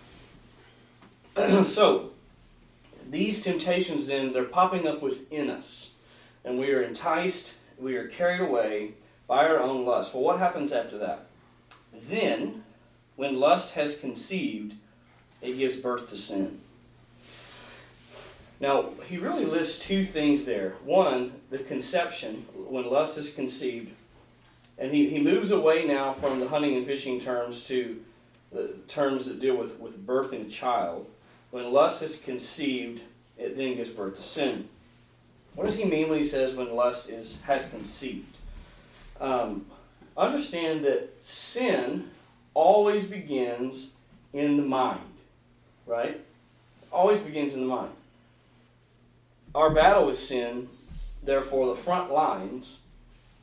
so 1.67 2.11
these 3.15 3.41
temptations 3.41 4.07
then 4.07 4.33
they're 4.33 4.43
popping 4.43 4.85
up 4.85 5.01
within 5.01 5.49
us. 5.49 5.91
And 6.43 6.59
we 6.59 6.71
are 6.71 6.81
enticed 6.81 7.53
we 7.79 7.95
are 7.95 8.07
carried 8.07 8.41
away 8.41 8.91
by 9.25 9.47
our 9.47 9.59
own 9.59 9.85
lust. 9.85 10.13
Well 10.13 10.23
what 10.23 10.39
happens 10.39 10.73
after 10.73 10.97
that? 10.97 11.27
Then 11.93 12.63
when 13.15 13.39
lust 13.39 13.75
has 13.75 13.97
conceived 13.97 14.73
it 15.41 15.57
gives 15.57 15.77
birth 15.77 16.09
to 16.09 16.17
sin. 16.17 16.59
Now 18.59 18.89
he 19.05 19.17
really 19.17 19.45
lists 19.45 19.85
two 19.85 20.05
things 20.05 20.43
there. 20.43 20.71
One 20.83 21.33
the 21.49 21.59
conception 21.59 22.45
when 22.53 22.89
lust 22.89 23.17
is 23.17 23.33
conceived. 23.33 23.91
And 24.77 24.91
he, 24.91 25.09
he 25.09 25.21
moves 25.21 25.51
away 25.51 25.85
now 25.85 26.11
from 26.11 26.41
the 26.41 26.49
hunting 26.49 26.75
and 26.75 26.85
fishing 26.85 27.21
terms 27.21 27.63
to 27.65 28.03
the 28.51 28.73
terms 28.89 29.25
that 29.27 29.39
deal 29.39 29.55
with, 29.55 29.79
with 29.79 30.05
birthing 30.05 30.47
a 30.47 30.51
child 30.51 31.07
when 31.55 31.71
lust 31.71 32.03
is 32.03 32.19
conceived, 32.19 32.99
it 33.37 33.55
then 33.55 33.77
gives 33.77 33.89
birth 33.89 34.17
to 34.17 34.21
sin. 34.21 34.67
What 35.53 35.63
does 35.63 35.77
he 35.77 35.85
mean 35.85 36.09
when 36.09 36.17
he 36.17 36.25
says 36.25 36.53
when 36.53 36.75
lust 36.75 37.09
is 37.09 37.39
has 37.43 37.69
conceived? 37.69 38.35
Um, 39.21 39.65
understand 40.17 40.83
that 40.83 41.15
sin 41.21 42.09
always 42.53 43.05
begins 43.05 43.93
in 44.33 44.57
the 44.57 44.63
mind, 44.63 44.99
right? 45.85 46.19
Always 46.91 47.21
begins 47.21 47.53
in 47.53 47.61
the 47.61 47.67
mind. 47.67 47.93
Our 49.55 49.69
battle 49.69 50.07
with 50.07 50.19
sin, 50.19 50.67
therefore, 51.23 51.67
the 51.67 51.81
front 51.81 52.11
lines 52.11 52.79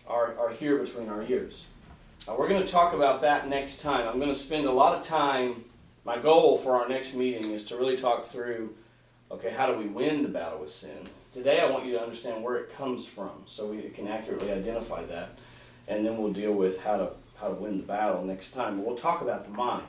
are, 0.06 0.38
are 0.38 0.50
here 0.50 0.76
between 0.76 1.08
our 1.08 1.22
ears. 1.22 1.64
Now, 2.26 2.36
we're 2.36 2.50
going 2.50 2.62
to 2.62 2.70
talk 2.70 2.92
about 2.92 3.22
that 3.22 3.48
next 3.48 3.80
time. 3.80 4.06
I'm 4.06 4.18
going 4.18 4.28
to 4.28 4.38
spend 4.38 4.66
a 4.66 4.70
lot 4.70 4.98
of 4.98 5.02
time 5.02 5.64
my 6.04 6.18
goal 6.18 6.56
for 6.56 6.76
our 6.80 6.88
next 6.88 7.14
meeting 7.14 7.50
is 7.50 7.64
to 7.66 7.76
really 7.76 7.96
talk 7.96 8.26
through 8.26 8.74
okay, 9.30 9.50
how 9.50 9.66
do 9.66 9.78
we 9.78 9.86
win 9.86 10.22
the 10.22 10.28
battle 10.28 10.58
with 10.58 10.70
sin? 10.70 11.08
Today, 11.32 11.60
I 11.60 11.70
want 11.70 11.86
you 11.86 11.92
to 11.92 12.02
understand 12.02 12.44
where 12.44 12.56
it 12.56 12.76
comes 12.76 13.06
from 13.06 13.30
so 13.46 13.68
we 13.68 13.80
can 13.88 14.06
accurately 14.06 14.52
identify 14.52 15.04
that. 15.06 15.30
And 15.88 16.04
then 16.04 16.18
we'll 16.18 16.34
deal 16.34 16.52
with 16.52 16.80
how 16.80 16.98
to, 16.98 17.10
how 17.36 17.48
to 17.48 17.54
win 17.54 17.78
the 17.78 17.84
battle 17.84 18.22
next 18.22 18.50
time. 18.50 18.76
But 18.76 18.86
we'll 18.86 18.96
talk 18.96 19.22
about 19.22 19.44
the 19.44 19.50
mind, 19.50 19.86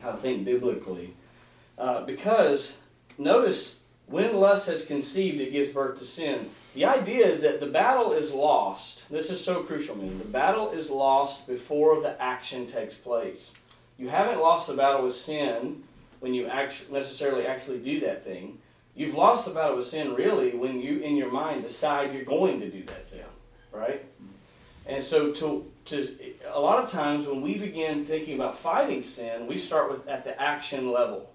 how 0.00 0.12
to 0.12 0.18
think 0.18 0.44
biblically. 0.44 1.14
Uh, 1.78 2.02
because 2.02 2.76
notice 3.16 3.78
when 4.06 4.36
lust 4.36 4.68
has 4.68 4.84
conceived, 4.84 5.40
it 5.40 5.52
gives 5.52 5.70
birth 5.70 5.98
to 5.98 6.04
sin. 6.04 6.50
The 6.74 6.84
idea 6.84 7.26
is 7.26 7.40
that 7.40 7.60
the 7.60 7.66
battle 7.66 8.12
is 8.12 8.34
lost. 8.34 9.08
This 9.08 9.30
is 9.30 9.42
so 9.42 9.62
crucial, 9.62 9.96
man. 9.96 10.18
The 10.18 10.24
battle 10.26 10.70
is 10.70 10.90
lost 10.90 11.46
before 11.46 12.02
the 12.02 12.20
action 12.20 12.66
takes 12.66 12.94
place. 12.94 13.54
You 13.98 14.08
haven't 14.08 14.40
lost 14.40 14.68
the 14.68 14.74
battle 14.74 15.02
with 15.02 15.14
sin 15.14 15.82
when 16.20 16.32
you 16.32 16.46
actually 16.46 16.98
necessarily 16.98 17.46
actually 17.46 17.80
do 17.80 18.00
that 18.00 18.24
thing. 18.24 18.58
You've 18.94 19.14
lost 19.14 19.46
the 19.46 19.52
battle 19.52 19.76
with 19.76 19.86
sin 19.86 20.14
really 20.14 20.56
when 20.56 20.80
you 20.80 21.00
in 21.00 21.16
your 21.16 21.30
mind 21.30 21.64
decide 21.64 22.14
you're 22.14 22.24
going 22.24 22.60
to 22.60 22.70
do 22.70 22.84
that 22.84 23.08
thing, 23.10 23.24
right? 23.72 24.04
And 24.86 25.02
so 25.04 25.32
to 25.32 25.70
to 25.86 26.16
a 26.52 26.60
lot 26.60 26.82
of 26.82 26.90
times 26.90 27.26
when 27.26 27.42
we 27.42 27.58
begin 27.58 28.04
thinking 28.04 28.36
about 28.36 28.56
fighting 28.56 29.02
sin, 29.02 29.46
we 29.46 29.58
start 29.58 29.90
with 29.90 30.06
at 30.06 30.24
the 30.24 30.40
action 30.40 30.92
level. 30.92 31.32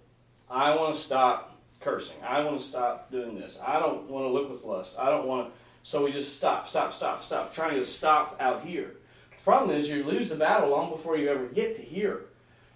I 0.49 0.75
want 0.75 0.95
to 0.95 1.01
stop 1.01 1.59
cursing. 1.81 2.17
I 2.25 2.43
want 2.43 2.59
to 2.59 2.65
stop 2.65 3.11
doing 3.11 3.35
this. 3.35 3.59
I 3.65 3.79
don't 3.79 4.09
want 4.09 4.25
to 4.25 4.29
look 4.29 4.49
with 4.49 4.63
lust. 4.63 4.95
I 4.97 5.09
don't 5.09 5.27
want 5.27 5.49
to. 5.49 5.53
So 5.83 6.05
we 6.05 6.13
just 6.13 6.37
stop, 6.37 6.69
stop, 6.69 6.93
stop, 6.93 7.23
stop, 7.23 7.53
trying 7.53 7.75
to 7.75 7.85
stop 7.85 8.37
out 8.39 8.63
here. 8.63 8.91
The 9.31 9.43
problem 9.43 9.75
is 9.75 9.89
you 9.89 10.05
lose 10.05 10.29
the 10.29 10.35
battle 10.35 10.69
long 10.69 10.89
before 10.89 11.17
you 11.17 11.27
ever 11.29 11.45
get 11.47 11.75
to 11.75 11.81
here. 11.81 12.21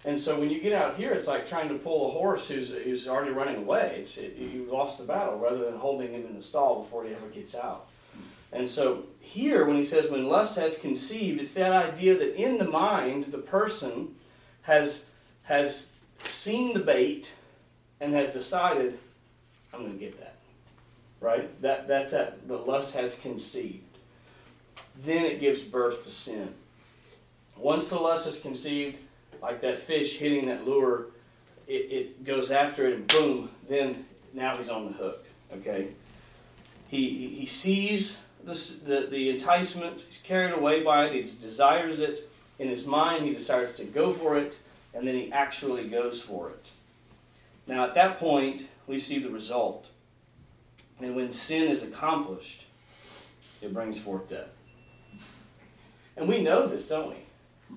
And 0.04 0.18
so 0.18 0.38
when 0.38 0.48
you 0.48 0.60
get 0.60 0.72
out 0.72 0.96
here, 0.96 1.12
it's 1.12 1.26
like 1.26 1.48
trying 1.48 1.68
to 1.70 1.74
pull 1.74 2.08
a 2.08 2.12
horse 2.12 2.48
who's, 2.48 2.72
who's 2.72 3.08
already 3.08 3.32
running 3.32 3.56
away. 3.56 3.96
It's, 4.00 4.16
it, 4.16 4.36
you 4.36 4.68
lost 4.70 4.98
the 4.98 5.04
battle 5.04 5.38
rather 5.38 5.64
than 5.64 5.76
holding 5.76 6.12
him 6.12 6.24
in 6.24 6.36
the 6.36 6.42
stall 6.42 6.82
before 6.82 7.04
he 7.04 7.12
ever 7.12 7.26
gets 7.26 7.54
out. 7.54 7.88
And 8.52 8.68
so 8.68 9.04
here, 9.20 9.64
when 9.66 9.76
he 9.76 9.84
says, 9.84 10.10
when 10.10 10.24
lust 10.24 10.56
has 10.56 10.78
conceived, 10.78 11.40
it's 11.40 11.54
that 11.54 11.72
idea 11.72 12.16
that 12.16 12.40
in 12.40 12.58
the 12.58 12.64
mind, 12.64 13.26
the 13.32 13.38
person 13.38 14.14
has, 14.62 15.04
has 15.42 15.90
seen 16.28 16.74
the 16.74 16.80
bait 16.80 17.34
and 18.00 18.14
has 18.14 18.32
decided, 18.32 18.98
I'm 19.74 19.80
going 19.80 19.92
to 19.92 19.98
get 19.98 20.18
that. 20.20 20.36
Right? 21.20 21.60
That, 21.60 21.88
that's 21.88 22.12
that, 22.12 22.46
the 22.46 22.56
lust 22.56 22.94
has 22.94 23.18
conceived. 23.18 23.82
Then 24.96 25.24
it 25.24 25.40
gives 25.40 25.62
birth 25.62 26.04
to 26.04 26.10
sin. 26.10 26.54
Once 27.56 27.90
the 27.90 27.98
lust 27.98 28.28
is 28.28 28.38
conceived, 28.40 28.98
like 29.42 29.60
that 29.62 29.80
fish 29.80 30.18
hitting 30.18 30.46
that 30.46 30.66
lure, 30.66 31.06
it, 31.66 31.72
it 31.72 32.24
goes 32.24 32.50
after 32.50 32.86
it 32.88 32.94
and 32.94 33.06
boom, 33.06 33.50
then 33.68 34.04
now 34.32 34.56
he's 34.56 34.70
on 34.70 34.86
the 34.86 34.92
hook. 34.92 35.24
Okay? 35.52 35.88
He, 36.88 37.28
he, 37.28 37.46
sees 37.46 38.20
the, 38.44 39.08
the 39.10 39.30
enticement, 39.30 40.02
he's 40.08 40.22
carried 40.22 40.54
away 40.54 40.82
by 40.82 41.06
it, 41.06 41.12
he 41.12 41.20
desires 41.22 42.00
it. 42.00 42.30
In 42.58 42.68
his 42.68 42.86
mind, 42.86 43.24
he 43.24 43.34
decides 43.34 43.74
to 43.74 43.84
go 43.84 44.12
for 44.12 44.36
it, 44.36 44.58
and 44.92 45.06
then 45.06 45.14
he 45.14 45.30
actually 45.30 45.88
goes 45.88 46.20
for 46.22 46.50
it. 46.50 46.66
Now, 47.66 47.84
at 47.84 47.94
that 47.94 48.18
point, 48.18 48.66
we 48.86 48.98
see 48.98 49.18
the 49.18 49.28
result. 49.28 49.88
And 51.00 51.14
when 51.14 51.32
sin 51.32 51.70
is 51.70 51.82
accomplished, 51.82 52.64
it 53.60 53.72
brings 53.72 53.98
forth 53.98 54.28
death. 54.28 54.48
And 56.16 56.26
we 56.26 56.42
know 56.42 56.66
this, 56.66 56.88
don't 56.88 57.10
we? 57.10 57.16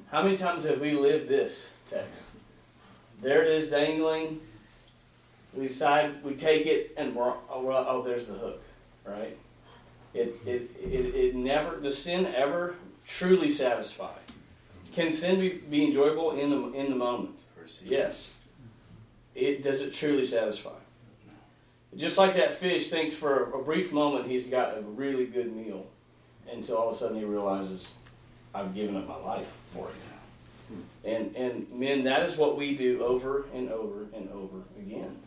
How 0.10 0.24
many 0.24 0.38
times 0.38 0.66
have 0.66 0.80
we 0.80 0.94
lived 0.94 1.30
this 1.30 1.72
text? 1.90 2.26
There 3.22 3.44
it 3.44 3.50
is 3.50 3.70
dangling. 3.70 4.42
We 5.54 5.68
decide, 5.68 6.24
we 6.24 6.36
take 6.36 6.66
it, 6.66 6.94
and 6.98 7.16
we're, 7.16 7.34
oh, 7.50 7.62
well, 7.62 7.86
oh 7.88 8.02
there's 8.04 8.26
the 8.26 8.34
hook, 8.34 8.62
right? 9.06 9.38
It, 10.14 10.36
it, 10.46 10.72
it, 10.82 11.16
it 11.16 11.36
never, 11.36 11.80
does 11.80 11.98
sin 11.98 12.26
ever 12.26 12.76
truly 13.06 13.52
satisfy? 13.52 14.14
Can 14.94 15.12
sin 15.12 15.40
be, 15.40 15.50
be 15.50 15.86
enjoyable 15.86 16.32
in 16.32 16.50
the, 16.50 16.74
in 16.74 16.90
the 16.90 16.96
moment? 16.96 17.32
Yes. 17.84 18.32
It, 19.36 19.64
does 19.64 19.82
it 19.82 19.94
truly 19.94 20.26
satisfy? 20.26 20.72
Just 21.96 22.18
like 22.18 22.36
that 22.36 22.54
fish 22.54 22.90
thinks 22.90 23.14
for 23.14 23.52
a 23.52 23.62
brief 23.62 23.92
moment 23.92 24.28
he's 24.28 24.48
got 24.48 24.78
a 24.78 24.82
really 24.82 25.26
good 25.26 25.54
meal 25.56 25.86
until 26.52 26.78
all 26.78 26.90
of 26.90 26.96
a 26.96 26.98
sudden 26.98 27.18
he 27.18 27.26
realizes, 27.26 27.96
I've 28.54 28.74
given 28.76 28.98
up 28.98 29.08
my 29.08 29.18
life 29.18 29.56
for 29.74 29.90
it. 29.90 29.96
Hmm. 30.68 31.08
And 31.08 31.36
and 31.36 31.72
men, 31.72 32.04
that 32.06 32.24
is 32.24 32.38
what 32.38 32.58
we 32.58 32.76
do 32.76 33.04
over 33.04 33.46
and 33.54 33.70
over 33.70 34.06
and 34.16 34.30
over 34.32 34.58
again. 34.80 35.18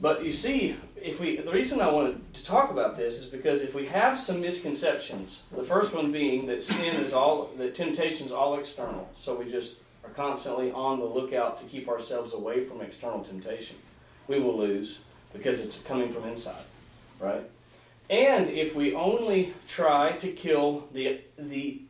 But 0.00 0.24
you 0.24 0.32
see, 0.32 0.76
if 1.00 1.20
we, 1.20 1.36
the 1.36 1.50
reason 1.50 1.80
I 1.80 1.90
wanted 1.90 2.34
to 2.34 2.44
talk 2.44 2.70
about 2.70 2.96
this 2.96 3.16
is 3.16 3.26
because 3.26 3.62
if 3.62 3.74
we 3.74 3.86
have 3.86 4.20
some 4.20 4.42
misconceptions, 4.42 5.42
the 5.50 5.62
first 5.62 5.94
one 5.94 6.12
being 6.12 6.46
that 6.46 6.62
sin 6.62 6.96
is 6.96 7.14
all, 7.14 7.50
that 7.56 7.74
temptation 7.74 8.26
is 8.26 8.32
all 8.32 8.58
external, 8.58 9.08
so 9.16 9.34
we 9.34 9.50
just 9.50 9.78
are 10.04 10.10
constantly 10.10 10.70
on 10.70 10.98
the 10.98 11.06
lookout 11.06 11.56
to 11.58 11.64
keep 11.64 11.88
ourselves 11.88 12.34
away 12.34 12.62
from 12.62 12.82
external 12.82 13.24
temptation, 13.24 13.76
we 14.28 14.38
will 14.38 14.56
lose 14.56 15.00
because 15.32 15.62
it's 15.62 15.80
coming 15.80 16.12
from 16.12 16.24
inside, 16.24 16.64
right? 17.18 17.48
And 18.10 18.50
if 18.50 18.74
we 18.74 18.94
only 18.94 19.54
try 19.66 20.12
to 20.12 20.30
kill 20.30 20.86
the 20.92 21.20
the 21.38 21.80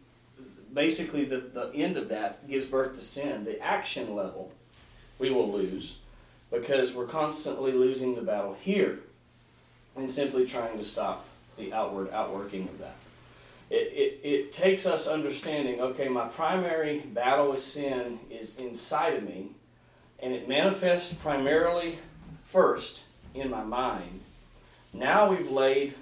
basically 0.73 1.25
the, 1.25 1.39
the 1.39 1.71
end 1.75 1.97
of 1.97 2.09
that 2.09 2.49
gives 2.49 2.67
birth 2.67 2.97
to 2.97 3.03
sin, 3.03 3.45
the 3.45 3.61
action 3.61 4.15
level, 4.15 4.53
we 5.19 5.31
will 5.31 5.51
lose 5.51 5.99
because 6.51 6.95
we're 6.95 7.07
constantly 7.07 7.73
losing 7.73 8.15
the 8.15 8.23
battle 8.23 8.57
here 8.61 9.01
and 9.97 10.11
simply 10.11 10.47
trying 10.47 10.77
to 10.79 10.85
stop 10.85 11.25
the 11.57 11.73
outward 11.73 12.11
outworking 12.11 12.69
of 12.69 12.79
that. 12.79 12.97
It, 13.69 13.93
it, 13.93 14.21
it 14.29 14.53
takes 14.53 14.87
us 14.87 15.07
understanding 15.07 15.81
okay, 15.81 16.09
my 16.09 16.29
primary 16.29 17.01
battle 17.01 17.51
with 17.51 17.63
sin 17.63 18.21
is 18.31 18.57
inside 18.57 19.15
of 19.15 19.25
me, 19.25 19.49
and 20.21 20.33
it 20.33 20.49
manifests 20.49 21.15
primarily 21.15 21.99
first 22.45 23.05
in 23.35 23.51
my 23.51 23.65
mind. 23.65 24.21
Now 24.93 25.31
we've 25.31 25.51
laid, 25.51 25.95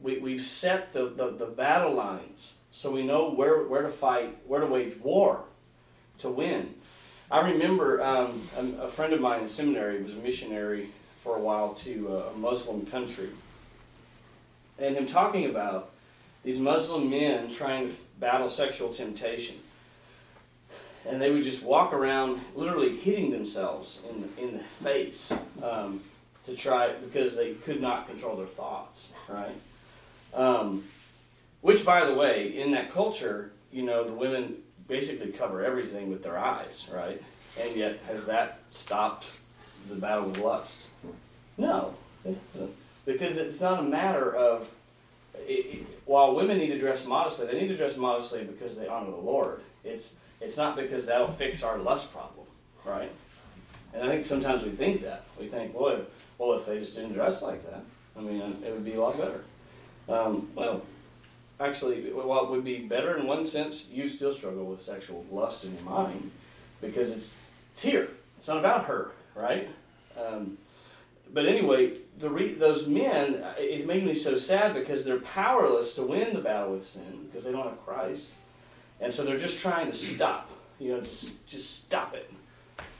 we, 0.00 0.18
we've 0.18 0.42
set 0.42 0.92
the, 0.92 1.08
the, 1.08 1.30
the 1.30 1.46
battle 1.46 1.92
lines 1.92 2.54
so 2.72 2.90
we 2.90 3.02
know 3.02 3.30
where, 3.30 3.62
where 3.64 3.82
to 3.82 3.88
fight, 3.88 4.36
where 4.46 4.60
to 4.60 4.66
wage 4.66 4.96
war 4.98 5.44
to 6.18 6.28
win. 6.28 6.74
I 7.30 7.48
remember 7.48 8.02
um, 8.02 8.42
a, 8.56 8.84
a, 8.84 8.88
friend 8.88 9.12
of 9.12 9.20
mine 9.20 9.42
in 9.42 9.48
seminary 9.48 10.02
was 10.02 10.14
a 10.14 10.16
missionary 10.16 10.88
for 11.22 11.36
a 11.36 11.40
while 11.40 11.74
to 11.74 12.16
a 12.16 12.36
Muslim 12.36 12.86
country, 12.86 13.28
and 14.78 14.96
him 14.96 15.06
talking 15.06 15.46
about 15.46 15.90
these 16.42 16.58
Muslim 16.58 17.10
men 17.10 17.52
trying 17.52 17.88
to 17.88 17.94
battle 18.18 18.50
sexual 18.50 18.92
temptation. 18.92 19.56
And 21.06 21.20
they 21.20 21.30
would 21.30 21.44
just 21.44 21.62
walk 21.62 21.92
around, 21.92 22.40
literally 22.54 22.96
hitting 22.96 23.30
themselves 23.30 24.02
in 24.08 24.22
the, 24.22 24.42
in 24.42 24.58
the 24.58 24.64
face 24.84 25.32
um, 25.62 26.02
to 26.46 26.54
try 26.54 26.92
because 26.92 27.36
they 27.36 27.54
could 27.54 27.80
not 27.80 28.06
control 28.06 28.36
their 28.36 28.46
thoughts, 28.46 29.12
right? 29.28 29.54
Um, 30.34 30.84
which, 31.60 31.84
by 31.84 32.04
the 32.04 32.14
way, 32.14 32.56
in 32.56 32.72
that 32.72 32.90
culture, 32.90 33.52
you 33.72 33.82
know, 33.82 34.04
the 34.04 34.12
women 34.12 34.56
basically 34.88 35.30
cover 35.30 35.64
everything 35.64 36.10
with 36.10 36.22
their 36.22 36.38
eyes, 36.38 36.90
right? 36.92 37.22
And 37.60 37.76
yet, 37.76 38.00
has 38.06 38.26
that 38.26 38.58
stopped 38.70 39.30
the 39.88 39.94
battle 39.94 40.28
with 40.28 40.38
lust? 40.38 40.88
No, 41.56 41.94
it 42.24 42.38
doesn't. 42.52 42.74
Because 43.04 43.36
it's 43.36 43.60
not 43.60 43.80
a 43.80 43.82
matter 43.82 44.34
of, 44.34 44.68
it, 45.46 45.52
it, 45.52 45.86
while 46.06 46.34
women 46.34 46.58
need 46.58 46.68
to 46.68 46.78
dress 46.78 47.04
modestly, 47.06 47.46
they 47.46 47.60
need 47.60 47.68
to 47.68 47.76
dress 47.76 47.96
modestly 47.96 48.44
because 48.44 48.76
they 48.76 48.86
honor 48.86 49.10
the 49.10 49.16
Lord. 49.16 49.60
It's, 49.84 50.16
it's 50.40 50.56
not 50.56 50.76
because 50.76 51.06
that'll 51.06 51.28
fix 51.28 51.62
our 51.62 51.78
lust 51.78 52.12
problem, 52.12 52.46
right? 52.84 53.10
And 53.92 54.04
I 54.04 54.08
think 54.08 54.24
sometimes 54.24 54.64
we 54.64 54.70
think 54.70 55.02
that. 55.02 55.24
We 55.38 55.46
think, 55.46 55.72
boy, 55.72 56.00
well, 56.38 56.52
if 56.54 56.66
they 56.66 56.78
just 56.78 56.94
didn't 56.94 57.12
dress 57.12 57.42
like 57.42 57.68
that, 57.70 57.82
I 58.16 58.20
mean, 58.20 58.40
it 58.64 58.72
would 58.72 58.84
be 58.84 58.94
a 58.94 59.00
lot 59.00 59.18
better. 59.18 59.42
Um, 60.08 60.48
well, 60.54 60.82
actually, 61.60 62.10
while 62.12 62.44
it 62.44 62.50
would 62.50 62.64
be 62.64 62.78
better 62.78 63.16
in 63.16 63.26
one 63.26 63.44
sense, 63.44 63.88
you 63.92 64.08
still 64.08 64.32
struggle 64.32 64.64
with 64.64 64.82
sexual 64.82 65.24
lust 65.30 65.64
in 65.64 65.74
your 65.74 65.84
mind 65.84 66.30
because 66.80 67.10
it's, 67.10 67.36
it's 67.74 67.82
here. 67.82 68.08
It's 68.38 68.48
not 68.48 68.58
about 68.58 68.86
her, 68.86 69.10
right? 69.34 69.68
Um, 70.18 70.56
but 71.32 71.46
anyway, 71.46 71.92
the 72.18 72.30
re- 72.30 72.54
those 72.54 72.86
men, 72.88 73.44
it's 73.58 73.86
making 73.86 74.06
me 74.06 74.14
so 74.14 74.38
sad 74.38 74.74
because 74.74 75.04
they're 75.04 75.20
powerless 75.20 75.94
to 75.94 76.02
win 76.02 76.34
the 76.34 76.40
battle 76.40 76.72
with 76.72 76.84
sin 76.84 77.26
because 77.26 77.44
they 77.44 77.52
don't 77.52 77.64
have 77.64 77.84
Christ. 77.84 78.32
And 79.00 79.12
so 79.12 79.24
they're 79.24 79.38
just 79.38 79.60
trying 79.60 79.90
to 79.90 79.96
stop, 79.96 80.50
you 80.78 80.92
know, 80.92 81.00
just, 81.00 81.46
just 81.46 81.84
stop 81.84 82.14
it 82.14 82.32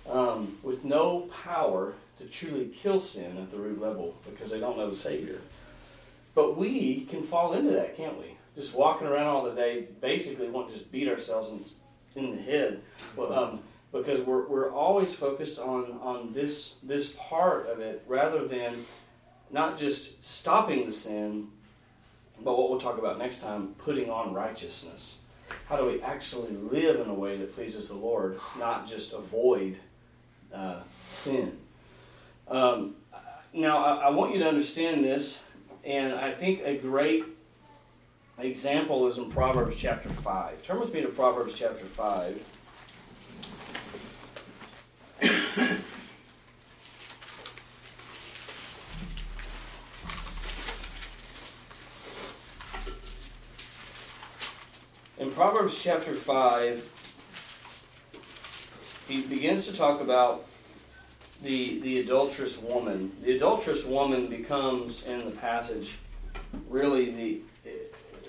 um, 0.09 0.59
with 0.63 0.85
no 0.85 1.29
power 1.45 1.95
to 2.19 2.27
truly 2.27 2.67
kill 2.67 3.01
sin 3.01 3.39
at 3.39 3.51
the 3.51 3.57
root 3.57 3.81
level 3.81 4.15
because 4.29 4.51
they 4.51 4.61
don't 4.61 4.77
know 4.77 4.89
the 4.89 4.97
Savior. 4.97 5.41
But 6.35 6.57
we 6.57 7.07
can 7.07 7.23
fall 7.23 7.55
into 7.55 7.73
that, 7.73 7.97
can't 7.97 8.19
we? 8.19 8.37
Just 8.61 8.75
walking 8.75 9.07
around 9.07 9.27
all 9.27 9.45
the 9.45 9.55
day, 9.55 9.87
basically 10.01 10.49
want 10.49 10.69
to 10.69 10.75
just 10.75 10.93
beat 10.93 11.09
ourselves 11.09 11.51
in, 11.51 12.23
in 12.23 12.37
the 12.37 12.43
head, 12.43 12.83
um, 13.19 13.61
because 13.91 14.21
we're, 14.21 14.47
we're 14.47 14.71
always 14.71 15.15
focused 15.15 15.59
on, 15.59 15.99
on 16.03 16.33
this 16.33 16.75
this 16.83 17.15
part 17.19 17.69
of 17.69 17.81
it 17.81 18.03
rather 18.07 18.47
than 18.47 18.85
not 19.51 19.79
just 19.79 20.23
stopping 20.23 20.87
the 20.87 20.93
sin, 20.93 21.49
but 22.43 22.57
what 22.57 22.71
we'll 22.71 22.81
talk 22.81 22.99
about 22.99 23.19
next 23.19 23.41
time, 23.41 23.75
putting 23.79 24.11
on 24.11 24.35
righteousness. 24.35 25.17
How 25.69 25.77
do 25.77 25.87
we 25.87 26.01
actually 26.03 26.53
live 26.53 27.01
in 27.01 27.09
a 27.09 27.15
way 27.15 27.37
that 27.39 27.55
pleases 27.55 27.89
the 27.89 27.97
Lord, 27.97 28.39
not 28.59 28.89
just 28.89 29.13
avoid 29.13 29.79
uh, 30.55 30.81
sin? 31.09 31.59
Um, 32.47 32.95
now, 33.53 33.85
I, 33.85 33.95
I 34.07 34.11
want 34.11 34.33
you 34.33 34.39
to 34.41 34.49
understand 34.49 35.05
this, 35.05 35.41
and 35.85 36.13
I 36.13 36.33
think 36.33 36.61
a 36.65 36.77
great 36.77 37.25
example 38.43 39.07
is 39.07 39.19
in 39.19 39.31
Proverbs 39.31 39.77
chapter 39.77 40.09
5. 40.09 40.63
Turn 40.63 40.81
with 40.81 40.95
me 40.95 41.03
to 41.03 41.09
Proverbs 41.09 41.55
chapter 41.57 41.85
5. 41.85 42.43
In 55.19 55.31
Proverbs 55.31 55.83
chapter 55.83 56.15
5, 56.15 56.89
he 59.07 59.21
begins 59.23 59.67
to 59.67 59.77
talk 59.77 60.01
about 60.01 60.47
the, 61.43 61.79
the 61.81 62.01
adulterous 62.01 62.57
woman. 62.59 63.13
The 63.23 63.37
adulterous 63.37 63.85
woman 63.85 64.29
becomes, 64.29 65.05
in 65.05 65.19
the 65.19 65.33
passage, 65.33 65.99
really 66.69 67.11
the 67.11 67.41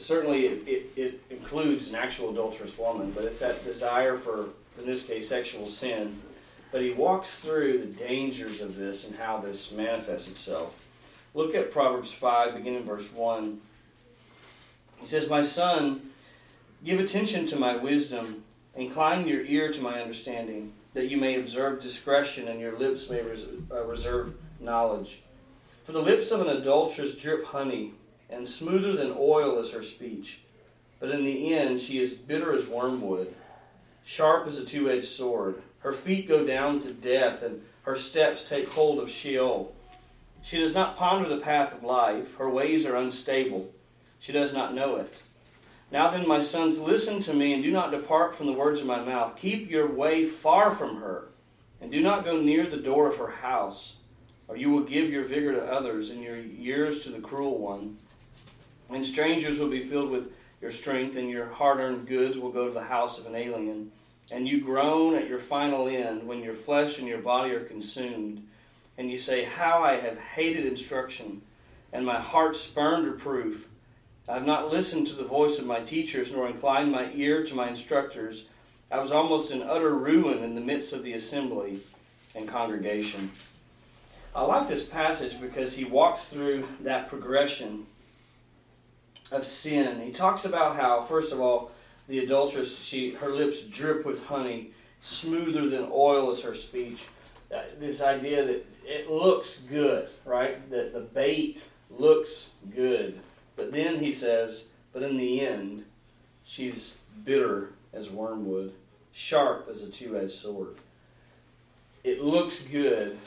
certainly 0.01 0.47
it, 0.47 0.67
it, 0.67 0.91
it, 0.95 1.21
includes 1.29 1.89
an 1.89 1.95
actual 1.95 2.31
adulterous 2.31 2.77
woman, 2.77 3.11
but 3.11 3.23
it's 3.23 3.39
that 3.39 3.63
desire 3.63 4.17
for, 4.17 4.49
in 4.79 4.85
this 4.85 5.05
case, 5.05 5.29
sexual 5.29 5.65
sin. 5.65 6.21
But 6.71 6.81
he 6.81 6.91
walks 6.91 7.39
through 7.39 7.79
the 7.79 7.85
dangers 7.85 8.61
of 8.61 8.75
this 8.75 9.05
and 9.05 9.17
how 9.17 9.37
this 9.39 9.71
manifests 9.71 10.29
itself. 10.29 10.73
Look 11.33 11.55
at 11.55 11.71
Proverbs 11.71 12.11
5, 12.11 12.55
beginning 12.55 12.83
verse 12.83 13.11
1. 13.11 13.61
He 14.99 15.07
says, 15.07 15.29
My 15.29 15.43
son, 15.43 16.11
give 16.83 16.99
attention 16.99 17.47
to 17.47 17.55
my 17.57 17.75
wisdom, 17.75 18.43
incline 18.75 19.27
your 19.27 19.41
ear 19.41 19.71
to 19.71 19.81
my 19.81 20.01
understanding, 20.01 20.73
that 20.93 21.09
you 21.09 21.17
may 21.17 21.39
observe 21.39 21.81
discretion 21.81 22.47
and 22.47 22.59
your 22.59 22.77
lips 22.77 23.09
may 23.09 23.21
res- 23.21 23.47
uh, 23.71 23.83
reserve 23.83 24.35
knowledge. 24.59 25.21
For 25.85 25.93
the 25.93 26.01
lips 26.01 26.31
of 26.31 26.41
an 26.41 26.49
adulteress 26.49 27.15
drip 27.15 27.45
honey 27.45 27.93
and 28.31 28.47
smoother 28.47 28.93
than 28.93 29.15
oil 29.17 29.59
is 29.59 29.71
her 29.71 29.83
speech. 29.83 30.39
But 30.99 31.11
in 31.11 31.23
the 31.23 31.53
end, 31.53 31.81
she 31.81 31.99
is 31.99 32.13
bitter 32.13 32.53
as 32.53 32.67
wormwood, 32.67 33.33
sharp 34.03 34.47
as 34.47 34.57
a 34.57 34.65
two 34.65 34.89
edged 34.89 35.05
sword. 35.05 35.61
Her 35.79 35.93
feet 35.93 36.27
go 36.27 36.45
down 36.45 36.79
to 36.81 36.93
death, 36.93 37.43
and 37.43 37.61
her 37.83 37.95
steps 37.95 38.47
take 38.47 38.69
hold 38.69 38.99
of 38.99 39.09
Sheol. 39.09 39.73
She 40.43 40.59
does 40.59 40.73
not 40.73 40.97
ponder 40.97 41.27
the 41.27 41.41
path 41.41 41.73
of 41.73 41.83
life, 41.83 42.35
her 42.37 42.49
ways 42.49 42.85
are 42.85 42.95
unstable. 42.95 43.71
She 44.19 44.31
does 44.31 44.53
not 44.53 44.73
know 44.73 44.97
it. 44.97 45.13
Now 45.91 46.09
then, 46.09 46.27
my 46.27 46.41
sons, 46.41 46.79
listen 46.79 47.19
to 47.21 47.33
me 47.33 47.53
and 47.53 47.63
do 47.63 47.71
not 47.71 47.91
depart 47.91 48.35
from 48.35 48.45
the 48.45 48.53
words 48.53 48.79
of 48.79 48.87
my 48.87 49.03
mouth. 49.03 49.35
Keep 49.35 49.69
your 49.69 49.87
way 49.87 50.25
far 50.25 50.71
from 50.71 51.01
her, 51.01 51.29
and 51.81 51.91
do 51.91 51.99
not 51.99 52.23
go 52.23 52.39
near 52.39 52.67
the 52.67 52.77
door 52.77 53.09
of 53.09 53.17
her 53.17 53.31
house, 53.31 53.95
or 54.47 54.55
you 54.55 54.69
will 54.69 54.83
give 54.83 55.09
your 55.09 55.23
vigor 55.23 55.53
to 55.53 55.61
others 55.61 56.09
and 56.09 56.21
your 56.21 56.37
years 56.37 57.03
to 57.03 57.09
the 57.09 57.19
cruel 57.19 57.57
one. 57.57 57.97
And 58.93 59.05
strangers 59.05 59.57
will 59.57 59.69
be 59.69 59.83
filled 59.83 60.11
with 60.11 60.31
your 60.61 60.71
strength, 60.71 61.15
and 61.15 61.29
your 61.29 61.47
hard 61.47 61.79
earned 61.79 62.07
goods 62.07 62.37
will 62.37 62.51
go 62.51 62.67
to 62.67 62.73
the 62.73 62.83
house 62.83 63.17
of 63.17 63.25
an 63.25 63.35
alien. 63.35 63.91
And 64.31 64.47
you 64.47 64.61
groan 64.61 65.15
at 65.15 65.27
your 65.27 65.39
final 65.39 65.87
end 65.87 66.27
when 66.27 66.43
your 66.43 66.53
flesh 66.53 66.99
and 66.99 67.07
your 67.07 67.19
body 67.19 67.51
are 67.51 67.63
consumed. 67.63 68.47
And 68.97 69.11
you 69.11 69.17
say, 69.17 69.43
How 69.43 69.83
I 69.83 69.99
have 69.99 70.17
hated 70.17 70.65
instruction, 70.65 71.41
and 71.91 72.05
my 72.05 72.19
heart 72.19 72.55
spurned 72.55 73.07
reproof. 73.07 73.67
I 74.29 74.35
have 74.35 74.45
not 74.45 74.71
listened 74.71 75.07
to 75.07 75.15
the 75.15 75.23
voice 75.23 75.57
of 75.57 75.65
my 75.65 75.81
teachers, 75.81 76.31
nor 76.31 76.47
inclined 76.47 76.91
my 76.91 77.11
ear 77.13 77.43
to 77.45 77.55
my 77.55 77.69
instructors. 77.69 78.47
I 78.91 78.99
was 78.99 79.11
almost 79.11 79.51
in 79.51 79.61
utter 79.61 79.95
ruin 79.95 80.43
in 80.43 80.55
the 80.55 80.61
midst 80.61 80.93
of 80.93 81.03
the 81.03 81.13
assembly 81.13 81.79
and 82.35 82.47
congregation. 82.47 83.31
I 84.35 84.43
like 84.43 84.69
this 84.69 84.85
passage 84.85 85.41
because 85.41 85.75
he 85.75 85.83
walks 85.83 86.25
through 86.25 86.67
that 86.81 87.09
progression 87.09 87.87
of 89.31 89.47
sin. 89.47 90.01
He 90.01 90.11
talks 90.11 90.45
about 90.45 90.75
how, 90.75 91.01
first 91.01 91.31
of 91.31 91.39
all, 91.39 91.71
the 92.07 92.19
adulteress, 92.19 92.77
she, 92.79 93.11
her 93.11 93.29
lips 93.29 93.61
drip 93.61 94.05
with 94.05 94.25
honey, 94.25 94.71
smoother 95.01 95.69
than 95.69 95.89
oil 95.91 96.29
is 96.31 96.43
her 96.43 96.53
speech. 96.53 97.07
Uh, 97.53 97.61
this 97.79 98.01
idea 98.01 98.45
that 98.45 98.65
it 98.85 99.09
looks 99.09 99.59
good, 99.59 100.09
right? 100.25 100.69
That 100.69 100.93
the 100.93 100.99
bait 100.99 101.67
looks 101.89 102.51
good. 102.73 103.19
But 103.55 103.71
then 103.71 103.99
he 103.99 104.11
says, 104.11 104.65
but 104.93 105.03
in 105.03 105.17
the 105.17 105.41
end, 105.41 105.85
she's 106.43 106.95
bitter 107.23 107.73
as 107.93 108.09
wormwood, 108.09 108.73
sharp 109.13 109.67
as 109.71 109.83
a 109.83 109.89
two 109.89 110.17
edged 110.17 110.33
sword. 110.33 110.75
It 112.03 112.21
looks 112.21 112.61
good, 112.61 113.17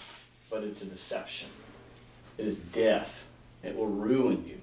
but 0.51 0.65
it's 0.65 0.83
a 0.83 0.87
deception. 0.87 1.49
It 2.37 2.47
is 2.47 2.59
death. 2.59 3.27
It 3.63 3.77
will 3.77 3.87
ruin 3.87 4.45
you. 4.47 4.61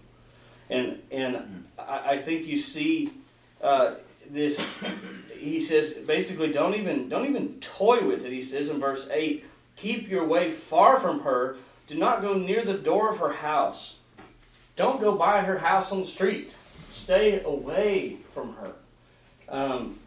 And 0.72 1.02
and 1.12 1.66
I, 1.78 2.12
I 2.12 2.18
think 2.18 2.48
you 2.48 2.58
see 2.58 3.12
uh, 3.62 3.96
this. 4.30 4.58
He 5.38 5.60
says 5.60 5.96
basically, 5.96 6.52
don't 6.52 6.76
even 6.76 7.10
don't 7.10 7.28
even 7.28 7.60
toy 7.60 8.08
with 8.08 8.26
it. 8.26 8.32
He 8.32 8.42
says 8.42 8.70
in 8.70 8.80
verse 8.80 9.10
eight, 9.12 9.46
keep 9.76 10.10
your 10.10 10.26
way 10.26 10.52
far 10.52 11.00
from 11.00 11.22
her. 11.22 11.58
Do 11.88 11.98
not 11.98 12.22
go 12.22 12.36
near 12.36 12.64
the 12.64 12.76
door 12.76 13.12
of 13.12 13.18
her 13.18 13.34
house. 13.34 13.98
Don't 14.78 15.02
go 15.02 15.16
by 15.16 15.42
her 15.42 15.58
house 15.58 15.92
on 15.92 16.00
the 16.02 16.08
street. 16.08 16.56
Stay 16.90 17.44
away 17.44 18.18
from 18.34 18.56
her. 18.56 18.74
Um, 19.50 20.00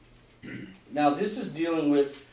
now, 0.90 1.10
this 1.10 1.36
is 1.36 1.50
dealing 1.50 1.90
with 1.90 2.24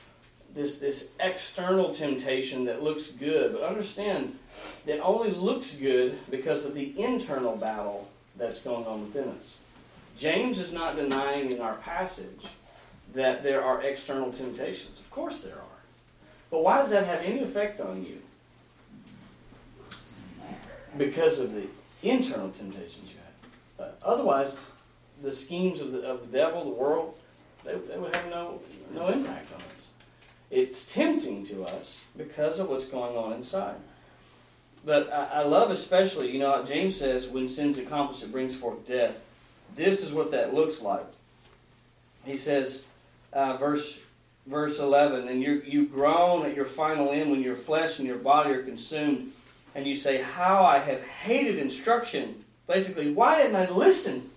this 0.53 0.77
this 0.77 1.09
external 1.19 1.91
temptation 1.91 2.65
that 2.65 2.81
looks 2.81 3.09
good, 3.11 3.53
but 3.53 3.63
understand 3.63 4.37
that 4.85 4.99
only 5.01 5.31
looks 5.31 5.75
good 5.75 6.17
because 6.29 6.63
of 6.63 6.75
the 6.75 6.97
internal 7.01 7.57
battle 7.57 8.07
that's 8.37 8.61
going 8.61 8.85
on 8.85 9.01
within 9.01 9.29
us. 9.29 9.57
James 10.17 10.59
is 10.59 10.73
not 10.73 10.95
denying 10.95 11.51
in 11.51 11.61
our 11.61 11.75
passage 11.75 12.45
that 13.13 13.43
there 13.43 13.63
are 13.63 13.81
external 13.81 14.31
temptations. 14.31 14.99
Of 14.99 15.09
course 15.09 15.39
there 15.39 15.55
are. 15.55 15.79
But 16.49 16.63
why 16.63 16.77
does 16.77 16.91
that 16.91 17.05
have 17.05 17.21
any 17.21 17.41
effect 17.41 17.79
on 17.79 18.05
you? 18.05 18.21
Because 20.97 21.39
of 21.39 21.53
the 21.53 21.67
internal 22.03 22.51
temptations 22.51 23.09
you 23.09 23.17
have. 23.79 23.87
Uh, 23.87 23.91
otherwise, 24.05 24.73
the 25.21 25.31
schemes 25.31 25.81
of 25.81 25.91
the, 25.91 26.01
of 26.01 26.29
the 26.31 26.37
devil, 26.37 26.65
the 26.65 26.69
world, 26.69 27.17
they, 27.63 27.75
they 27.75 27.97
would 27.97 28.15
have 28.15 28.29
no, 28.29 28.59
no 28.93 29.07
impact 29.07 29.53
on 29.53 29.59
us. 29.59 29.89
It's 30.49 30.93
tempting 30.93 31.43
to 31.45 31.63
us 31.63 32.01
because 32.17 32.59
of 32.59 32.67
what's 32.69 32.87
going 32.87 33.15
on 33.15 33.33
inside. 33.33 33.75
But 34.83 35.13
I, 35.13 35.43
love 35.43 35.69
especially, 35.69 36.31
you 36.31 36.39
know, 36.39 36.65
James 36.65 36.95
says, 36.95 37.27
when 37.27 37.47
sin's 37.47 37.77
accomplished, 37.77 38.23
it 38.23 38.31
brings 38.31 38.55
forth 38.55 38.87
death. 38.87 39.23
This 39.75 40.03
is 40.03 40.11
what 40.11 40.31
that 40.31 40.55
looks 40.55 40.81
like. 40.81 41.05
He 42.25 42.35
says, 42.35 42.85
uh, 43.31 43.57
verse 43.57 44.01
verse 44.47 44.79
11, 44.79 45.27
and 45.27 45.41
you 45.41 45.61
you 45.65 45.85
groan 45.85 46.45
at 46.45 46.55
your 46.55 46.65
final 46.65 47.11
end 47.11 47.31
when 47.31 47.41
your 47.41 47.55
flesh 47.55 47.99
and 47.99 48.07
your 48.07 48.17
body 48.17 48.51
are 48.51 48.63
consumed, 48.63 49.31
and 49.75 49.85
you 49.85 49.95
say, 49.95 50.21
How 50.21 50.63
I 50.63 50.79
have 50.79 51.01
hated 51.01 51.57
instruction. 51.57 52.43
Basically, 52.67 53.11
why 53.11 53.37
didn't 53.37 53.55
I 53.55 53.69
listen? 53.69 54.29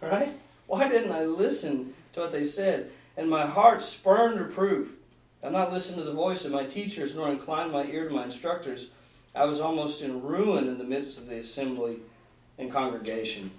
Right? 0.00 0.34
Why 0.66 0.88
didn't 0.88 1.12
I 1.12 1.24
listen 1.24 1.94
to 2.12 2.20
what 2.20 2.32
they 2.32 2.44
said? 2.44 2.90
And 3.16 3.28
my 3.28 3.46
heart 3.46 3.82
spurned 3.82 4.40
reproof. 4.40 4.96
I've 5.42 5.52
not 5.52 5.72
listened 5.72 5.96
to 5.98 6.04
the 6.04 6.12
voice 6.12 6.44
of 6.44 6.52
my 6.52 6.64
teachers, 6.64 7.14
nor 7.14 7.28
inclined 7.28 7.72
my 7.72 7.84
ear 7.86 8.08
to 8.08 8.14
my 8.14 8.24
instructors. 8.24 8.90
I 9.34 9.44
was 9.44 9.60
almost 9.60 10.02
in 10.02 10.22
ruin 10.22 10.66
in 10.66 10.78
the 10.78 10.84
midst 10.84 11.18
of 11.18 11.26
the 11.26 11.38
assembly 11.38 11.98
and 12.58 12.72
congregation. 12.72 13.52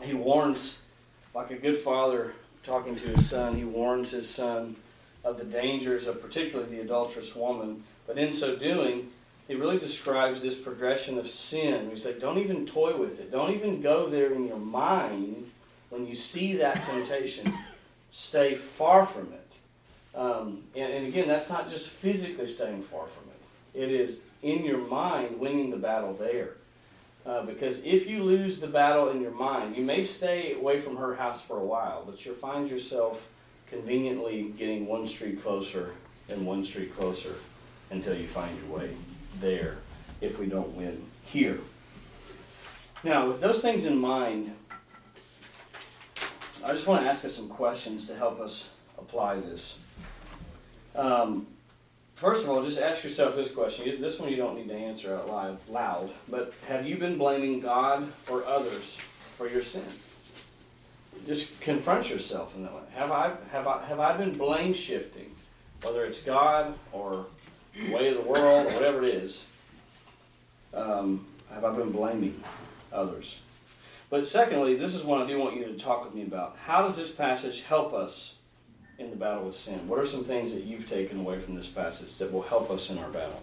He 0.00 0.14
warns, 0.14 0.78
like 1.34 1.50
a 1.50 1.56
good 1.56 1.78
father 1.78 2.34
talking 2.62 2.96
to 2.96 3.08
his 3.08 3.28
son, 3.28 3.56
he 3.56 3.64
warns 3.64 4.10
his 4.10 4.28
son 4.28 4.76
of 5.24 5.38
the 5.38 5.44
dangers 5.44 6.06
of 6.06 6.20
particularly 6.20 6.76
the 6.76 6.82
adulterous 6.82 7.36
woman. 7.36 7.84
But 8.06 8.18
in 8.18 8.32
so 8.32 8.56
doing, 8.56 9.10
he 9.46 9.54
really 9.54 9.78
describes 9.78 10.42
this 10.42 10.60
progression 10.60 11.18
of 11.18 11.28
sin. 11.28 11.90
He 11.90 11.96
said, 11.96 12.20
don't 12.20 12.38
even 12.38 12.66
toy 12.66 12.96
with 12.96 13.20
it. 13.20 13.30
Don't 13.30 13.52
even 13.52 13.80
go 13.80 14.08
there 14.08 14.32
in 14.32 14.48
your 14.48 14.58
mind 14.58 15.50
when 15.90 16.06
you 16.06 16.16
see 16.16 16.56
that 16.56 16.82
temptation. 16.82 17.52
Stay 18.10 18.54
far 18.54 19.06
from 19.06 19.32
it. 19.32 20.18
Um, 20.18 20.64
and, 20.76 20.92
and 20.92 21.06
again, 21.06 21.28
that's 21.28 21.48
not 21.48 21.70
just 21.70 21.88
physically 21.88 22.46
staying 22.46 22.82
far 22.82 23.06
from 23.06 23.28
it. 23.28 23.31
It 23.74 23.90
is 23.90 24.22
in 24.42 24.64
your 24.64 24.78
mind 24.78 25.38
winning 25.38 25.70
the 25.70 25.76
battle 25.76 26.12
there. 26.12 26.54
Uh, 27.24 27.44
because 27.44 27.84
if 27.84 28.08
you 28.08 28.22
lose 28.24 28.58
the 28.58 28.66
battle 28.66 29.08
in 29.08 29.20
your 29.20 29.30
mind, 29.30 29.76
you 29.76 29.84
may 29.84 30.04
stay 30.04 30.54
away 30.54 30.80
from 30.80 30.96
her 30.96 31.14
house 31.14 31.40
for 31.40 31.56
a 31.56 31.64
while, 31.64 32.02
but 32.04 32.24
you'll 32.24 32.34
find 32.34 32.68
yourself 32.68 33.28
conveniently 33.68 34.52
getting 34.58 34.86
one 34.86 35.06
street 35.06 35.40
closer 35.42 35.94
and 36.28 36.44
one 36.44 36.64
street 36.64 36.96
closer 36.96 37.36
until 37.90 38.16
you 38.16 38.26
find 38.26 38.56
your 38.58 38.78
way 38.78 38.90
there 39.40 39.78
if 40.20 40.38
we 40.38 40.46
don't 40.46 40.76
win 40.76 41.02
here. 41.24 41.58
Now, 43.04 43.28
with 43.28 43.40
those 43.40 43.60
things 43.60 43.86
in 43.86 43.98
mind, 43.98 44.54
I 46.64 46.72
just 46.72 46.86
want 46.86 47.02
to 47.02 47.08
ask 47.08 47.24
us 47.24 47.34
some 47.34 47.48
questions 47.48 48.06
to 48.08 48.16
help 48.16 48.40
us 48.40 48.68
apply 48.98 49.36
this. 49.36 49.78
Um, 50.94 51.46
first 52.22 52.44
of 52.44 52.50
all, 52.50 52.62
just 52.62 52.80
ask 52.80 53.02
yourself 53.02 53.34
this 53.34 53.50
question. 53.50 54.00
This 54.00 54.20
one 54.20 54.30
you 54.30 54.36
don't 54.36 54.56
need 54.56 54.68
to 54.68 54.76
answer 54.76 55.16
out 55.16 55.60
loud, 55.68 56.10
but 56.28 56.54
have 56.68 56.86
you 56.86 56.96
been 56.96 57.18
blaming 57.18 57.58
God 57.58 58.12
or 58.30 58.46
others 58.46 58.96
for 59.36 59.48
your 59.48 59.60
sin? 59.60 59.84
Just 61.26 61.60
confront 61.60 62.08
yourself 62.08 62.54
in 62.54 62.62
that 62.62 62.72
way. 62.72 62.82
Have 62.94 63.10
I 63.10 63.32
have 63.50 63.66
I 63.66 63.84
have 63.84 63.98
I 63.98 64.16
been 64.16 64.32
blame 64.32 64.72
shifting, 64.72 65.34
whether 65.82 66.04
it's 66.04 66.22
God 66.22 66.74
or 66.92 67.26
the 67.74 67.92
way 67.92 68.08
of 68.08 68.22
the 68.22 68.28
world 68.28 68.66
or 68.66 68.70
whatever 68.70 69.02
it 69.02 69.14
is? 69.14 69.44
Um, 70.72 71.26
have 71.52 71.64
I 71.64 71.74
been 71.74 71.90
blaming 71.90 72.42
others? 72.92 73.40
But 74.10 74.28
secondly, 74.28 74.76
this 74.76 74.94
is 74.94 75.02
one 75.04 75.20
I 75.22 75.26
do 75.26 75.38
want 75.38 75.56
you 75.56 75.64
to 75.64 75.74
talk 75.74 76.04
with 76.04 76.14
me 76.14 76.22
about. 76.22 76.56
How 76.66 76.82
does 76.82 76.96
this 76.96 77.10
passage 77.10 77.62
help 77.62 77.92
us 77.92 78.36
in 79.02 79.10
the 79.10 79.16
battle 79.16 79.44
with 79.44 79.54
sin? 79.54 79.86
What 79.88 79.98
are 79.98 80.06
some 80.06 80.24
things 80.24 80.54
that 80.54 80.64
you've 80.64 80.88
taken 80.88 81.20
away 81.20 81.38
from 81.38 81.54
this 81.54 81.68
passage 81.68 82.16
that 82.16 82.32
will 82.32 82.42
help 82.42 82.70
us 82.70 82.90
in 82.90 82.98
our 82.98 83.10
battle? 83.10 83.42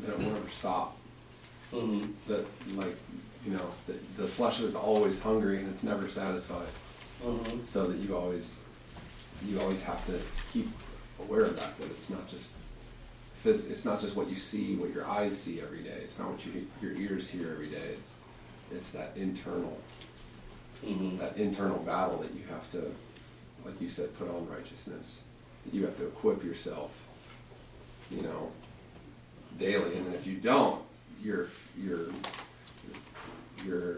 That 0.00 0.12
it 0.12 0.18
will 0.18 0.32
never 0.32 0.48
stop. 0.48 0.96
Mm-hmm. 1.72 2.12
That, 2.26 2.44
like, 2.76 2.96
you 3.46 3.52
know, 3.52 3.70
the, 3.86 3.94
the 4.16 4.28
flesh 4.28 4.60
is 4.60 4.74
always 4.74 5.18
hungry 5.20 5.58
and 5.58 5.68
it's 5.68 5.82
never 5.82 6.08
satisfied. 6.08 6.68
Mm-hmm. 7.24 7.64
So 7.64 7.86
that 7.86 7.96
you 7.98 8.16
always, 8.16 8.60
you 9.46 9.60
always 9.60 9.82
have 9.82 10.04
to 10.06 10.18
keep 10.52 10.68
aware 11.20 11.42
of 11.42 11.56
that. 11.56 11.78
That 11.78 11.90
it's 11.90 12.10
not 12.10 12.28
just, 12.28 12.50
phys- 13.44 13.70
it's 13.70 13.84
not 13.84 14.00
just 14.00 14.16
what 14.16 14.28
you 14.28 14.36
see, 14.36 14.76
what 14.76 14.92
your 14.92 15.06
eyes 15.06 15.38
see 15.38 15.60
every 15.60 15.82
day. 15.82 15.98
It's 16.02 16.18
not 16.18 16.30
what 16.30 16.44
you, 16.46 16.66
your 16.80 16.92
ears 16.92 17.28
hear 17.28 17.50
every 17.50 17.68
day. 17.68 17.94
It's, 17.96 18.12
it's 18.72 18.92
that 18.92 19.12
internal 19.16 19.78
Mm-hmm. 20.84 21.18
that 21.18 21.36
internal 21.36 21.78
battle 21.78 22.18
that 22.18 22.32
you 22.34 22.44
have 22.50 22.70
to, 22.72 22.92
like 23.64 23.80
you 23.80 23.88
said, 23.88 24.16
put 24.18 24.28
on 24.28 24.46
righteousness. 24.48 25.20
That 25.64 25.74
you 25.74 25.84
have 25.84 25.96
to 25.98 26.06
equip 26.06 26.44
yourself, 26.44 26.90
you 28.10 28.22
know, 28.22 28.50
daily. 29.58 29.96
And 29.96 30.06
then 30.06 30.14
if 30.14 30.26
you 30.26 30.36
don't, 30.36 30.82
your 31.22 31.48
your 31.80 32.06
your 33.64 33.96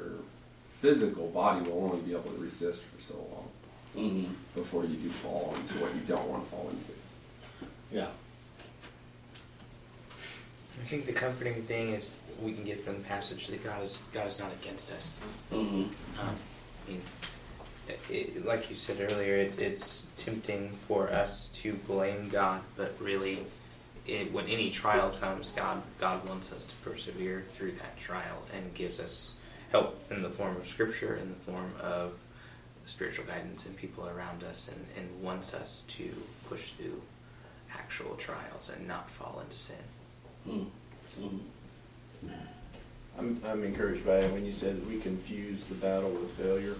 physical 0.80 1.28
body 1.28 1.68
will 1.68 1.84
only 1.90 2.00
be 2.02 2.12
able 2.12 2.30
to 2.30 2.38
resist 2.38 2.84
for 2.84 3.00
so 3.02 3.14
long 3.14 3.48
Mm-hmm. 3.96 4.30
before 4.54 4.84
you 4.84 4.96
do 4.96 5.08
fall 5.08 5.54
into 5.56 5.74
what 5.82 5.94
you 5.94 6.02
don't 6.06 6.28
want 6.28 6.44
to 6.44 6.50
fall 6.50 6.68
into. 6.68 6.92
Yeah. 7.90 8.08
I 10.82 10.86
think 10.88 11.06
the 11.06 11.14
comforting 11.14 11.62
thing 11.62 11.94
is 11.94 12.20
we 12.42 12.52
can 12.52 12.62
get 12.64 12.84
from 12.84 12.96
the 12.98 13.04
passage 13.04 13.46
that 13.46 13.64
God 13.64 13.82
is 13.82 14.02
God 14.12 14.26
is 14.26 14.38
not 14.38 14.52
against 14.52 14.92
us. 14.92 15.16
Mm-hmm. 15.50 15.74
Um, 15.74 15.88
I 16.20 16.24
mean, 16.26 16.36
it, 18.10 18.44
like 18.44 18.68
you 18.70 18.76
said 18.76 19.00
earlier, 19.10 19.36
it, 19.36 19.60
it's 19.60 20.08
tempting 20.16 20.70
for 20.88 21.10
us 21.10 21.48
to 21.62 21.74
blame 21.74 22.28
God, 22.28 22.62
but 22.76 22.94
really, 23.00 23.46
it, 24.06 24.32
when 24.32 24.46
any 24.46 24.70
trial 24.70 25.10
comes, 25.10 25.52
God 25.52 25.82
God 25.98 26.26
wants 26.28 26.52
us 26.52 26.64
to 26.64 26.74
persevere 26.76 27.44
through 27.54 27.72
that 27.72 27.96
trial 27.98 28.42
and 28.54 28.74
gives 28.74 29.00
us 29.00 29.36
help 29.70 30.00
in 30.10 30.22
the 30.22 30.30
form 30.30 30.56
of 30.56 30.66
Scripture, 30.66 31.16
in 31.16 31.30
the 31.30 31.52
form 31.52 31.72
of 31.80 32.12
spiritual 32.86 33.24
guidance 33.24 33.66
and 33.66 33.76
people 33.76 34.08
around 34.08 34.44
us, 34.44 34.68
and, 34.68 34.86
and 34.96 35.22
wants 35.22 35.54
us 35.54 35.84
to 35.88 36.10
push 36.48 36.70
through 36.70 37.02
actual 37.74 38.14
trials 38.14 38.72
and 38.74 38.86
not 38.86 39.10
fall 39.10 39.42
into 39.44 39.56
sin. 39.56 39.76
Mm-hmm. 40.48 41.36
I'm, 43.18 43.40
I'm 43.46 43.64
encouraged 43.64 44.04
by 44.04 44.16
it 44.16 44.32
when 44.32 44.44
you 44.44 44.52
said 44.52 44.86
we 44.86 44.98
confuse 44.98 45.64
the 45.68 45.74
battle 45.74 46.10
with 46.10 46.32
failure. 46.32 46.76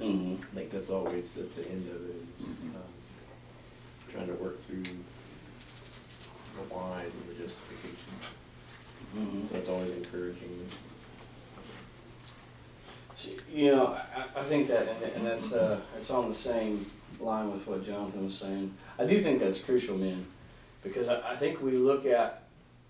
Mm-hmm. 0.00 0.42
I 0.42 0.54
think 0.54 0.70
that's 0.70 0.90
always 0.90 1.36
at 1.36 1.54
the 1.56 1.68
end 1.68 1.88
of 1.88 1.96
it, 2.08 2.16
is, 2.38 2.46
um, 2.46 2.82
trying 4.10 4.26
to 4.26 4.34
work 4.34 4.64
through 4.66 4.82
the 4.82 6.74
whys 6.74 7.12
and 7.14 7.28
the 7.28 7.42
justification. 7.42 8.14
Mm-hmm. 9.16 9.46
So 9.46 9.54
that's 9.54 9.68
always 9.68 9.90
encouraging. 9.90 10.66
See, 13.16 13.36
You 13.50 13.76
know, 13.76 13.98
I, 14.14 14.40
I 14.40 14.42
think 14.42 14.68
that, 14.68 14.88
and, 14.88 15.02
and 15.14 15.26
that's 15.26 15.52
uh, 15.52 15.80
it's 15.98 16.10
on 16.10 16.28
the 16.28 16.34
same 16.34 16.86
line 17.18 17.50
with 17.50 17.66
what 17.66 17.84
Jonathan 17.86 18.24
was 18.24 18.36
saying. 18.36 18.74
I 18.98 19.06
do 19.06 19.22
think 19.22 19.40
that's 19.40 19.60
crucial, 19.60 19.96
men, 19.96 20.26
because 20.82 21.08
I, 21.08 21.32
I 21.32 21.36
think 21.36 21.62
we 21.62 21.72
look 21.72 22.04
at 22.04 22.42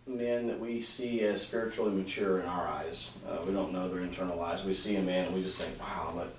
men 0.06 0.46
that 0.46 0.60
we 0.60 0.80
see 0.80 1.20
as 1.22 1.42
spiritually 1.42 1.92
mature 1.92 2.40
in 2.40 2.46
our 2.46 2.66
eyes. 2.66 3.10
Uh, 3.28 3.38
we 3.46 3.52
don't 3.52 3.72
know 3.72 3.88
their 3.88 4.02
internal 4.02 4.36
lives. 4.36 4.64
We 4.64 4.74
see 4.74 4.96
a 4.96 5.02
man 5.02 5.26
and 5.26 5.34
we 5.34 5.42
just 5.42 5.58
think, 5.58 5.78
wow, 5.80 6.12
but 6.14 6.34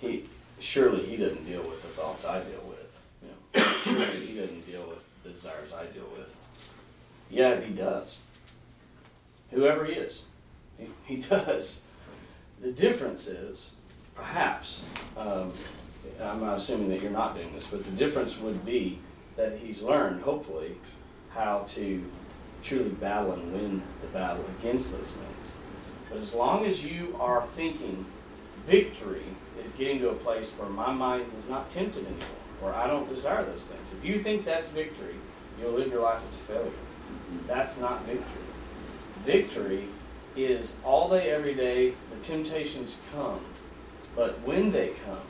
he 0.00 0.24
surely 0.58 1.04
he 1.04 1.16
doesn't 1.16 1.44
deal 1.44 1.62
with 1.62 1.82
the 1.82 1.88
thoughts 1.88 2.24
I 2.24 2.40
deal 2.40 2.62
with. 2.68 3.00
You 3.22 3.28
know, 3.28 3.64
surely 3.64 4.26
he 4.26 4.38
doesn't 4.38 4.66
deal 4.66 4.88
with 4.88 5.08
the 5.22 5.30
desires 5.30 5.72
I 5.72 5.86
deal 5.86 6.08
with. 6.16 6.34
Yeah, 7.30 7.60
he 7.60 7.72
does. 7.72 8.18
Whoever 9.50 9.84
he 9.84 9.92
is, 9.92 10.22
he, 10.78 10.88
he 11.04 11.16
does. 11.28 11.82
The 12.60 12.72
difference 12.72 13.26
is, 13.26 13.72
perhaps, 14.14 14.82
um, 15.16 15.52
I'm 16.20 16.40
not 16.40 16.58
assuming 16.58 16.88
that 16.90 17.00
you're 17.00 17.10
not 17.10 17.36
doing 17.36 17.52
this, 17.54 17.68
but 17.68 17.84
the 17.84 17.90
difference 17.92 18.38
would 18.38 18.64
be 18.64 18.98
that 19.36 19.58
he's 19.58 19.82
learned, 19.82 20.22
hopefully, 20.22 20.76
how 21.30 21.64
to 21.68 22.04
truly 22.62 22.90
battle 22.90 23.32
and 23.32 23.52
win 23.52 23.82
the 24.00 24.08
battle 24.08 24.44
against 24.58 24.92
those 24.92 25.16
things. 25.16 25.52
But 26.08 26.18
as 26.18 26.34
long 26.34 26.64
as 26.66 26.84
you 26.84 27.16
are 27.18 27.44
thinking 27.46 28.06
victory 28.66 29.24
is 29.60 29.72
getting 29.72 29.98
to 30.00 30.10
a 30.10 30.14
place 30.14 30.52
where 30.52 30.68
my 30.68 30.92
mind 30.92 31.26
is 31.38 31.48
not 31.48 31.70
tempted 31.70 32.04
anymore, 32.06 32.26
where 32.60 32.74
I 32.74 32.86
don't 32.86 33.08
desire 33.08 33.44
those 33.44 33.64
things. 33.64 33.88
If 33.98 34.04
you 34.04 34.18
think 34.18 34.44
that's 34.44 34.68
victory, 34.70 35.16
you'll 35.60 35.72
live 35.72 35.88
your 35.88 36.02
life 36.02 36.20
as 36.26 36.34
a 36.34 36.38
failure. 36.38 36.72
That's 37.46 37.78
not 37.78 38.04
victory. 38.04 38.42
Victory 39.24 39.88
is 40.36 40.76
all 40.84 41.10
day, 41.10 41.30
every 41.30 41.54
day, 41.54 41.94
the 42.10 42.22
temptations 42.22 43.00
come. 43.12 43.40
But 44.14 44.40
when 44.42 44.72
they 44.72 44.92
come, 45.06 45.22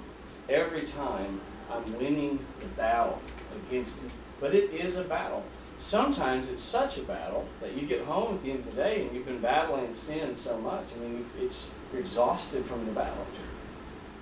every 0.48 0.82
time 0.82 1.40
I'm 1.70 1.98
winning 1.98 2.44
the 2.60 2.66
battle 2.68 3.20
against 3.68 4.02
it. 4.02 4.10
But 4.40 4.54
it 4.54 4.72
is 4.72 4.96
a 4.96 5.04
battle. 5.04 5.44
Sometimes 5.78 6.48
it's 6.48 6.62
such 6.62 6.98
a 6.98 7.02
battle 7.02 7.46
that 7.60 7.74
you 7.74 7.86
get 7.86 8.04
home 8.04 8.34
at 8.36 8.42
the 8.42 8.50
end 8.52 8.60
of 8.60 8.66
the 8.66 8.82
day 8.82 9.02
and 9.02 9.14
you've 9.14 9.26
been 9.26 9.40
battling 9.40 9.94
sin 9.94 10.36
so 10.36 10.56
much. 10.58 10.86
I 10.96 11.00
mean, 11.00 11.26
it's, 11.40 11.70
you're 11.92 12.00
exhausted 12.00 12.64
from 12.66 12.86
the 12.86 12.92
battle. 12.92 13.26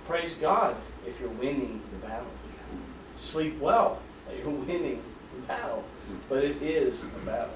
Praise 0.07 0.35
God 0.35 0.75
if 1.05 1.19
you're 1.19 1.29
winning 1.29 1.81
the 1.91 2.07
battle. 2.07 2.27
Sleep 3.19 3.59
well 3.59 3.99
that 4.27 4.37
you're 4.37 4.49
winning 4.49 5.01
the 5.35 5.47
battle. 5.47 5.83
But 6.27 6.43
it 6.43 6.61
is 6.61 7.03
a 7.03 7.25
battle. 7.25 7.53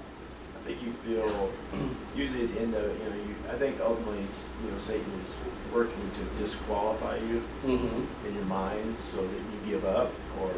I 0.62 0.68
think 0.68 0.84
you 0.84 0.94
feel, 0.94 1.50
usually 2.16 2.44
at 2.44 2.54
the 2.54 2.62
end 2.62 2.76
of 2.76 2.84
it, 2.84 2.98
you 3.04 3.10
know, 3.10 3.16
you, 3.16 3.36
I 3.52 3.56
think 3.58 3.80
ultimately, 3.82 4.20
it's, 4.24 4.48
you 4.64 4.72
know, 4.72 4.80
Satan 4.80 5.12
is 5.26 5.74
working 5.74 6.10
to 6.12 6.44
disqualify 6.44 7.18
you 7.18 7.42
Mm-hmm. 7.66 8.28
in 8.28 8.36
your 8.36 8.46
mind 8.46 8.96
so 9.12 9.18
that 9.22 9.28
you 9.34 9.72
give 9.72 9.86
up, 9.86 10.12
or, 10.42 10.52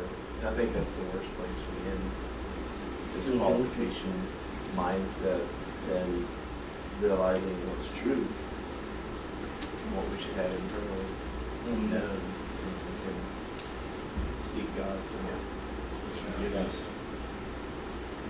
I 0.45 0.53
think 0.53 0.73
that's 0.73 0.89
the 0.91 1.03
worst 1.03 1.33
place 1.35 1.49
to 1.57 1.91
be 3.21 3.25
in, 3.25 3.31
disqualification 3.37 4.13
mindset, 4.75 5.41
and 5.93 6.25
realizing 7.01 7.55
what's 7.69 7.97
true, 7.99 8.25
and 8.25 9.95
what 9.95 10.05
we 10.11 10.17
should 10.21 10.33
have 10.35 10.51
internally 10.51 11.05
Mm-hmm. 11.67 11.91
done, 11.91 12.01
and 12.01 12.21
we 12.87 12.93
can 13.03 13.17
seek 14.39 14.75
God 14.77 14.97
for 15.11 15.19
His 16.07 16.19
forgiveness. 16.19 16.75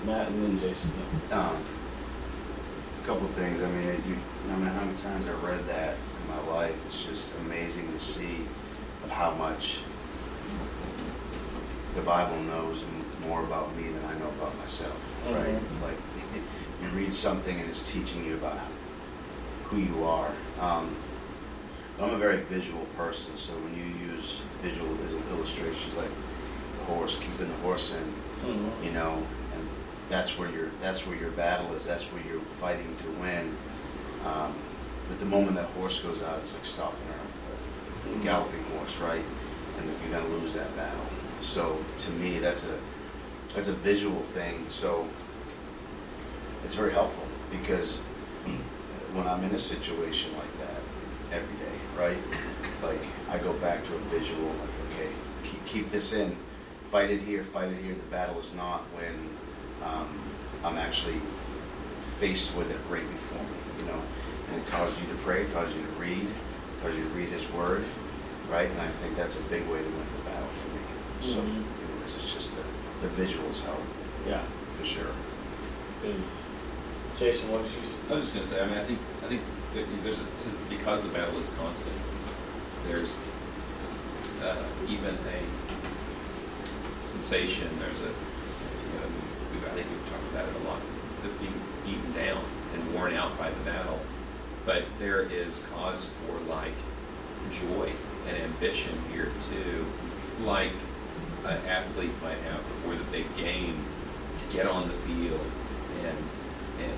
Matt 0.07 0.27
and 0.29 0.43
then 0.43 0.59
Jason. 0.59 0.91
Um, 1.31 1.63
a 3.03 3.05
couple 3.05 3.25
of 3.27 3.33
things. 3.33 3.61
I 3.61 3.67
mean, 3.69 3.83
you, 4.07 4.17
no 4.49 4.57
matter 4.57 4.73
how 4.73 4.85
many 4.85 4.97
times 4.97 5.27
I 5.27 5.33
read 5.33 5.67
that 5.67 5.95
in 5.95 6.35
my 6.35 6.51
life, 6.51 6.83
it's 6.87 7.05
just 7.05 7.35
amazing 7.45 7.91
to 7.93 7.99
see 7.99 8.47
of 9.03 9.11
how 9.11 9.31
much 9.35 9.81
the 11.95 12.01
Bible 12.01 12.39
knows 12.41 12.83
m- 12.83 12.96
more 13.27 13.43
about 13.43 13.75
me 13.75 13.83
than 13.89 14.03
I 14.05 14.13
know 14.19 14.29
about 14.29 14.57
myself. 14.57 14.97
Right? 15.25 15.55
Mhm. 15.59 15.81
Like 15.81 15.97
you 16.81 16.89
read 16.97 17.13
something 17.13 17.59
and 17.59 17.69
it's 17.69 17.91
teaching 17.91 18.25
you 18.25 18.35
about 18.35 18.59
who 19.65 19.77
you 19.79 20.03
are. 20.05 20.31
Um, 20.59 20.95
I'm 21.99 22.13
a 22.13 22.17
very 22.17 22.37
visual 22.43 22.85
person, 22.95 23.35
so 23.37 23.53
when 23.53 23.73
you 23.75 24.13
use 24.13 24.41
visual 24.61 24.87
illustrations, 25.31 25.95
like 25.95 26.11
the 26.79 26.85
horse, 26.93 27.19
keeping 27.19 27.49
the 27.49 27.57
horse 27.57 27.93
in, 27.93 28.13
Mm-hmm. 28.45 28.85
you 28.85 28.91
know, 28.91 29.13
and 29.55 29.67
that's 30.09 30.37
where 30.37 30.47
your 30.51 30.69
that's 30.79 31.07
where 31.07 31.17
your 31.17 31.31
battle 31.31 31.73
is. 31.73 31.87
That's 31.87 32.03
where 32.13 32.21
you're 32.23 32.39
fighting 32.39 32.95
to 32.97 33.09
win. 33.19 33.57
Um, 34.23 34.53
but 35.09 35.19
the 35.19 35.25
moment 35.25 35.55
that 35.55 35.65
horse 35.69 35.99
goes 36.01 36.21
out, 36.21 36.37
it's 36.37 36.53
like 36.53 36.63
stopping 36.63 36.99
her, 37.07 38.15
a 38.21 38.23
galloping 38.23 38.63
horse, 38.77 38.99
right? 38.99 39.25
And 39.79 39.89
you're 40.03 40.19
gonna 40.21 40.31
lose 40.35 40.53
that 40.53 40.75
battle. 40.77 41.07
So 41.41 41.83
to 41.97 42.11
me, 42.11 42.37
that's 42.37 42.67
a 42.67 42.77
that's 43.57 43.69
a 43.69 43.73
visual 43.73 44.21
thing. 44.21 44.53
So 44.69 45.09
it's 46.63 46.75
very 46.75 46.93
helpful 46.93 47.25
because 47.49 47.97
when 49.13 49.27
I'm 49.27 49.43
in 49.43 49.51
a 49.55 49.59
situation 49.59 50.31
like 50.37 50.59
that 50.59 51.35
every 51.35 51.55
day, 51.55 51.77
right? 51.97 52.17
Like 52.83 53.01
I 53.31 53.39
go 53.39 53.53
back 53.53 53.83
to 53.87 53.95
a 53.95 53.99
visual, 54.19 54.45
like 54.45 54.91
okay, 54.91 55.09
keep, 55.43 55.65
keep 55.65 55.91
this 55.91 56.13
in, 56.13 56.37
fight 56.91 57.09
it 57.09 57.21
here, 57.21 57.43
fight 57.43 57.71
it 57.71 57.81
here. 57.81 57.95
The 57.95 58.11
battle 58.11 58.39
is 58.39 58.53
not 58.53 58.81
when 58.95 59.15
um, 59.83 60.07
I'm 60.63 60.77
actually 60.77 61.19
faced 62.19 62.55
with 62.55 62.69
it 62.69 62.77
right 62.91 63.09
before 63.11 63.41
me, 63.41 63.57
you 63.79 63.85
know. 63.85 64.01
And 64.51 64.61
it 64.61 64.67
causes 64.67 65.01
you 65.01 65.07
to 65.07 65.15
pray, 65.15 65.45
causes 65.45 65.75
you 65.75 65.81
to 65.81 65.91
read, 65.93 66.27
causes 66.83 66.99
you 66.99 67.05
to 67.05 67.09
read 67.09 67.29
His 67.29 67.51
Word, 67.51 67.83
right? 68.51 68.69
And 68.69 68.81
I 68.81 68.87
think 68.87 69.17
that's 69.17 69.39
a 69.39 69.43
big 69.43 69.63
way 69.63 69.79
to 69.79 69.89
win 69.89 70.07
the 70.15 70.29
battle 70.29 70.47
for 70.49 70.69
me. 70.69 70.81
So, 71.21 71.41
Mhm. 71.41 71.65
anyways, 71.89 72.15
it's 72.17 72.33
just 72.33 72.55
the, 72.55 72.61
the 73.01 73.07
visuals 73.09 73.61
help 73.63 73.81
Yeah. 74.27 74.41
for 74.77 74.85
sure. 74.85 75.11
Good. 76.01 76.21
Jason, 77.17 77.51
what 77.51 77.63
did 77.63 77.71
you 77.73 77.83
say? 77.87 77.95
I 78.09 78.13
was 78.13 78.31
just 78.31 78.33
gonna 78.33 78.45
say, 78.45 78.61
I 78.61 78.65
mean, 78.67 78.77
I 78.77 78.83
think, 78.85 78.99
I 79.23 79.27
think 79.27 79.41
there's, 80.03 80.17
a- 80.19 80.69
because 80.69 81.03
the 81.03 81.09
battle 81.09 81.37
is 81.39 81.49
constant, 81.59 81.95
there's 82.87 83.19
uh, 84.43 84.55
even 84.87 85.15
a 85.15 87.03
sensation, 87.03 87.67
there's 87.79 88.01
a, 88.01 88.11
you 88.11 88.99
know, 88.99 89.07
we've, 89.51 89.65
I 89.65 89.69
think 89.75 89.87
we've 89.89 90.09
talked 90.09 90.31
about 90.31 90.47
it 90.47 90.55
a 90.63 90.67
lot, 90.67 90.81
of 91.25 91.39
being 91.39 91.53
beaten 91.85 92.13
down 92.13 92.43
and 92.73 92.93
worn 92.93 93.13
out 93.13 93.37
by 93.37 93.49
the 93.49 93.59
battle. 93.65 93.99
But 94.65 94.83
there 94.99 95.21
is 95.23 95.65
cause 95.73 96.05
for 96.27 96.37
like 96.49 96.73
joy 97.51 97.91
and 98.27 98.37
ambition 98.37 98.93
here 99.11 99.31
too, 99.49 99.85
like 100.43 100.73
an 101.49 101.65
athlete 101.67 102.11
might 102.21 102.37
have 102.39 102.59
before 102.67 102.95
the 102.95 103.03
big 103.05 103.25
game 103.37 103.83
to 104.39 104.55
get 104.55 104.67
on 104.67 104.87
the 104.87 104.93
field 105.05 105.39
and 106.03 106.17
and 106.79 106.97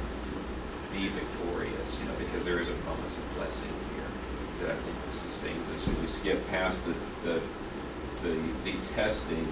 be 0.92 1.08
victorious, 1.10 2.00
you 2.02 2.06
know, 2.08 2.16
because 2.18 2.44
there 2.44 2.60
is 2.60 2.68
a 2.68 2.74
promise 2.86 3.16
of 3.18 3.24
blessing 3.36 3.70
here 3.96 4.68
that 4.68 4.76
I 4.76 4.80
think 4.82 4.96
sustains 5.10 5.68
us. 5.70 5.86
When 5.88 6.02
we 6.02 6.08
skip 6.08 6.46
past 6.48 6.86
the 6.86 6.94
the 7.24 7.42
the, 8.24 8.36
the 8.66 8.74
testing, 8.96 9.48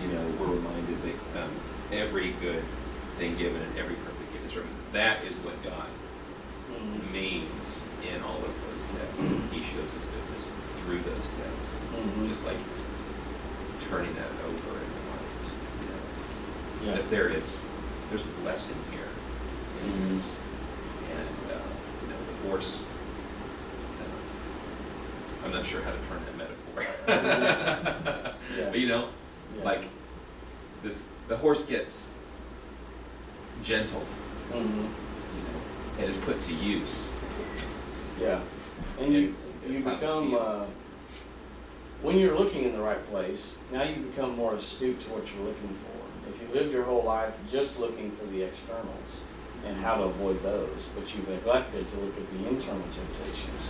you 0.00 0.08
know, 0.08 0.24
we're 0.40 0.46
reminded 0.54 0.96
that 1.02 1.42
um, 1.42 1.50
every 1.92 2.32
good 2.40 2.64
thing 3.16 3.36
given 3.36 3.60
and 3.60 3.78
every 3.78 3.96
perfect 3.96 4.32
gift 4.32 4.46
is 4.46 4.52
from 4.52 4.68
that 4.92 5.24
is 5.24 5.34
what 5.36 5.62
God 5.62 5.86
Mm-hmm. 6.70 7.12
means 7.12 7.84
in 8.08 8.22
all 8.22 8.36
of 8.38 8.50
those 8.70 8.86
tests. 8.96 9.26
He 9.50 9.60
shows 9.60 9.90
his 9.90 10.04
goodness 10.04 10.50
through 10.84 11.00
those 11.00 11.28
tests. 11.42 11.74
Mhm. 11.92 12.28
Just 12.28 12.46
like 12.46 12.56
turning 13.90 14.14
that 14.14 14.30
over 14.46 14.70
in 14.78 14.90
our 14.94 15.16
minds. 15.16 15.56
You 15.82 16.86
know, 16.86 16.92
Yeah. 16.92 16.96
That 16.96 17.10
there 17.10 17.28
is 17.28 17.58
there's 18.08 18.22
blessing 18.42 18.78
here 18.90 19.08
in 19.84 19.90
Mhm. 19.92 20.08
this. 20.10 20.38
And 21.10 21.50
uh, 21.52 21.58
you 22.02 22.08
know, 22.08 22.16
the 22.42 22.48
horse 22.48 22.84
uh, 24.00 25.44
I'm 25.44 25.52
not 25.52 25.64
sure 25.66 25.82
how 25.82 25.90
to 25.90 25.98
turn 26.08 26.22
that 26.26 26.36
metaphor. 26.36 26.86
Yeah. 27.08 28.34
But 28.70 28.78
you 28.78 28.88
know, 28.88 29.08
Yeah. 29.58 29.64
like 29.64 29.84
this 30.82 31.08
the 31.28 31.36
horse 31.36 31.62
gets 31.64 32.12
gentle, 33.62 34.02
Mhm. 34.52 34.88
you 35.36 35.42
know, 35.46 35.60
and 35.98 36.08
is 36.08 36.16
put 36.16 36.40
to 36.44 36.52
use. 36.54 37.10
Yeah. 38.20 38.40
And 38.98 39.12
you, 39.14 39.34
And- 39.64 39.74
you 39.74 39.80
become, 39.80 40.34
uh, 40.34 40.64
when 42.02 42.18
you're 42.18 42.38
looking 42.38 42.64
in 42.64 42.72
the 42.72 42.80
right 42.80 43.04
place, 43.10 43.56
now 43.70 43.82
you 43.82 43.96
become 43.96 44.36
more 44.36 44.54
astute 44.54 45.00
to 45.02 45.10
what 45.10 45.32
you're 45.34 45.44
looking 45.44 45.76
for. 45.84 46.30
If 46.30 46.40
you've 46.40 46.54
lived 46.54 46.72
your 46.72 46.84
whole 46.84 47.04
life 47.04 47.34
just 47.50 47.78
looking 47.78 48.10
for 48.12 48.24
the 48.26 48.42
externals 48.42 49.20
and 49.66 49.76
how 49.76 49.96
to 49.96 50.04
avoid 50.04 50.42
those, 50.42 50.88
but 50.94 51.14
you've 51.14 51.28
neglected 51.28 51.88
to 51.88 51.96
look 51.98 52.16
at 52.16 52.30
the 52.30 52.48
internal 52.48 52.86
temptations, 52.90 53.68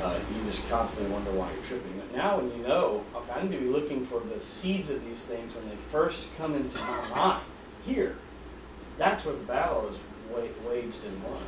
uh, 0.00 0.18
you 0.34 0.50
just 0.50 0.68
constantly 0.68 1.12
wonder 1.12 1.30
why 1.30 1.50
you're 1.52 1.64
tripping. 1.64 1.92
But 1.98 2.16
now 2.16 2.38
when 2.38 2.50
you 2.56 2.66
know, 2.66 3.04
okay, 3.14 3.32
I 3.32 3.42
need 3.42 3.52
to 3.52 3.58
be 3.58 3.68
looking 3.68 4.04
for 4.04 4.20
the 4.20 4.40
seeds 4.44 4.90
of 4.90 5.02
these 5.04 5.24
things 5.24 5.54
when 5.54 5.68
they 5.68 5.76
first 5.90 6.36
come 6.36 6.54
into 6.54 6.78
my 6.78 7.08
mind, 7.08 7.44
here, 7.86 8.16
that's 8.98 9.24
where 9.24 9.34
the 9.34 9.44
battle 9.44 9.88
is 9.88 9.98
wa- 10.30 10.70
waged 10.70 11.04
and 11.04 11.22
won. 11.24 11.42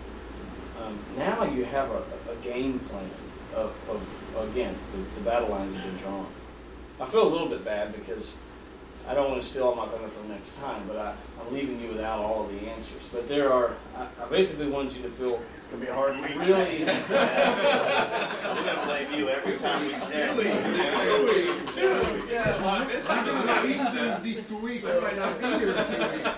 Um, 0.83 0.99
now 1.19 1.45
you 1.45 1.65
have 1.65 1.91
a, 1.91 2.03
a 2.31 2.35
game 2.43 2.79
plan 2.81 3.11
of, 3.55 3.73
of 3.89 4.01
again, 4.43 4.77
the, 4.93 4.99
the 5.19 5.25
battle 5.29 5.49
lines 5.49 5.75
have 5.75 5.85
been 5.85 5.97
drawn. 5.97 6.27
I 7.01 7.07
feel 7.07 7.27
a 7.27 7.31
little 7.31 7.49
bit 7.49 7.65
bad 7.65 7.93
because 7.93 8.37
I 9.07 9.13
don't 9.15 9.31
want 9.31 9.43
to 9.43 9.47
steal 9.47 9.65
all 9.65 9.75
my 9.75 9.87
thunder 9.87 10.09
for 10.09 10.23
the 10.23 10.29
next 10.29 10.57
time, 10.61 10.83
but 10.89 10.97
I, 10.97 11.15
I'm 11.41 11.53
leaving 11.55 11.81
you 11.81 11.89
without 11.89 12.21
all 12.21 12.45
of 12.45 12.51
the 12.53 12.59
answers 12.69 12.75
answers, 12.85 13.09
but 13.13 13.29
there 13.29 13.53
are. 13.53 13.77
I, 13.97 14.07
I 14.23 14.27
basically 14.31 14.69
want 14.69 14.95
you 14.97 15.03
to 15.03 15.09
feel 15.11 15.41
It's 15.57 15.67
gonna 15.69 15.83
be 15.85 15.89
a 15.91 15.95
hard 15.95 16.17
week. 16.17 16.35
really. 16.41 16.85
I'm 16.89 18.65
gonna 18.65 18.83
blame 18.85 19.13
you 19.15 19.29
every 19.29 19.57
time 19.59 19.87
we 19.87 19.95
say 19.97 20.29
it. 20.31 20.37
These 24.23 24.47
two 24.47 24.57
weeks. 24.59 24.83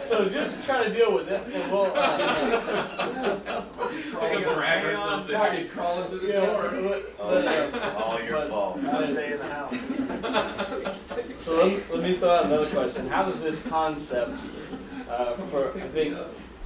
So 0.08 0.28
just 0.28 0.64
try 0.64 0.84
to 0.84 0.92
deal 0.92 1.14
with 1.14 1.28
it. 1.28 1.42
And 1.52 1.72
we'll, 1.72 1.92
uh, 1.94 3.62
Like 4.20 4.46
a 4.46 4.54
brag 4.54 4.84
or 4.84 4.94
something. 4.96 5.36
Tommy 5.36 5.64
crawling 5.64 6.08
through 6.08 6.20
you 6.20 6.26
the 6.32 6.32
know, 6.40 6.46
door. 6.46 6.70
but- 6.82 7.02
Oh, 7.18 7.28
but, 7.30 7.46
uh, 7.46 7.50
yeah. 7.50 8.02
All 8.02 8.20
your 8.22 8.32
but- 8.32 8.48
fault. 8.50 8.78
I'll 8.84 9.02
stay 9.02 9.32
in 9.32 9.38
the 9.38 9.44
house. 9.46 9.76
So 11.36 11.56
let, 11.56 11.90
let 11.92 12.02
me 12.02 12.14
throw 12.14 12.30
out 12.30 12.46
another 12.46 12.68
question. 12.70 13.08
How 13.08 13.22
does 13.24 13.40
this 13.40 13.66
concept, 13.66 14.40
uh, 15.08 15.34
for 15.34 15.70
I 15.76 15.88
think 15.88 16.16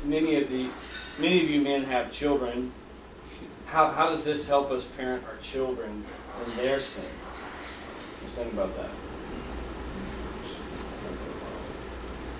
many 0.04 0.36
of 0.36 0.48
the 0.48 0.68
many 1.18 1.42
of 1.42 1.50
you 1.50 1.60
men 1.60 1.84
have 1.84 2.12
children. 2.12 2.72
How, 3.66 3.90
how 3.90 4.10
does 4.10 4.24
this 4.24 4.48
help 4.48 4.70
us 4.70 4.86
parent 4.86 5.24
our 5.24 5.36
children 5.42 6.04
in 6.44 6.56
their 6.56 6.80
sin? 6.80 7.04
Let's 8.22 8.36
think 8.36 8.52
about 8.52 8.74
that. 8.76 8.90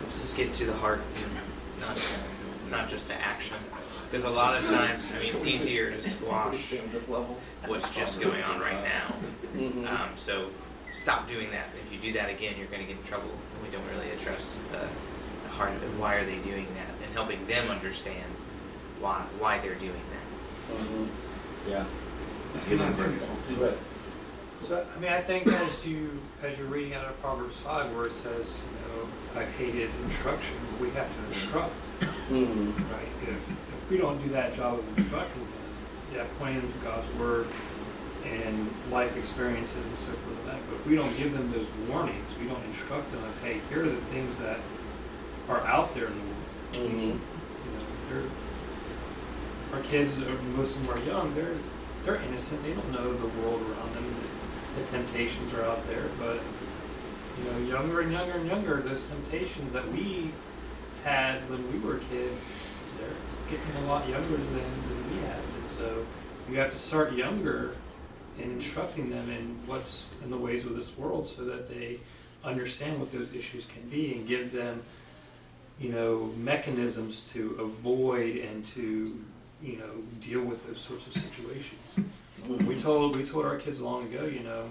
Let's 0.03 0.21
just 0.21 0.37
get 0.37 0.53
to 0.55 0.64
the 0.64 0.73
heart, 0.73 1.03
not, 1.81 2.18
not 2.71 2.89
just 2.89 3.09
the 3.09 3.14
action. 3.14 3.59
Because 4.11 4.25
a 4.25 4.31
lot 4.31 4.57
of 4.57 4.68
times, 4.68 5.09
I 5.14 5.21
mean, 5.21 5.35
it's 5.35 5.45
easier 5.45 5.91
to 5.93 6.03
squash 6.03 6.73
what's 7.66 7.95
just 7.95 8.21
going 8.21 8.43
on 8.43 8.59
right 8.59 8.83
now. 8.83 9.14
Mm-hmm. 9.55 9.87
Um, 9.87 10.09
so 10.16 10.51
stop 10.93 11.28
doing 11.28 11.51
that. 11.51 11.68
If 11.86 11.93
you 11.93 11.99
do 11.99 12.12
that 12.18 12.30
again, 12.30 12.55
you're 12.59 12.66
going 12.66 12.82
to 12.82 12.86
get 12.86 12.97
in 12.97 13.05
trouble. 13.05 13.30
And 13.30 13.62
we 13.66 13.70
don't 13.74 13.86
really 13.88 14.11
address 14.11 14.62
the, 14.70 14.88
the 15.43 15.49
heart 15.49 15.72
of 15.72 15.82
it. 15.82 15.91
Why 15.99 16.16
are 16.16 16.24
they 16.24 16.38
doing 16.38 16.66
that? 16.74 17.05
And 17.05 17.12
helping 17.14 17.47
them 17.47 17.70
understand 17.70 18.24
why 19.01 19.24
why 19.38 19.59
they're 19.59 19.74
doing 19.76 19.93
that. 19.93 20.76
hmm 20.76 21.07
Yeah. 21.68 21.84
And 22.70 22.82
I 22.82 22.93
So 24.61 24.86
I 24.95 25.01
mean, 25.01 25.12
I 25.12 25.20
think 25.20 25.47
as 25.47 25.86
you 25.86 26.20
as 26.43 26.59
you're 26.59 26.66
reading 26.66 26.95
out 26.95 27.07
of 27.07 27.20
Proverbs 27.20 27.57
five, 27.57 27.95
where 27.95 28.07
it 28.07 28.12
says, 28.12 28.59
you 28.72 28.88
know, 28.88 29.41
I've 29.41 29.51
hated 29.55 29.91
instruction, 30.05 30.57
we 30.80 30.91
have 30.91 31.09
to 31.09 31.32
instruct, 31.32 31.74
mhm. 32.28 32.74
right? 32.93 33.09
If, 33.22 33.51
if 33.51 33.91
we 33.91 33.97
don't 33.97 34.22
do 34.22 34.30
that 34.30 34.55
job 34.55 34.78
of 34.78 34.99
instructing 34.99 35.43
them, 35.43 35.53
yeah, 36.14 36.24
pointing 36.38 36.62
them 36.62 36.72
to 36.72 36.78
God's 36.80 37.09
word 37.14 37.47
and 38.25 38.71
life 38.91 39.16
experiences 39.16 39.85
and 39.85 39.99
so 39.99 40.12
forth, 40.12 40.37
like 40.47 40.55
that. 40.55 40.68
But 40.68 40.77
if 40.77 40.87
we 40.87 40.97
don't 40.97 41.16
give 41.16 41.33
them 41.33 41.53
those 41.53 41.66
warnings, 41.89 42.29
we 42.39 42.47
don't 42.47 42.64
instruct 42.64 43.11
them 43.12 43.25
of, 43.25 43.43
hey, 43.43 43.61
here 43.68 43.83
are 43.83 43.89
the 43.89 43.97
things 43.97 44.37
that 44.39 44.59
are 45.49 45.61
out 45.66 45.95
there 45.95 46.07
in 46.07 46.14
the 46.14 46.81
world. 46.81 46.93
Mhm. 46.93 47.18
You 48.11 48.16
know, 48.16 48.23
our 49.73 49.81
kids, 49.83 50.18
most 50.57 50.77
of 50.77 50.87
them 50.87 50.97
are 50.97 51.05
young. 51.05 51.35
They're 51.35 51.57
they're 52.05 52.16
innocent. 52.16 52.62
They 52.62 52.73
don't 52.73 52.93
know 52.93 53.12
the 53.12 53.27
world 53.27 53.61
around 53.62 53.93
them. 53.93 54.05
The, 54.77 54.83
the 54.83 54.89
temptations 54.91 55.53
are 55.55 55.64
out 55.64 55.87
there, 55.87 56.07
but 56.18 56.41
you 57.39 57.51
know, 57.51 57.59
younger 57.68 58.01
and 58.01 58.12
younger 58.12 58.33
and 58.39 58.47
younger, 58.47 58.81
those 58.81 59.07
temptations 59.09 59.73
that 59.73 59.91
we 59.93 60.33
had 61.05 61.49
when 61.51 61.71
we 61.73 61.79
were 61.79 61.99
kids, 62.11 62.68
they're 62.99 63.16
getting 63.51 63.85
a 63.85 63.87
lot 63.87 64.09
younger 64.09 64.37
than, 64.37 64.55
than 64.55 65.11
we 65.11 65.23
had. 65.27 65.39
And 65.39 65.68
so 65.68 66.07
you 66.51 66.59
have 66.59 66.73
to 66.73 66.79
start 66.79 67.12
younger 67.12 67.75
in 68.43 68.53
instructing 68.53 69.11
them 69.11 69.30
in 69.30 69.57
what's 69.66 70.07
in 70.24 70.30
the 70.30 70.36
ways 70.36 70.66
of 70.66 70.76
this 70.76 70.97
world, 70.97 71.28
so 71.28 71.45
that 71.45 71.68
they 71.68 71.99
understand 72.45 72.99
what 72.99 73.12
those 73.12 73.32
issues 73.34 73.66
can 73.66 73.88
be 73.88 74.14
and 74.14 74.26
give 74.26 74.53
them 74.53 74.82
you 75.80 75.91
know, 75.91 76.30
mechanisms 76.36 77.26
to 77.32 77.57
avoid 77.59 78.36
and 78.36 78.66
to, 78.74 79.18
you 79.62 79.78
know, 79.78 79.91
deal 80.20 80.43
with 80.43 80.66
those 80.66 80.78
sorts 80.78 81.07
of 81.07 81.14
situations. 81.14 81.80
We 82.66 82.78
told 82.80 83.16
we 83.16 83.24
told 83.24 83.47
our 83.47 83.57
kids 83.57 83.80
long 83.80 84.05
ago, 84.12 84.26
you 84.26 84.41
know, 84.41 84.64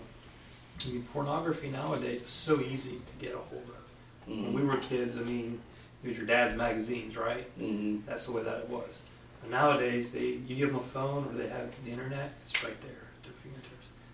I 0.86 0.90
mean, 0.90 1.04
pornography 1.12 1.70
nowadays 1.70 2.22
is 2.22 2.30
so 2.32 2.60
easy 2.62 2.92
to 2.92 3.26
get 3.26 3.34
a 3.34 3.40
hold 3.40 3.64
of. 3.70 4.28
When 4.28 4.54
we 4.54 4.64
were 4.64 4.78
kids, 4.78 5.18
I 5.18 5.22
mean, 5.22 5.60
it 6.04 6.10
was 6.10 6.18
your 6.18 6.28
dad's 6.28 6.56
magazines, 6.56 7.18
right? 7.18 7.48
Mhm. 7.60 8.06
That's 8.06 8.28
the 8.28 8.32
way 8.32 8.44
that 8.44 8.58
it 8.60 8.70
was. 8.70 9.02
But 9.42 9.50
nowadays, 9.50 10.12
they 10.12 10.26
you 10.48 10.56
give 10.56 10.70
them 10.70 10.78
a 10.80 10.84
phone 10.84 11.26
or 11.26 11.36
they 11.36 11.50
have 11.50 11.74
the 11.84 11.92
internet, 11.92 12.34
it's 12.46 12.64
right 12.64 12.80
there 12.82 12.99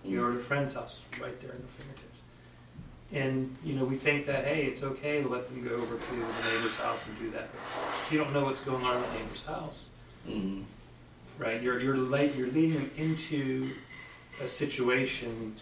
at 0.05 0.11
their 0.11 0.11
fingertips. 0.11 0.11
You 0.11 0.19
go 0.19 0.31
to 0.33 0.37
a 0.39 0.41
friend's 0.41 0.73
house, 0.75 0.99
right 1.21 1.39
there 1.41 1.51
in 1.51 1.61
the 1.61 1.67
fingertips. 1.83 2.01
And 3.13 3.55
you 3.63 3.73
know, 3.75 3.85
we 3.85 3.95
think 3.95 4.25
that 4.25 4.45
hey, 4.45 4.65
it's 4.65 4.83
okay 4.83 5.21
to 5.21 5.27
let 5.27 5.47
them 5.47 5.63
go 5.63 5.75
over 5.75 5.95
to 5.97 6.11
the 6.11 6.15
neighbor's 6.55 6.75
house 6.77 7.05
and 7.07 7.17
do 7.19 7.29
that. 7.31 7.49
But 7.51 8.11
you 8.11 8.17
don't 8.17 8.33
know 8.33 8.43
what's 8.45 8.63
going 8.63 8.83
on 8.83 8.97
in 8.97 9.01
the 9.03 9.19
neighbor's 9.19 9.45
house, 9.45 9.89
Mhm. 10.27 10.63
right? 11.37 11.61
You're 11.61 11.81
you're 11.81 11.97
late, 11.97 12.35
you're 12.35 12.47
leading 12.47 12.73
them 12.73 12.91
into 12.97 13.69
a 14.41 14.47
situation 14.47 15.53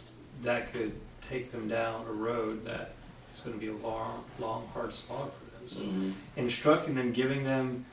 that 0.42 0.74
could 0.74 0.94
take 1.30 1.52
them 1.52 1.68
down 1.68 2.06
a 2.08 2.12
road 2.12 2.66
that 2.66 2.94
is 3.36 3.42
going 3.42 3.60
to 3.60 3.60
be 3.60 3.68
a 3.72 3.76
long, 3.88 4.24
long, 4.40 4.68
hard 4.74 4.94
slog 4.94 5.32
for 5.34 5.52
them. 5.58 5.68
So 5.70 5.82
Mhm. 5.82 6.14
instructing 6.38 6.96
them, 6.96 7.12
giving 7.12 7.44
them, 7.44 7.86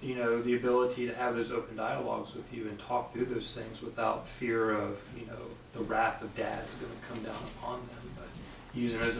you 0.00 0.14
know, 0.14 0.40
the 0.40 0.54
ability 0.56 1.06
to 1.06 1.14
have 1.14 1.34
those 1.36 1.50
open 1.52 1.76
dialogues 1.76 2.34
with 2.34 2.52
you 2.54 2.68
and 2.68 2.78
talk 2.78 3.12
through 3.12 3.26
those 3.26 3.52
things 3.54 3.82
without 3.82 4.26
fear 4.28 4.70
of, 4.72 4.98
you 5.18 5.26
know, 5.26 5.50
the 5.74 5.82
wrath 5.82 6.22
of 6.22 6.34
dad 6.36 6.64
is 6.64 6.74
going 6.74 6.92
to 6.92 7.06
come 7.08 7.22
down 7.22 7.42
upon 7.58 7.80
them. 7.80 8.10
But 8.16 8.28
using 8.74 9.00
it 9.00 9.08
as 9.08 9.16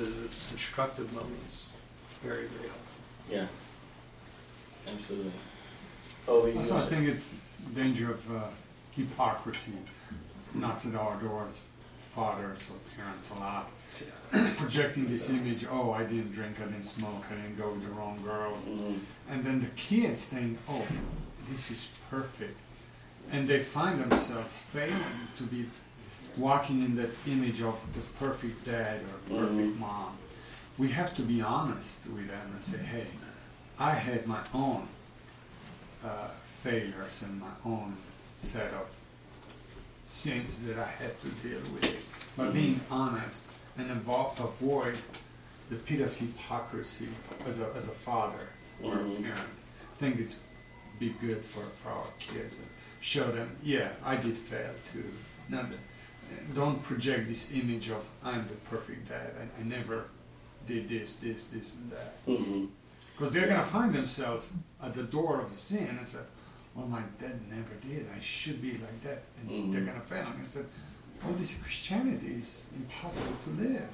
instructive 0.52 1.10
is 1.48 1.68
very, 2.22 2.46
very 2.46 2.68
helpful. 2.68 2.80
Yeah. 3.30 3.46
Absolutely. 4.92 5.32
Oh, 6.28 6.46
you 6.46 6.58
Also, 6.58 6.76
I 6.76 6.82
think 6.82 7.08
it's 7.08 7.26
danger 7.74 8.12
of 8.12 8.36
uh, 8.36 8.40
hypocrisy 8.94 9.72
knocks 10.54 10.86
at 10.86 10.94
our 10.94 11.16
doors, 11.16 11.58
fathers 12.14 12.60
or 12.70 12.76
parents 12.96 13.30
a 13.30 13.34
lot. 13.34 13.70
Projecting 14.56 15.06
this 15.08 15.30
image, 15.30 15.64
oh, 15.70 15.92
I 15.92 16.02
didn't 16.04 16.32
drink, 16.32 16.56
I 16.60 16.64
didn't 16.64 16.84
smoke, 16.84 17.24
I 17.30 17.34
didn't 17.34 17.58
go 17.58 17.70
with 17.70 17.84
the 17.84 17.90
wrong 17.90 18.20
girls. 18.24 18.62
Mhm. 18.64 18.98
And 19.30 19.44
then 19.44 19.60
the 19.60 19.68
kids 19.76 20.24
think, 20.24 20.58
oh, 20.68 20.86
this 21.50 21.70
is 21.70 21.88
perfect. 22.10 22.56
And 23.30 23.48
they 23.48 23.60
find 23.60 24.00
themselves 24.00 24.56
failing 24.58 25.28
to 25.36 25.44
be 25.44 25.68
walking 26.36 26.82
in 26.82 26.96
that 26.96 27.10
image 27.26 27.62
of 27.62 27.78
the 27.94 28.00
perfect 28.18 28.64
dad 28.64 29.00
or 29.02 29.36
perfect 29.38 29.76
Mhm. 29.76 29.78
mom. 29.78 30.16
We 30.78 30.88
have 30.90 31.14
to 31.16 31.22
be 31.22 31.40
honest 31.40 31.98
with 32.06 32.26
them 32.28 32.52
and 32.54 32.64
say, 32.64 32.78
hey, 32.78 33.06
I 33.78 33.92
had 33.92 34.26
my 34.26 34.40
own 34.52 34.88
uh, 36.04 36.28
failures 36.62 37.22
and 37.22 37.40
my 37.40 37.52
own 37.64 37.96
set 38.38 38.72
of 38.74 38.86
sins 40.08 40.58
that 40.66 40.78
I 40.78 40.86
had 41.02 41.20
to 41.22 41.28
deal 41.46 41.60
with. 41.72 42.32
But 42.36 42.52
being 42.52 42.80
honest 42.90 43.42
and 43.78 43.88
avo- 43.90 44.38
avoid 44.38 44.98
the 45.70 45.76
pit 45.76 46.00
of 46.00 46.14
hypocrisy 46.16 47.08
as 47.46 47.58
a, 47.60 47.68
as 47.76 47.86
a 47.88 47.92
father 47.92 48.48
or 48.82 48.96
Mhm. 48.96 49.18
a 49.18 49.22
parent, 49.22 49.40
I 49.40 49.98
think 49.98 50.18
it's 50.20 50.36
be 50.98 51.10
good 51.20 51.44
for, 51.44 51.64
for 51.82 51.90
our 51.90 52.06
kids 52.18 52.54
and 52.56 52.66
show 53.00 53.30
them, 53.32 53.56
yeah, 53.62 53.92
I 54.04 54.16
did 54.16 54.36
fail 54.36 54.74
too. 54.92 55.10
Not, 55.48 55.72
don't 56.54 56.82
project 56.82 57.28
this 57.28 57.50
image 57.52 57.90
of 57.90 58.04
I'm 58.22 58.46
the 58.48 58.54
perfect 58.70 59.08
dad. 59.08 59.32
I, 59.40 59.60
I 59.60 59.64
never 59.64 60.06
did 60.66 60.88
this, 60.88 61.14
this, 61.14 61.44
this, 61.46 61.74
and 61.74 61.90
that. 61.92 62.68
Because 63.16 63.32
they're 63.32 63.46
going 63.46 63.60
to 63.60 63.66
find 63.66 63.94
themselves 63.94 64.46
at 64.82 64.94
the 64.94 65.02
door 65.04 65.40
of 65.40 65.50
the 65.50 65.56
sin 65.56 65.96
and 65.98 66.06
say, 66.06 66.18
well, 66.74 66.86
my 66.86 67.02
dad 67.20 67.40
never 67.48 67.74
did. 67.88 68.06
I 68.16 68.20
should 68.20 68.60
be 68.60 68.72
like 68.72 69.02
that. 69.04 69.22
And 69.40 69.50
Mhm. 69.50 69.72
they're 69.72 69.82
going 69.82 70.00
to 70.00 70.06
fail. 70.06 70.26
And 70.26 70.42
I 70.42 70.46
said, 70.46 70.66
well, 71.22 71.32
this 71.34 71.56
Christianity 71.62 72.34
is 72.40 72.64
impossible 72.74 73.36
to 73.44 73.50
live. 73.62 73.88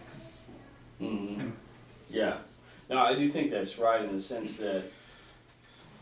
Mhm. 1.00 1.30
you 1.30 1.36
know, 1.36 1.52
Yeah. 2.08 2.38
No, 2.88 2.98
I 2.98 3.14
do 3.14 3.28
think 3.28 3.50
that's 3.52 3.78
right 3.78 4.02
in 4.02 4.12
the 4.12 4.20
sense 4.20 4.56
that 4.56 4.82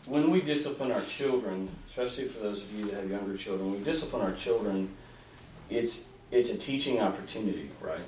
when 0.05 0.31
we 0.31 0.41
discipline 0.41 0.91
our 0.91 1.01
children, 1.03 1.69
especially 1.87 2.27
for 2.27 2.39
those 2.39 2.63
of 2.63 2.73
you 2.73 2.85
that 2.87 2.95
have 2.95 3.09
younger 3.11 3.37
children, 3.37 3.71
we 3.73 3.79
discipline 3.79 4.21
our 4.23 4.33
children, 4.35 4.89
it's 5.69 6.05
it's 6.31 6.51
a 6.51 6.57
teaching 6.57 6.99
opportunity, 7.01 7.69
right? 7.81 7.99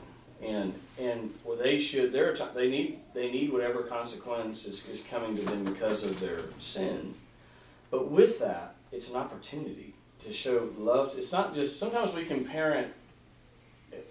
And 0.42 0.74
and 1.00 1.34
well, 1.44 1.58
they 1.58 1.78
should 1.78 2.12
there 2.12 2.30
are 2.32 2.36
ti 2.36 2.44
they 2.56 2.70
need 2.70 3.00
they 3.14 3.32
need 3.32 3.52
whatever 3.52 3.84
consequence 3.84 4.66
is, 4.66 4.88
is 4.90 5.04
coming 5.04 5.36
to 5.38 5.44
them 5.44 5.64
because 5.64 6.04
of 6.04 6.20
their 6.20 6.42
sin. 6.60 7.14
But 7.90 8.10
with 8.10 8.40
that, 8.40 8.76
it's 8.92 9.10
an 9.10 9.16
opportunity 9.18 9.94
to 10.24 10.32
show 10.34 10.70
love. 10.78 11.14
It's 11.18 11.32
not 11.32 11.54
just 11.54 11.80
sometimes 11.80 12.14
we 12.14 12.26
can 12.26 12.46
parent 12.46 12.88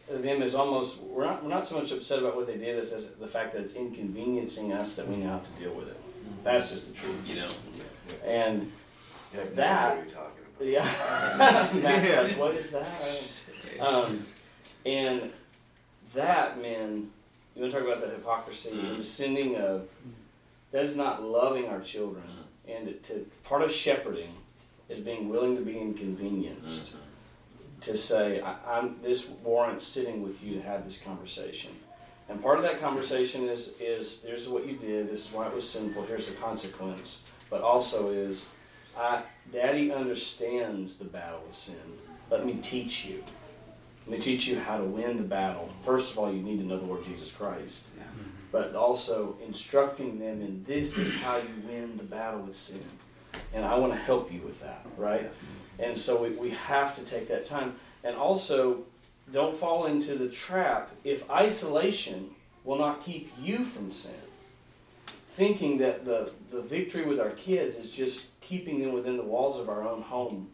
them 0.09 0.43
as 0.43 0.55
almost 0.55 1.01
we're 1.03 1.25
not 1.25 1.43
we're 1.43 1.49
not 1.51 1.67
so 1.67 1.79
much 1.79 1.91
upset 1.93 2.19
about 2.19 2.37
what 2.37 2.47
they 2.47 2.57
did 2.57 2.79
as, 2.79 2.93
as 2.93 3.11
the 3.15 3.27
fact 3.27 3.53
that 3.55 3.63
it's 3.63 3.75
inconveniencing 3.75 4.73
us 4.73 4.97
that 4.97 5.09
we 5.09 5.17
now 5.17 5.31
have 5.35 5.45
to 5.45 5.53
deal 5.63 5.73
with 5.73 5.89
it. 5.89 5.97
Mm-hmm. 5.97 6.45
That's 6.45 6.71
just 6.71 6.89
the 6.89 6.95
truth. 6.95 7.27
You 7.27 7.37
know, 7.37 7.49
And 8.25 8.71
You 9.33 9.39
have 9.41 9.51
no 9.51 9.55
That- 9.57 9.97
what 9.97 10.07
you're 10.07 10.15
talking 10.15 10.45
about. 10.57 10.69
yeah, 10.69 11.37
Matt's 11.39 12.31
like, 12.31 12.39
what 12.39 12.55
is 12.55 12.71
that? 12.73 13.33
Um, 13.79 14.25
and 14.85 15.31
that 16.15 16.61
man, 16.61 17.11
you 17.55 17.63
want 17.63 17.73
to 17.73 17.79
talk 17.79 17.87
about 17.87 18.01
that 18.01 18.11
hypocrisy 18.11 18.71
and 18.71 18.97
the 18.97 19.03
mm. 19.03 19.05
sending 19.05 19.57
of 19.57 19.89
that 20.73 20.85
is 20.85 20.97
not 20.97 21.23
loving 21.23 21.69
our 21.69 21.81
children 21.81 22.25
mm. 22.25 22.45
And 22.71 23.03
to 23.05 23.27
part 23.43 23.63
of 23.63 23.73
shepherding 23.73 24.33
is 24.89 25.01
being 25.01 25.29
willing 25.29 25.57
to 25.57 25.63
be 25.63 25.79
inconvenienced 25.79 26.95
mm-hmm. 26.95 27.81
to 27.81 27.97
say, 27.97 28.41
I, 28.41 28.57
I'm 28.67 28.97
this 29.03 29.29
warrants 29.29 29.87
sitting 29.87 30.23
with 30.23 30.43
you 30.43 30.57
to 30.57 30.63
have 30.63 30.85
this 30.85 31.01
conversation. 31.01 31.73
And 32.29 32.41
part 32.41 32.59
of 32.59 32.65
that 32.65 32.81
conversation 32.81 33.49
is 33.49 33.73
is 33.81 34.23
here's 34.25 34.49
what 34.49 34.67
you 34.67 34.77
did, 34.77 35.11
this 35.11 35.29
is 35.29 35.35
why 35.35 35.47
it 35.47 35.55
was 35.55 35.69
sinful, 35.69 36.05
here's 36.05 36.29
the 36.29 36.35
consequence. 36.35 37.21
But 37.49 37.63
also 37.63 38.11
is 38.11 38.47
I 38.97 39.23
daddy 39.53 39.93
understands 39.93 40.97
the 40.97 41.05
battle 41.05 41.43
with 41.47 41.55
sin. 41.55 41.75
Let 42.31 42.47
me 42.47 42.59
teach 42.63 43.07
you. 43.07 43.25
Let 44.11 44.19
me 44.19 44.25
teach 44.25 44.49
you 44.49 44.59
how 44.59 44.77
to 44.77 44.83
win 44.83 45.19
the 45.19 45.23
battle. 45.23 45.71
First 45.85 46.11
of 46.11 46.19
all, 46.19 46.33
you 46.33 46.43
need 46.43 46.59
to 46.59 46.67
know 46.67 46.77
the 46.77 46.85
Lord 46.85 47.05
Jesus 47.05 47.31
Christ. 47.31 47.97
Mm-hmm. 47.97 48.31
But 48.51 48.75
also 48.75 49.37
instructing 49.47 50.19
them 50.19 50.43
in 50.43 50.65
this 50.67 50.99
is 50.99 51.15
how 51.21 51.37
you 51.37 51.49
win 51.65 51.97
the 51.97 52.03
battle 52.03 52.41
with 52.41 52.57
sin. 52.57 52.83
And 53.55 53.65
I 53.65 53.79
want 53.79 53.93
to 53.93 53.99
help 53.99 54.33
you 54.33 54.41
with 54.41 54.61
that, 54.63 54.85
right? 54.97 55.23
Mm-hmm. 55.23 55.83
And 55.85 55.97
so 55.97 56.25
we, 56.25 56.31
we 56.31 56.51
have 56.51 56.97
to 56.97 57.03
take 57.03 57.29
that 57.29 57.47
time. 57.47 57.77
And 58.03 58.17
also, 58.17 58.83
don't 59.33 59.57
fall 59.57 59.87
into 59.87 60.17
the 60.17 60.29
trap 60.29 60.91
if 61.05 61.31
isolation 61.31 62.31
will 62.65 62.79
not 62.79 63.05
keep 63.05 63.33
you 63.39 63.65
from 63.65 63.93
sin. 63.93 64.15
Thinking 65.35 65.79
that 65.79 66.05
the, 66.05 66.33
the 66.51 66.63
victory 66.63 67.05
with 67.05 67.21
our 67.21 67.31
kids 67.31 67.77
is 67.77 67.93
just 67.93 68.41
keeping 68.41 68.81
them 68.81 68.93
within 68.93 69.17
the 69.17 69.23
walls 69.23 69.57
of 69.57 69.69
our 69.69 69.87
own 69.87 70.03
home 70.03 70.51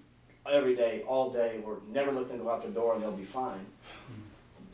every 0.51 0.75
day, 0.75 1.03
all 1.07 1.31
day. 1.31 1.61
We're 1.65 1.77
never 1.93 2.13
let 2.13 2.29
them 2.29 2.39
go 2.39 2.51
out 2.51 2.63
the 2.63 2.69
door 2.69 2.95
and 2.95 3.03
they'll 3.03 3.13
be 3.13 3.25
fine. 3.25 3.67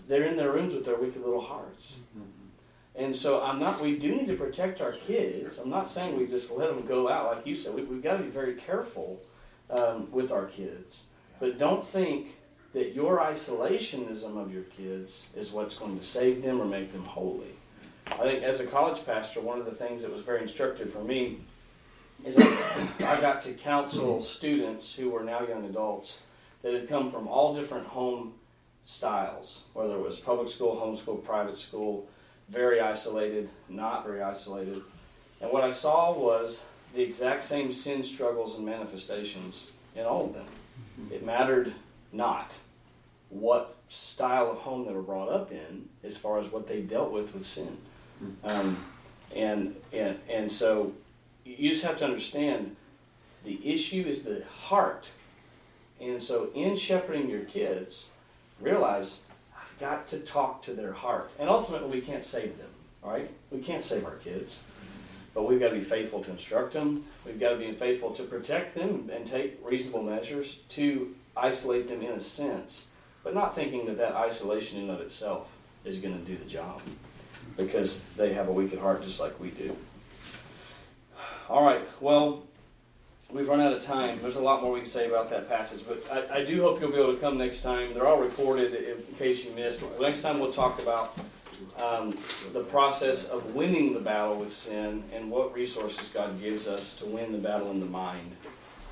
They're 0.08 0.24
in 0.24 0.36
their 0.36 0.52
rooms 0.52 0.74
with 0.74 0.84
their 0.84 0.96
wicked 0.96 1.22
little 1.22 1.40
hearts. 1.40 1.96
And 2.94 3.16
so 3.16 3.42
I'm 3.42 3.58
not. 3.58 3.80
We 3.80 3.98
do 3.98 4.14
need 4.14 4.26
to 4.26 4.36
protect 4.36 4.80
our 4.80 4.92
kids. 4.92 5.58
I'm 5.58 5.70
not 5.70 5.90
saying 5.90 6.18
we 6.18 6.26
just 6.26 6.52
let 6.52 6.68
them 6.68 6.86
go 6.86 7.08
out, 7.08 7.36
like 7.36 7.46
you 7.46 7.54
said. 7.54 7.74
We, 7.74 7.82
we've 7.82 8.02
got 8.02 8.18
to 8.18 8.22
be 8.22 8.28
very 8.28 8.54
careful 8.54 9.22
um, 9.70 10.10
with 10.10 10.30
our 10.30 10.44
kids. 10.44 11.04
But 11.40 11.58
don't 11.58 11.84
think 11.84 12.36
that 12.74 12.94
your 12.94 13.18
isolationism 13.18 14.36
of 14.36 14.52
your 14.52 14.64
kids 14.64 15.28
is 15.34 15.52
what's 15.52 15.76
going 15.76 15.98
to 15.98 16.04
save 16.04 16.42
them 16.42 16.60
or 16.60 16.64
make 16.64 16.92
them 16.92 17.04
holy. 17.04 17.56
I 18.06 18.18
think 18.18 18.42
as 18.42 18.60
a 18.60 18.66
college 18.66 19.04
pastor, 19.06 19.40
one 19.40 19.58
of 19.58 19.64
the 19.64 19.72
things 19.72 20.02
that 20.02 20.12
was 20.12 20.22
very 20.22 20.42
instructive 20.42 20.92
for 20.92 21.02
me 21.02 21.40
is 22.24 22.36
that 22.36 23.02
I 23.06 23.20
got 23.20 23.42
to 23.42 23.52
counsel 23.52 24.22
students 24.22 24.94
who 24.94 25.10
were 25.10 25.24
now 25.24 25.46
young 25.46 25.64
adults 25.64 26.20
that 26.62 26.72
had 26.74 26.88
come 26.88 27.10
from 27.10 27.26
all 27.26 27.54
different 27.54 27.86
home 27.88 28.34
styles, 28.84 29.62
whether 29.72 29.94
it 29.94 30.00
was 30.00 30.20
public 30.20 30.50
school, 30.50 30.76
homeschool, 30.76 31.24
private 31.24 31.56
school, 31.56 32.08
very 32.48 32.80
isolated, 32.80 33.48
not 33.68 34.04
very 34.04 34.22
isolated. 34.22 34.80
And 35.40 35.50
what 35.50 35.64
I 35.64 35.70
saw 35.70 36.12
was 36.12 36.62
the 36.94 37.02
exact 37.02 37.44
same 37.44 37.72
sin 37.72 38.04
struggles 38.04 38.56
and 38.56 38.64
manifestations 38.64 39.72
in 39.96 40.04
all 40.04 40.26
of 40.26 40.34
them. 40.34 40.46
It 41.10 41.24
mattered 41.24 41.72
not 42.12 42.54
what 43.30 43.76
style 43.88 44.50
of 44.50 44.58
home 44.58 44.86
they 44.86 44.92
were 44.92 45.02
brought 45.02 45.28
up 45.28 45.50
in 45.50 45.88
as 46.04 46.16
far 46.16 46.38
as 46.38 46.52
what 46.52 46.68
they 46.68 46.82
dealt 46.82 47.10
with 47.12 47.34
with 47.34 47.46
sin. 47.46 47.76
Um, 48.44 48.84
and, 49.34 49.74
and, 49.92 50.18
and 50.28 50.52
so 50.52 50.92
you 51.44 51.70
just 51.70 51.84
have 51.84 51.98
to 51.98 52.04
understand 52.04 52.76
the 53.44 53.60
issue 53.64 54.04
is 54.06 54.22
the 54.22 54.44
heart. 54.64 55.10
And 56.00 56.22
so 56.22 56.50
in 56.54 56.76
shepherding 56.76 57.28
your 57.28 57.42
kids, 57.42 58.08
realize 58.60 59.18
I've 59.56 59.78
got 59.78 60.06
to 60.08 60.20
talk 60.20 60.62
to 60.64 60.72
their 60.72 60.92
heart. 60.92 61.30
And 61.38 61.48
ultimately, 61.48 61.90
we 61.90 62.00
can't 62.00 62.24
save 62.24 62.58
them, 62.58 62.70
all 63.02 63.12
right? 63.12 63.30
We 63.50 63.60
can't 63.60 63.84
save 63.84 64.04
our 64.04 64.16
kids. 64.16 64.60
But 65.34 65.48
we've 65.48 65.60
got 65.60 65.70
to 65.70 65.74
be 65.74 65.80
faithful 65.80 66.22
to 66.24 66.30
instruct 66.30 66.74
them. 66.74 67.04
We've 67.24 67.40
got 67.40 67.50
to 67.50 67.56
be 67.56 67.72
faithful 67.72 68.10
to 68.12 68.22
protect 68.24 68.74
them 68.74 69.10
and 69.12 69.26
take 69.26 69.58
reasonable 69.64 70.02
measures 70.02 70.58
to 70.70 71.14
isolate 71.36 71.88
them 71.88 72.02
in 72.02 72.10
a 72.10 72.20
sense, 72.20 72.86
but 73.24 73.34
not 73.34 73.54
thinking 73.54 73.86
that 73.86 73.96
that 73.96 74.14
isolation 74.14 74.82
in 74.82 74.90
of 74.90 75.00
itself 75.00 75.48
is 75.84 75.98
going 75.98 76.18
to 76.18 76.24
do 76.24 76.36
the 76.36 76.44
job 76.44 76.82
because 77.56 78.04
they 78.16 78.34
have 78.34 78.48
a 78.48 78.52
wicked 78.52 78.78
heart 78.78 79.02
just 79.02 79.20
like 79.20 79.38
we 79.40 79.50
do. 79.50 79.76
All 81.52 81.62
right, 81.62 81.86
well, 82.00 82.44
we've 83.30 83.46
run 83.46 83.60
out 83.60 83.74
of 83.74 83.82
time. 83.82 84.22
There's 84.22 84.36
a 84.36 84.42
lot 84.42 84.62
more 84.62 84.72
we 84.72 84.80
can 84.80 84.88
say 84.88 85.06
about 85.06 85.28
that 85.28 85.50
passage, 85.50 85.82
but 85.86 86.02
I, 86.10 86.38
I 86.38 86.44
do 86.46 86.62
hope 86.62 86.80
you'll 86.80 86.92
be 86.92 86.96
able 86.96 87.12
to 87.12 87.20
come 87.20 87.36
next 87.36 87.60
time. 87.60 87.92
They're 87.92 88.06
all 88.06 88.16
recorded 88.16 88.72
in 88.72 89.14
case 89.18 89.44
you 89.44 89.54
missed. 89.54 89.82
Next 90.00 90.22
time 90.22 90.40
we'll 90.40 90.50
talk 90.50 90.80
about 90.80 91.18
um, 91.76 92.16
the 92.54 92.64
process 92.70 93.28
of 93.28 93.54
winning 93.54 93.92
the 93.92 94.00
battle 94.00 94.36
with 94.36 94.50
sin 94.50 95.04
and 95.12 95.30
what 95.30 95.54
resources 95.54 96.08
God 96.08 96.40
gives 96.40 96.66
us 96.66 96.96
to 96.96 97.04
win 97.04 97.32
the 97.32 97.38
battle 97.38 97.70
in 97.70 97.80
the 97.80 97.86
mind. 97.86 98.34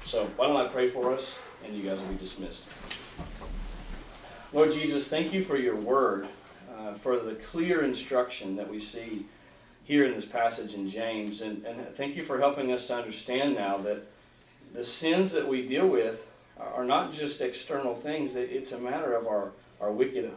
So, 0.04 0.26
why 0.36 0.46
don't 0.46 0.58
I 0.58 0.68
pray 0.68 0.90
for 0.90 1.14
us 1.14 1.38
and 1.64 1.74
you 1.74 1.88
guys 1.88 1.98
will 1.98 2.08
be 2.08 2.18
dismissed. 2.18 2.66
Lord 4.52 4.70
Jesus, 4.72 5.08
thank 5.08 5.32
you 5.32 5.42
for 5.42 5.56
your 5.56 5.76
word, 5.76 6.28
uh, 6.78 6.92
for 6.92 7.18
the 7.20 7.36
clear 7.36 7.82
instruction 7.82 8.56
that 8.56 8.68
we 8.68 8.80
see 8.80 9.24
here 9.90 10.06
in 10.06 10.14
this 10.14 10.24
passage 10.24 10.74
in 10.74 10.88
James. 10.88 11.42
And, 11.42 11.64
and 11.66 11.92
thank 11.96 12.14
you 12.14 12.22
for 12.22 12.38
helping 12.38 12.70
us 12.70 12.86
to 12.86 12.94
understand 12.94 13.56
now 13.56 13.76
that 13.78 14.06
the 14.72 14.84
sins 14.84 15.32
that 15.32 15.48
we 15.48 15.66
deal 15.66 15.88
with 15.88 16.24
are 16.56 16.84
not 16.84 17.12
just 17.12 17.40
external 17.40 17.96
things, 17.96 18.36
it's 18.36 18.70
a 18.70 18.78
matter 18.78 19.14
of 19.14 19.26
our, 19.26 19.50
our 19.80 19.90
wicked 19.90 20.30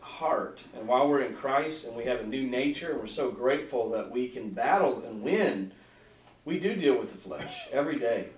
heart. 0.00 0.60
And 0.76 0.86
while 0.86 1.08
we're 1.08 1.22
in 1.22 1.34
Christ 1.34 1.84
and 1.84 1.96
we 1.96 2.04
have 2.04 2.20
a 2.20 2.26
new 2.26 2.46
nature, 2.46 2.92
and 2.92 3.00
we're 3.00 3.08
so 3.08 3.32
grateful 3.32 3.90
that 3.90 4.12
we 4.12 4.28
can 4.28 4.50
battle 4.50 5.02
and 5.04 5.20
win, 5.20 5.72
we 6.44 6.60
do 6.60 6.76
deal 6.76 6.96
with 6.96 7.10
the 7.10 7.18
flesh 7.18 7.66
every 7.72 7.98
day. 7.98 8.28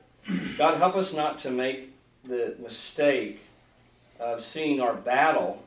God, 0.57 0.79
help 0.79 0.97
us 0.97 1.13
not 1.13 1.41
to 1.41 1.51
make 1.51 1.95
the 2.25 2.57
mistake 2.59 3.43
of 4.19 4.43
seeing 4.43 4.81
our 4.81 4.95
battle 4.95 5.63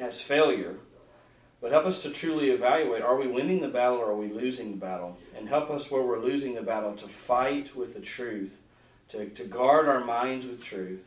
as 0.00 0.22
failure, 0.22 0.76
but 1.60 1.72
help 1.72 1.86
us 1.86 2.02
to 2.02 2.10
truly 2.10 2.50
evaluate 2.50 3.02
are 3.02 3.16
we 3.16 3.26
winning 3.26 3.60
the 3.60 3.68
battle 3.68 3.98
or 3.98 4.10
are 4.10 4.16
we 4.16 4.28
losing 4.28 4.72
the 4.72 4.76
battle? 4.76 5.18
And 5.36 5.48
help 5.48 5.70
us 5.70 5.90
where 5.90 6.02
we're 6.02 6.18
losing 6.20 6.54
the 6.54 6.62
battle 6.62 6.94
to 6.94 7.08
fight 7.08 7.74
with 7.74 7.94
the 7.94 8.00
truth, 8.00 8.56
to, 9.10 9.28
to 9.30 9.44
guard 9.44 9.88
our 9.88 10.04
minds 10.04 10.46
with 10.46 10.62
truth, 10.62 11.04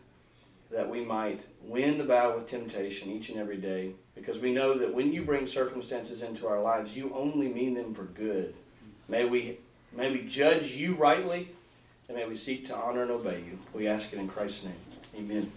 that 0.72 0.90
we 0.90 1.04
might 1.04 1.46
win 1.64 1.98
the 1.98 2.04
battle 2.04 2.36
with 2.36 2.48
temptation 2.48 3.12
each 3.12 3.30
and 3.30 3.40
every 3.40 3.58
day. 3.58 3.94
Because 4.16 4.40
we 4.40 4.54
know 4.54 4.78
that 4.78 4.94
when 4.94 5.14
you 5.14 5.24
bring 5.24 5.48
circumstances 5.48 6.24
into 6.24 6.48
our 6.48 6.62
lives, 6.62 6.96
you 6.96 7.14
only 7.16 7.48
mean 7.48 7.74
them 7.74 7.94
for 7.94 8.04
good. 8.04 8.54
May 9.08 9.26
we, 9.26 9.58
may 9.96 10.12
we 10.12 10.24
judge 10.24 10.72
you 10.74 10.94
rightly, 10.94 11.50
and 12.08 12.18
may 12.18 12.28
we 12.28 12.36
seek 12.36 12.68
to 12.68 12.76
honor 12.76 13.04
and 13.04 13.12
obey 13.12 13.40
you. 13.40 13.60
We 13.74 13.88
ask 13.88 14.14
it 14.14 14.20
in 14.20 14.28
Christ's 14.28 14.66
name. 14.66 14.76
Amen. 15.18 15.52